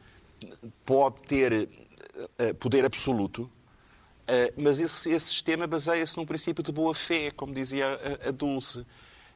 pode 0.84 1.22
ter 1.22 1.68
eh, 2.38 2.52
poder 2.54 2.84
absoluto, 2.84 3.50
eh, 4.26 4.52
mas 4.56 4.80
esse, 4.80 5.10
esse 5.10 5.26
sistema 5.26 5.66
baseia-se 5.66 6.16
num 6.16 6.26
princípio 6.26 6.62
de 6.62 6.72
boa-fé, 6.72 7.30
como 7.30 7.52
dizia 7.54 7.86
a, 8.24 8.28
a 8.28 8.30
Dulce. 8.30 8.84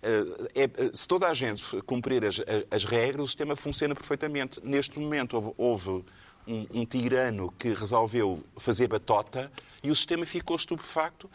Eh, 0.02 0.24
é- 0.54 0.62
eh, 0.64 0.90
se 0.92 1.06
toda 1.06 1.28
a 1.28 1.34
gente 1.34 1.80
cumprir 1.82 2.24
as, 2.24 2.40
as 2.70 2.84
regras, 2.84 3.24
o 3.24 3.26
sistema 3.26 3.56
funciona 3.56 3.94
perfeitamente. 3.94 4.60
Neste 4.62 4.98
momento 4.98 5.34
houve, 5.34 5.54
houve 5.56 6.04
um, 6.46 6.66
um 6.80 6.84
tirano 6.86 7.52
que 7.58 7.70
resolveu 7.72 8.44
fazer 8.56 8.88
batota 8.88 9.50
e 9.82 9.90
o 9.90 9.94
sistema 9.94 10.24
ficou 10.24 10.56
estupefacto. 10.56 11.30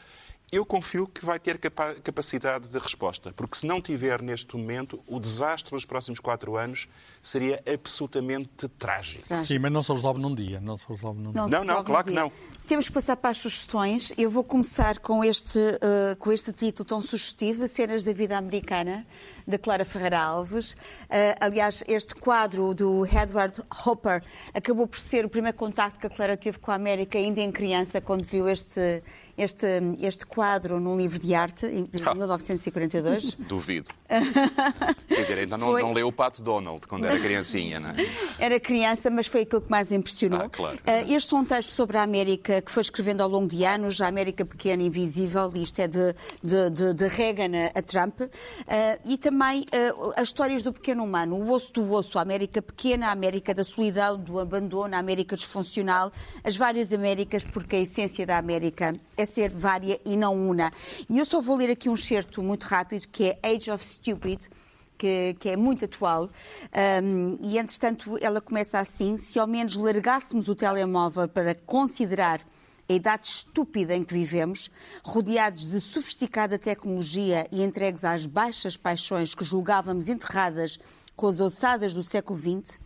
Eu 0.54 0.64
confio 0.64 1.08
que 1.08 1.26
vai 1.26 1.40
ter 1.40 1.58
capa- 1.58 1.96
capacidade 1.96 2.68
de 2.68 2.78
resposta, 2.78 3.34
porque 3.36 3.58
se 3.58 3.66
não 3.66 3.82
tiver 3.82 4.22
neste 4.22 4.56
momento, 4.56 5.00
o 5.08 5.20
desastre 5.20 5.72
dos 5.74 5.84
próximos 5.84 6.20
quatro 6.20 6.56
anos 6.56 6.88
seria 7.24 7.64
absolutamente 7.66 8.68
trágico. 8.78 9.34
Sim, 9.34 9.58
mas 9.60 9.72
não 9.72 9.82
se 9.82 9.92
resolve 9.94 10.20
num 10.22 10.36
dia. 10.36 10.60
Não 10.60 10.76
se 10.78 10.86
resolve 10.88 11.22
num 11.22 11.32
dia. 11.32 11.48
se 11.48 11.52
Não, 11.54 11.64
não, 11.64 11.84
claro 11.84 12.04
que 12.04 12.12
dia. 12.12 12.20
não. 12.20 12.32
Temos 12.68 12.88
que 12.88 12.94
passar 12.94 13.16
para 13.16 13.30
as 13.32 13.38
sugestões. 13.38 14.14
Eu 14.18 14.30
vou 14.30 14.44
começar 14.44 15.00
com 15.00 15.24
este, 15.24 15.58
eh, 15.60 16.16
com 16.20 16.32
este 16.32 16.52
título 16.54 16.86
tão 16.86 17.02
sugestivo, 17.02 17.68
Cenas 17.68 18.04
da 18.04 18.12
Vida 18.14 18.38
Americana, 18.38 19.06
da 19.48 19.58
Clara 19.58 19.84
Ferreira 19.86 20.20
Alves. 20.22 20.76
Eh, 21.10 21.36
aliás, 21.42 21.84
este 21.88 22.14
quadro 22.16 22.74
do 22.74 23.06
Edward 23.06 23.62
Hopper 23.86 24.22
acabou 24.54 24.86
por 24.88 25.00
ser 25.00 25.26
o 25.26 25.30
primeiro 25.30 25.58
contacto 25.58 26.00
que 26.00 26.08
a 26.08 26.10
Clara 26.10 26.36
teve 26.38 26.60
com 26.60 26.72
a 26.72 26.76
América, 26.76 27.18
ainda 27.18 27.42
em 27.42 27.52
criança, 27.52 28.00
quando 28.00 28.24
viu 28.24 28.48
este, 28.48 29.04
este, 29.38 29.66
este 30.02 30.26
quadro 30.26 30.80
num 30.80 30.96
livro 30.98 31.20
de 31.20 31.36
arte, 31.36 31.66
em 31.66 31.84
de 31.84 32.02
Ah. 32.06 32.14
1942. 32.16 33.34
Duvido. 33.36 33.90
Quer 35.08 35.16
dizer, 35.22 35.40
ainda 35.40 35.58
não, 35.58 35.72
Foi. 35.72 35.82
não 35.82 35.92
leu 35.92 36.08
o 36.08 36.12
Pato 36.14 36.42
Donald 36.42 36.88
quando 36.88 37.06
era 37.06 37.13
criancinha, 37.20 37.80
não 37.80 37.90
é? 37.90 37.96
Era 38.40 38.60
criança, 38.60 39.10
mas 39.10 39.28
foi 39.28 39.42
aquilo 39.42 39.62
que 39.62 39.70
mais 39.72 39.92
impressionou. 39.92 40.42
Ah, 40.42 40.50
claro. 40.50 40.80
Eh, 40.86 41.02
Estes 41.14 41.26
são 41.26 41.46
textos 41.46 41.76
sobre 41.76 41.98
a 41.98 42.04
América 42.04 42.62
que 42.62 42.72
foi 42.72 42.82
escrevendo 42.82 43.22
ao 43.22 43.30
longo 43.30 43.48
de 43.48 43.66
anos, 43.66 44.02
a 44.02 44.08
América 44.08 44.46
pequena 44.46 44.82
e 44.84 44.88
invisível, 44.88 45.52
isto 45.56 45.80
é 45.80 45.88
de, 45.88 46.14
de, 46.44 46.70
de, 46.70 46.94
de 46.94 47.08
Reagan 47.08 47.52
a, 47.76 47.82
Trump, 47.82 48.22
Eh, 48.68 49.00
e 49.06 49.18
também 49.18 49.44
também 49.44 49.62
uh, 49.62 50.14
as 50.16 50.28
histórias 50.30 50.64
do 50.64 50.72
pequeno 50.72 51.04
humano, 51.04 51.36
o 51.36 51.52
osso 51.52 51.74
do 51.74 51.92
osso, 51.92 52.20
a 52.20 52.22
América 52.22 52.62
pequena, 52.62 53.08
a 53.08 53.12
América 53.12 53.54
da 53.54 53.64
solidão, 53.64 54.18
do 54.18 54.40
abandono, 54.40 54.96
a 54.96 55.00
América 55.00 55.36
disfuncional, 55.36 56.12
as 56.44 56.56
várias 56.56 56.94
Américas, 56.94 57.44
porque 57.44 57.76
a 57.76 57.80
essência 57.80 58.26
da 58.26 58.38
América 58.38 58.94
é 59.18 59.26
ser 59.26 59.50
vária 59.50 60.00
e 60.06 60.16
não 60.16 60.36
una. 60.50 60.72
E 61.10 61.18
eu 61.18 61.26
só 61.26 61.42
vou 61.42 61.58
ler 61.58 61.72
aqui 61.72 61.90
um 61.90 61.98
certo 61.98 62.42
muito 62.42 62.64
rápido, 62.64 63.08
que 63.12 63.26
é 63.26 63.40
Age 63.44 63.72
of 63.72 63.84
Stupid, 63.84 64.40
que, 65.04 65.36
que, 65.38 65.50
é 65.50 65.58
muito 65.58 65.84
atual, 65.84 66.30
um, 67.04 67.38
e 67.42 67.58
entretanto 67.58 68.18
ela 68.22 68.40
começa 68.40 68.80
assim: 68.80 69.18
se 69.18 69.38
ao 69.38 69.46
menos 69.46 69.76
largássemos 69.76 70.48
o 70.48 70.56
telemóvel 70.56 71.28
para 71.28 71.54
considerar 71.54 72.40
a 72.88 72.94
idade 72.94 73.28
estúpida 73.28 73.94
em 73.94 74.02
que 74.02 74.14
vivemos, 74.14 74.72
rodeados 75.04 75.72
de 75.72 75.82
sofisticada 75.82 76.58
tecnologia 76.58 77.46
e 77.52 77.62
entregues 77.62 78.06
às 78.06 78.26
baixas 78.26 78.78
paixões 78.78 79.36
que 79.36 79.44
julgávamos 79.44 80.08
enterradas 80.08 80.80
com 81.18 81.28
as 81.28 81.42
ossadas 81.42 81.94
do 81.94 82.04
século 82.04 82.40
XX, 82.40 82.80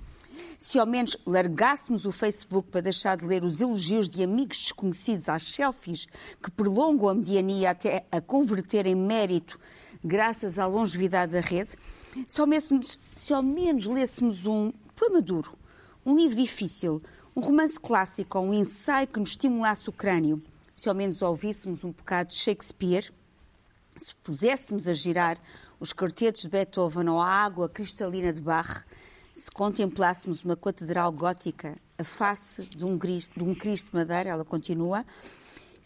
se 0.58 0.80
ao 0.80 0.88
menos 0.88 1.18
largássemos 1.24 2.06
o 2.06 2.12
Facebook 2.12 2.70
para 2.72 2.82
deixar 2.82 3.16
de 3.16 3.28
ler 3.28 3.44
os 3.44 3.62
elogios 3.62 4.10
de 4.10 4.24
amigos 4.24 4.58
desconhecidos 4.58 5.30
às 5.30 5.54
selfies 5.54 6.08
que 6.42 6.50
prolongam 6.50 7.10
a 7.10 7.14
mediania 7.14 7.70
até 7.70 8.08
a 8.12 8.20
converter 8.20 8.88
em 8.88 8.96
mérito 8.96 9.60
graças 10.04 10.60
à 10.60 10.66
longevidade 10.66 11.32
da 11.32 11.42
rede, 11.42 11.72
se 12.28 12.42
ao 12.42 12.48
menos, 12.48 13.00
se 13.16 13.34
ao 13.34 13.44
menos 13.44 13.86
lêssemos 13.86 14.46
um 14.46 14.72
poema 14.96 15.22
duro, 15.22 15.58
um 16.06 16.16
livro 16.16 16.38
difícil, 16.38 17.02
um 17.36 17.42
romance 17.42 17.80
clássico 17.80 18.38
ou 18.40 18.46
um 18.46 18.54
ensaio 18.54 19.08
que 19.08 19.20
nos 19.20 19.30
estimulasse 19.32 19.90
o 19.90 19.92
crânio, 19.94 20.42
se 20.74 20.90
ao 20.90 20.96
menos 20.96 21.22
ouvíssemos 21.22 21.84
um 21.84 21.92
bocado 21.92 22.30
de 22.30 22.36
Shakespeare, 22.36 23.12
se 23.98 24.16
puséssemos 24.18 24.88
a 24.88 24.94
girar 24.94 25.38
os 25.80 25.92
quartetos 25.92 26.44
de 26.44 26.50
Beethoven 26.50 27.10
ou 27.10 27.22
a 27.22 27.28
água 27.28 27.68
cristalina 27.68 28.32
de 28.32 28.42
Bach, 28.42 28.86
se 29.34 29.52
contemplássemos 29.52 30.44
uma 30.44 30.56
catedral 30.56 31.12
gótica, 31.12 31.78
a 31.98 32.04
face 32.04 32.64
de 32.64 32.86
um, 32.86 32.98
Cristo, 32.98 33.38
de 33.38 33.44
um 33.44 33.54
Cristo 33.54 33.92
de 33.92 33.96
madeira, 33.96 34.30
ela 34.30 34.46
continua, 34.46 35.06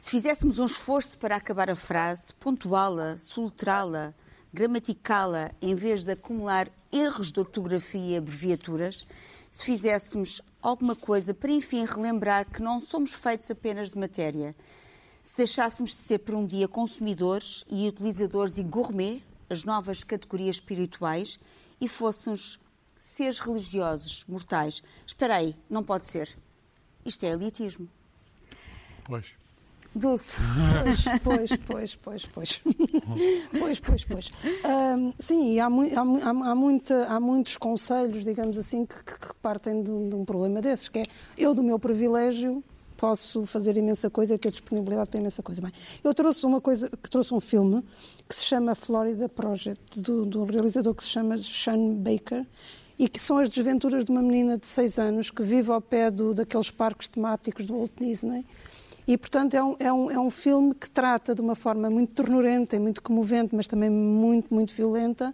se 0.02 0.10
fizéssemos 0.10 0.58
um 0.58 0.66
esforço 0.66 1.16
para 1.20 1.36
acabar 1.36 1.70
a 1.70 1.76
frase, 1.76 2.34
pontuá-la, 2.34 3.20
soletrá-la, 3.20 4.16
gramaticá-la, 4.52 5.52
em 5.62 5.76
vez 5.76 6.04
de 6.04 6.14
acumular 6.14 6.72
erros 6.92 7.32
de 7.32 7.40
ortografia 7.40 8.16
e 8.16 8.18
abreviaturas, 8.18 9.06
se 9.52 9.64
fizéssemos 9.64 10.42
alguma 10.60 10.96
coisa 10.96 11.36
para, 11.36 11.52
enfim, 11.52 11.86
relembrar 11.86 12.50
que 12.50 12.64
não 12.64 12.80
somos 12.80 13.14
feitos 13.14 13.52
apenas 13.52 13.92
de 13.92 14.00
matéria, 14.00 14.56
se 15.22 15.38
deixássemos 15.38 15.92
de 15.92 15.98
ser 15.98 16.18
por 16.18 16.34
um 16.34 16.48
dia 16.48 16.68
consumidores 16.68 17.64
e 17.70 17.88
utilizadores 17.88 18.58
e 18.58 18.64
gourmet, 18.64 19.22
as 19.52 19.64
novas 19.64 20.04
categorias 20.04 20.56
espirituais, 20.56 21.38
e 21.80 21.88
fôssemos 21.88 22.60
seres 22.98 23.38
religiosos, 23.38 24.26
mortais. 24.28 24.82
Espera 25.06 25.36
aí, 25.36 25.56
não 25.70 25.84
pode 25.84 26.08
ser. 26.08 26.36
Isto 27.06 27.24
é 27.24 27.30
elitismo. 27.30 27.88
Pois. 29.04 29.40
Dulce. 29.94 30.36
Pois, 31.24 31.58
pois, 31.66 31.96
pois, 31.96 32.26
pois. 32.26 32.62
Pois, 33.60 33.80
pois, 33.80 34.04
pois. 34.06 34.32
Um, 34.66 35.14
sim, 35.20 35.60
há, 35.60 35.66
há, 35.66 36.30
há, 36.30 36.56
muita, 36.56 37.06
há 37.06 37.20
muitos 37.20 37.58
conselhos, 37.58 38.24
digamos 38.24 38.58
assim, 38.58 38.86
que, 38.86 38.96
que 39.04 39.34
partem 39.42 39.84
de 39.84 39.92
um, 39.92 40.10
de 40.10 40.16
um, 40.16 40.26
problema 40.26 40.62
desses, 40.62 40.88
que 40.88 41.00
é 41.00 41.04
eu, 41.38 41.54
do 41.54 41.62
meu 41.62 41.78
privilégio, 41.78 42.64
posso 42.96 43.46
fazer 43.46 43.76
imensa 43.76 44.10
coisa 44.10 44.36
e 44.36 44.38
ter 44.38 44.52
disponibilidade 44.52 45.10
para 45.10 45.20
imensa 45.20 45.44
coisa. 45.44 45.62
Bem, 45.62 45.72
eu 46.04 46.14
trouxe 46.14 46.46
uma 46.46 46.62
coisa, 46.62 46.90
que 46.90 47.10
trouxe 47.10 47.34
um 47.34 47.42
filme 47.42 47.84
que 48.28 48.36
se 48.36 48.46
chama 48.46 48.76
Florida 48.76 49.28
Project, 49.28 50.00
do, 50.00 50.26
do 50.26 50.44
realizador 50.46 50.96
que 50.96 51.04
se 51.04 51.10
chama 51.10 51.38
Sean 51.38 51.96
Baker, 51.96 52.46
e 52.98 53.10
que 53.10 53.20
são 53.20 53.40
as 53.40 53.50
desventuras 53.50 54.06
de 54.06 54.12
uma 54.12 54.22
menina 54.22 54.58
de 54.58 54.68
6 54.68 55.00
anos 55.00 55.32
que 55.32 55.42
vive 55.42 55.72
ao 55.72 55.82
pé 55.82 56.12
do, 56.12 56.34
daqueles 56.34 56.70
parques 56.70 57.10
temáticos 57.10 57.66
do 57.66 57.76
Walt 57.76 57.92
Disney 58.00 58.46
e, 59.08 59.18
portanto, 59.18 59.56
é 59.56 59.64
um, 59.64 59.76
é, 59.80 59.94
um, 59.94 60.12
é 60.12 60.20
um 60.20 60.32
filme 60.32 60.74
que 60.74 60.90
trata 60.90 61.34
de 61.34 61.42
uma 61.42 61.56
forma 61.56 61.90
muito 61.90 62.14
ternurenta 62.14 62.76
e 62.76 62.80
muito 62.80 63.02
comovente, 63.02 63.56
mas 63.56 63.68
também 63.68 63.90
muito, 63.90 64.54
muito 64.54 64.74
violenta, 64.74 65.34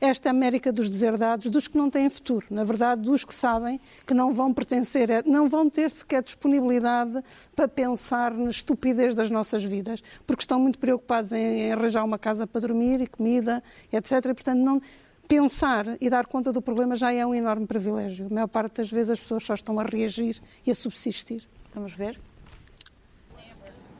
esta 0.00 0.28
América 0.28 0.70
dos 0.70 0.90
deserdados, 0.90 1.50
dos 1.50 1.66
que 1.66 1.78
não 1.78 1.88
têm 1.88 2.10
futuro, 2.10 2.46
na 2.50 2.62
verdade, 2.62 3.02
dos 3.02 3.24
que 3.24 3.34
sabem 3.34 3.80
que 4.06 4.12
não 4.12 4.34
vão 4.34 4.52
pertencer, 4.52 5.08
não 5.24 5.48
vão 5.48 5.70
ter 5.70 5.90
sequer 5.90 6.22
disponibilidade 6.22 7.22
para 7.56 7.66
pensar 7.66 8.34
na 8.34 8.50
estupidez 8.50 9.14
das 9.14 9.30
nossas 9.30 9.64
vidas, 9.64 10.02
porque 10.26 10.42
estão 10.42 10.58
muito 10.58 10.78
preocupados 10.78 11.32
em, 11.32 11.72
arranjar 11.72 12.04
uma 12.04 12.18
casa 12.18 12.46
para 12.46 12.60
dormir 12.60 13.00
e 13.00 13.06
comida, 13.06 13.62
etc. 13.90 14.12
E, 14.12 14.34
portanto, 14.34 14.58
não, 14.58 14.82
pensar 15.26 15.96
e 16.00 16.10
dar 16.10 16.26
conta 16.26 16.52
do 16.52 16.60
problema 16.60 16.96
já 16.96 17.10
é 17.12 17.24
um 17.24 17.34
enorme 17.34 17.66
privilégio. 17.66 18.26
A 18.26 18.34
maior 18.34 18.48
parte 18.48 18.82
das 18.82 18.90
vezes 18.90 19.12
as 19.12 19.20
pessoas 19.20 19.44
só 19.44 19.54
estão 19.54 19.80
a 19.80 19.84
reagir 19.84 20.38
e 20.66 20.70
a 20.70 20.74
subsistir. 20.74 21.48
Vamos 21.74 21.94
ver? 21.94 22.20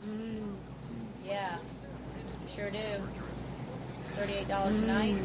Mm. 0.06 0.54
Yeah, 1.26 1.56
sure 2.54 2.70
do. 2.70 2.78
$38 4.16 4.66
a 4.66 4.70
night. 4.86 5.16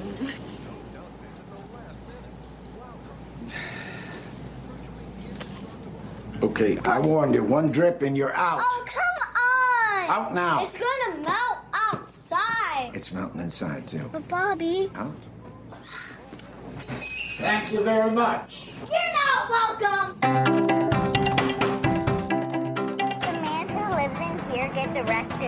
Okay, 6.41 6.77
I 6.85 6.99
warned 6.99 7.35
you. 7.35 7.43
One 7.43 7.69
drip 7.71 8.01
and 8.01 8.15
you're 8.15 8.33
out. 8.33 8.59
Oh, 8.61 8.85
come 8.87 10.13
on! 10.15 10.25
Out 10.25 10.33
now. 10.33 10.63
It's 10.63 10.77
gonna 10.77 11.17
melt 11.21 11.57
outside. 11.91 12.91
It's 12.93 13.11
melting 13.11 13.41
inside, 13.41 13.85
too. 13.87 14.09
But, 14.11 14.27
Bobby. 14.29 14.89
Out. 14.95 15.13
Thank 16.81 17.71
you 17.73 17.83
very 17.83 18.11
much. 18.11 18.58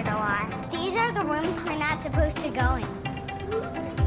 Arrested 0.01 0.11
a 0.11 0.15
lot. 0.15 0.71
These 0.71 0.95
are 0.97 1.11
the 1.11 1.23
rooms 1.23 1.61
we're 1.63 1.77
not 1.77 2.01
supposed 2.01 2.37
to 2.37 2.49
go 2.49 2.75
in. 2.75 2.87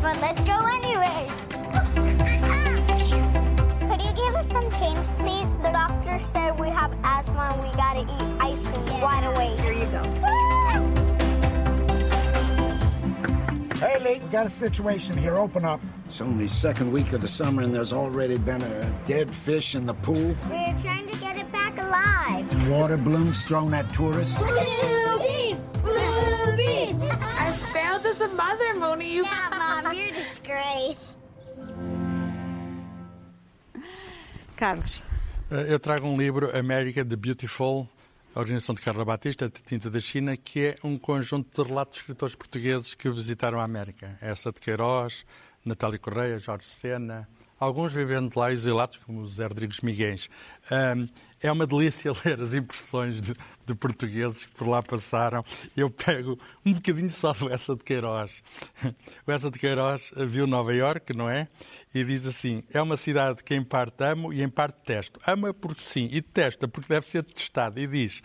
But 0.02 0.20
let's 0.20 0.40
go 0.42 0.66
anyway. 0.82 1.30
Could 3.88 4.02
you 4.02 4.12
give 4.14 4.34
us 4.34 4.48
some 4.48 4.68
change, 4.70 5.06
please? 5.18 5.52
The 5.62 5.70
doctor 5.72 6.18
said 6.18 6.58
we 6.58 6.68
have 6.68 6.96
asthma 7.02 7.52
and 7.54 7.62
we 7.62 7.70
gotta 7.76 8.00
eat 8.00 8.40
ice 8.40 8.62
cream 8.62 8.86
yeah. 8.86 9.02
right 9.02 9.24
away. 9.24 9.56
Here 9.62 9.72
you 9.72 9.86
go. 9.86 10.02
Hey, 13.74 13.98
Lee, 14.02 14.20
got 14.30 14.46
a 14.46 14.48
situation 14.48 15.18
here. 15.18 15.36
Open 15.36 15.64
up. 15.64 15.80
It's 16.06 16.20
only 16.22 16.46
second 16.46 16.90
week 16.90 17.12
of 17.12 17.20
the 17.20 17.28
summer 17.28 17.60
and 17.60 17.74
there's 17.74 17.92
already 17.92 18.38
been 18.38 18.62
a 18.62 18.90
dead 19.06 19.34
fish 19.34 19.74
in 19.74 19.84
the 19.84 19.92
pool. 19.92 20.34
We're 20.48 20.74
trying 20.80 21.06
to 21.06 21.16
get 21.18 21.36
it 21.36 21.52
back 21.52 21.76
alive. 21.76 22.70
Water 22.70 22.96
balloons 22.96 23.44
thrown 23.44 23.74
at 23.74 23.92
tourists. 23.92 24.42
Moni. 28.94 29.16
Yeah, 29.16 29.82
Mom, 29.82 29.92
you're 29.92 30.08
a 30.08 30.12
disgrace. 30.12 31.16
Carlos. 34.56 35.02
Eh, 35.50 35.72
eu 35.72 35.78
trago 35.80 36.06
um 36.06 36.16
livro, 36.16 36.56
America 36.56 37.04
the 37.04 37.16
Beautiful, 37.16 37.88
a 38.34 38.38
organização 38.40 38.74
de 38.74 38.82
Carla 38.82 39.04
Batista, 39.04 39.48
de 39.48 39.62
Tinta 39.62 39.90
da 39.90 39.98
China, 39.98 40.36
que 40.36 40.66
é 40.66 40.76
um 40.84 40.96
conjunto 40.96 41.62
de 41.62 41.68
relatos 41.68 41.94
de 41.94 42.00
escritores 42.02 42.36
portugueses 42.36 42.94
que 42.94 43.10
visitaram 43.10 43.58
a 43.58 43.64
América. 43.64 44.16
Essa 44.20 44.52
de 44.52 44.60
Queiroz, 44.60 45.26
Natália 45.64 45.98
Correia, 45.98 46.38
Jorge 46.38 46.66
Sena, 46.66 47.28
alguns 47.58 47.92
vivendo 47.92 48.34
lá 48.36 48.52
exilados, 48.52 48.98
como 48.98 49.20
o 49.20 49.28
Zé 49.28 49.46
Rodrigues 49.46 49.80
Miguel. 49.80 50.16
Um, 50.70 51.06
é 51.40 51.52
uma 51.52 51.66
delícia 51.66 52.12
ler 52.24 52.40
as 52.40 52.54
impressões 52.54 53.20
de, 53.20 53.34
de, 53.66 53.74
portugueses 53.74 54.44
que 54.44 54.54
por 54.54 54.68
lá 54.68 54.82
passaram. 54.82 55.44
Eu 55.76 55.90
pego 55.90 56.38
um 56.64 56.72
bocadinho 56.72 57.10
só 57.10 57.32
do 57.32 57.52
Essa 57.52 57.76
de 57.76 57.84
Queiroz. 57.84 58.42
O 59.26 59.32
Essa 59.32 59.50
de 59.50 59.58
Queiroz 59.58 60.10
viu 60.28 60.46
Nova 60.46 60.74
Iorque, 60.74 61.16
não 61.16 61.28
é? 61.28 61.48
E 61.94 62.04
diz 62.04 62.26
assim, 62.26 62.62
é 62.72 62.80
uma 62.80 62.96
cidade 62.96 63.42
que 63.42 63.54
em 63.54 63.62
parte 63.62 64.02
amo 64.04 64.32
e 64.32 64.42
em 64.42 64.48
parte 64.48 64.76
detesto. 64.78 65.20
Ama 65.26 65.52
porque 65.52 65.84
sim 65.84 66.06
e 66.10 66.20
detesta 66.20 66.66
porque 66.68 66.88
deve 66.88 67.06
ser 67.06 67.22
detestada. 67.22 67.80
E 67.80 67.86
diz 67.86 68.22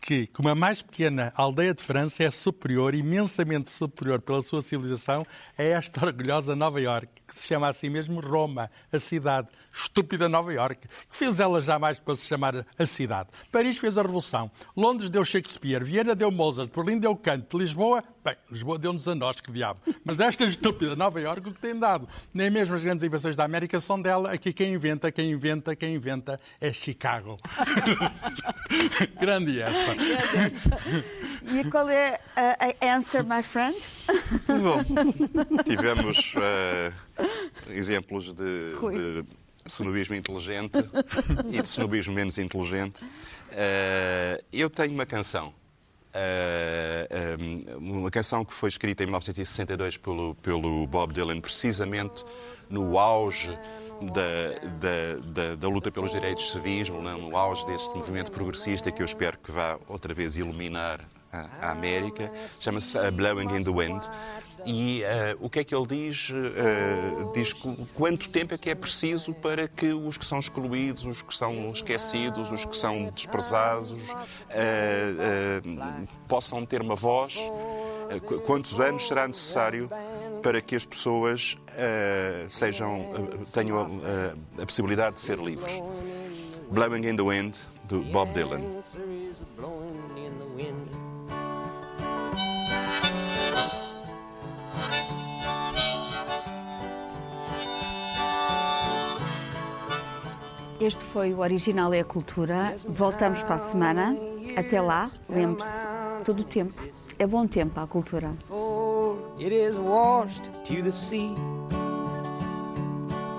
que, 0.00 0.26
como 0.28 0.48
a 0.48 0.54
mais 0.54 0.82
pequena 0.82 1.32
aldeia 1.36 1.74
de 1.74 1.82
França, 1.82 2.24
é 2.24 2.30
superior, 2.30 2.94
imensamente 2.94 3.70
superior 3.70 4.20
pela 4.20 4.42
sua 4.42 4.62
civilização, 4.62 5.26
a 5.56 5.62
esta 5.62 6.04
orgulhosa 6.06 6.54
Nova 6.54 6.80
Iorque, 6.80 7.22
que 7.26 7.34
se 7.34 7.46
chama 7.46 7.68
assim 7.68 7.90
mesmo 7.90 8.20
Roma, 8.20 8.70
a 8.92 8.98
cidade. 8.98 9.48
Estúpida 9.72 10.28
Nova 10.28 10.52
Iorque. 10.52 10.88
Que 10.88 11.16
fez 11.16 11.40
ela 11.40 11.60
jamais 11.60 11.98
para 11.98 12.14
se 12.14 12.26
chamar 12.26 12.66
a 12.78 12.86
cidade? 12.86 13.28
Paris 13.52 13.78
fez 13.78 13.98
a 13.98 14.02
Revolução. 14.02 14.50
Londres 14.76 15.10
deu 15.10 15.24
Shakespeare. 15.24 15.84
Viena 15.84 16.14
deu 16.14 16.30
Mozart. 16.30 16.70
Berlim 16.74 16.98
deu 16.98 17.14
Kant. 17.14 17.46
Lisboa, 17.54 18.02
Bem, 18.28 18.36
Lisboa 18.50 18.78
deu-nos 18.78 19.08
a 19.08 19.14
nós, 19.14 19.40
que 19.40 19.50
diabo. 19.50 19.80
Mas 20.04 20.20
esta 20.20 20.44
estúpida 20.44 20.94
Nova 20.94 21.18
Iorque 21.18 21.48
o 21.48 21.54
que 21.54 21.60
tem 21.60 21.78
dado? 21.78 22.06
Nem 22.34 22.50
mesmo 22.50 22.74
as 22.74 22.82
grandes 22.82 23.02
invenções 23.02 23.34
da 23.34 23.44
América 23.44 23.80
são 23.80 24.02
dela. 24.02 24.30
Aqui 24.32 24.52
quem 24.52 24.74
inventa, 24.74 25.10
quem 25.10 25.30
inventa, 25.30 25.74
quem 25.74 25.94
inventa 25.94 26.36
é 26.60 26.70
Chicago. 26.70 27.38
Grande 29.18 29.62
essa. 29.62 29.96
E 31.50 31.70
qual 31.70 31.88
é 31.88 32.20
a, 32.36 32.86
a 32.86 32.96
answer, 32.96 33.24
my 33.24 33.42
friend? 33.42 33.78
Bom, 34.46 35.62
tivemos 35.64 36.34
uh, 36.34 37.72
exemplos 37.72 38.34
de, 38.34 38.74
de 38.92 39.24
snobismo 39.64 40.16
inteligente 40.16 40.78
e 41.50 41.62
de 41.62 41.68
snobismo 41.68 42.12
menos 42.12 42.36
inteligente. 42.36 43.02
Uh, 43.04 44.44
eu 44.52 44.68
tenho 44.68 44.92
uma 44.92 45.06
canção. 45.06 45.54
Uh, 46.08 47.78
uma 47.78 48.10
canção 48.10 48.44
que 48.44 48.52
foi 48.52 48.68
escrita 48.68 49.02
em 49.02 49.06
1962 49.06 49.96
pelo, 49.98 50.34
pelo 50.36 50.86
Bob 50.86 51.12
Dylan, 51.12 51.40
precisamente 51.40 52.24
no 52.70 52.98
auge 52.98 53.50
da, 54.00 54.68
da, 54.78 55.18
da, 55.26 55.54
da, 55.56 55.68
luta 55.68 55.90
pelos 55.90 56.10
direitos 56.10 56.50
civis, 56.50 56.88
no, 56.88 57.02
no 57.02 57.36
auge 57.36 57.66
desse 57.66 57.88
movimento 57.90 58.30
progressista 58.30 58.90
que 58.90 59.02
eu 59.02 59.06
espero 59.06 59.38
que 59.38 59.50
vá 59.50 59.78
outra 59.88 60.14
vez 60.14 60.36
iluminar 60.36 61.00
a, 61.32 61.72
América, 61.72 62.30
chama-se 62.60 62.96
uh, 62.98 63.12
Blowing 63.12 63.54
in 63.56 63.64
the 63.64 63.70
Wind. 63.70 64.02
E 64.66 65.02
uh, 65.02 65.44
o 65.44 65.48
que 65.48 65.60
é 65.60 65.64
que 65.64 65.74
ele 65.74 65.86
diz? 65.86 66.30
Uh, 66.30 67.32
diz 67.32 67.52
quanto 67.94 68.28
tempo 68.28 68.54
é 68.54 68.58
que 68.58 68.70
é 68.70 68.74
preciso 68.74 69.32
para 69.34 69.68
que 69.68 69.92
os 69.92 70.18
que 70.18 70.24
são 70.24 70.38
excluídos, 70.38 71.04
os 71.04 71.22
que 71.22 71.34
são 71.34 71.70
esquecidos, 71.70 72.50
os 72.50 72.64
que 72.64 72.76
são 72.76 73.10
desprezados, 73.14 74.02
possam 76.26 76.64
ter 76.66 76.80
uma 76.80 76.96
voz? 76.96 77.36
quantos 78.46 78.80
anos 78.80 79.06
será 79.06 79.28
necessário 79.28 79.90
para 80.42 80.62
que 80.62 80.74
as 80.74 80.86
pessoas 80.86 81.58
sejam, 82.48 83.06
tenham 83.52 84.00
a 84.60 84.64
possibilidade 84.64 85.16
de 85.16 85.20
ser 85.20 85.38
livres? 85.38 85.72
Blowing 86.70 87.06
in 87.06 87.16
the 87.16 87.22
Wind, 87.22 87.56
do 87.88 88.02
Bob 88.02 88.32
Dylan. 88.34 88.60
Este 100.80 101.04
foi 101.04 101.34
o 101.34 101.40
Original 101.40 101.92
é 101.92 102.00
a 102.00 102.04
Cultura. 102.04 102.74
Voltamos 102.88 103.42
para 103.42 103.56
a 103.56 103.58
semana. 103.58 104.16
Até 104.56 104.80
lá, 104.80 105.10
lembre-se, 105.28 105.88
todo 106.24 106.40
o 106.40 106.44
tempo 106.44 106.80
é 107.18 107.26
bom 107.26 107.46
tempo 107.48 107.80
à 107.80 107.86
cultura. 107.86 108.32
It 109.40 109.52
is 109.52 109.76
washed 109.76 110.48
to 110.64 110.82
the 110.82 110.92
sea. 110.92 111.34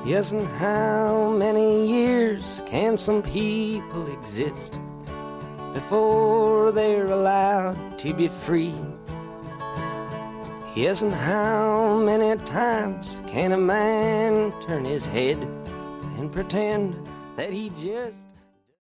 Yes, 0.05 0.33
and 0.33 0.45
how 0.59 1.29
many 1.37 1.87
years 1.87 2.61
can 2.69 2.97
some 2.97 3.21
people 3.21 4.05
exist 4.21 4.73
before 5.73 6.71
they're 6.71 7.11
allowed 7.11 7.77
to 7.99 8.13
be 8.13 8.27
free? 8.27 8.73
Yes, 10.75 11.01
and 11.01 11.13
how 11.13 12.01
many 12.01 12.35
times 12.43 13.17
can 13.27 13.51
a 13.53 13.57
man 13.57 14.53
turn 14.67 14.85
his 14.85 15.05
head 15.05 15.37
and 16.17 16.31
pretend 16.31 16.95
that 17.39 17.53
he 17.53 17.69
just 17.69 18.17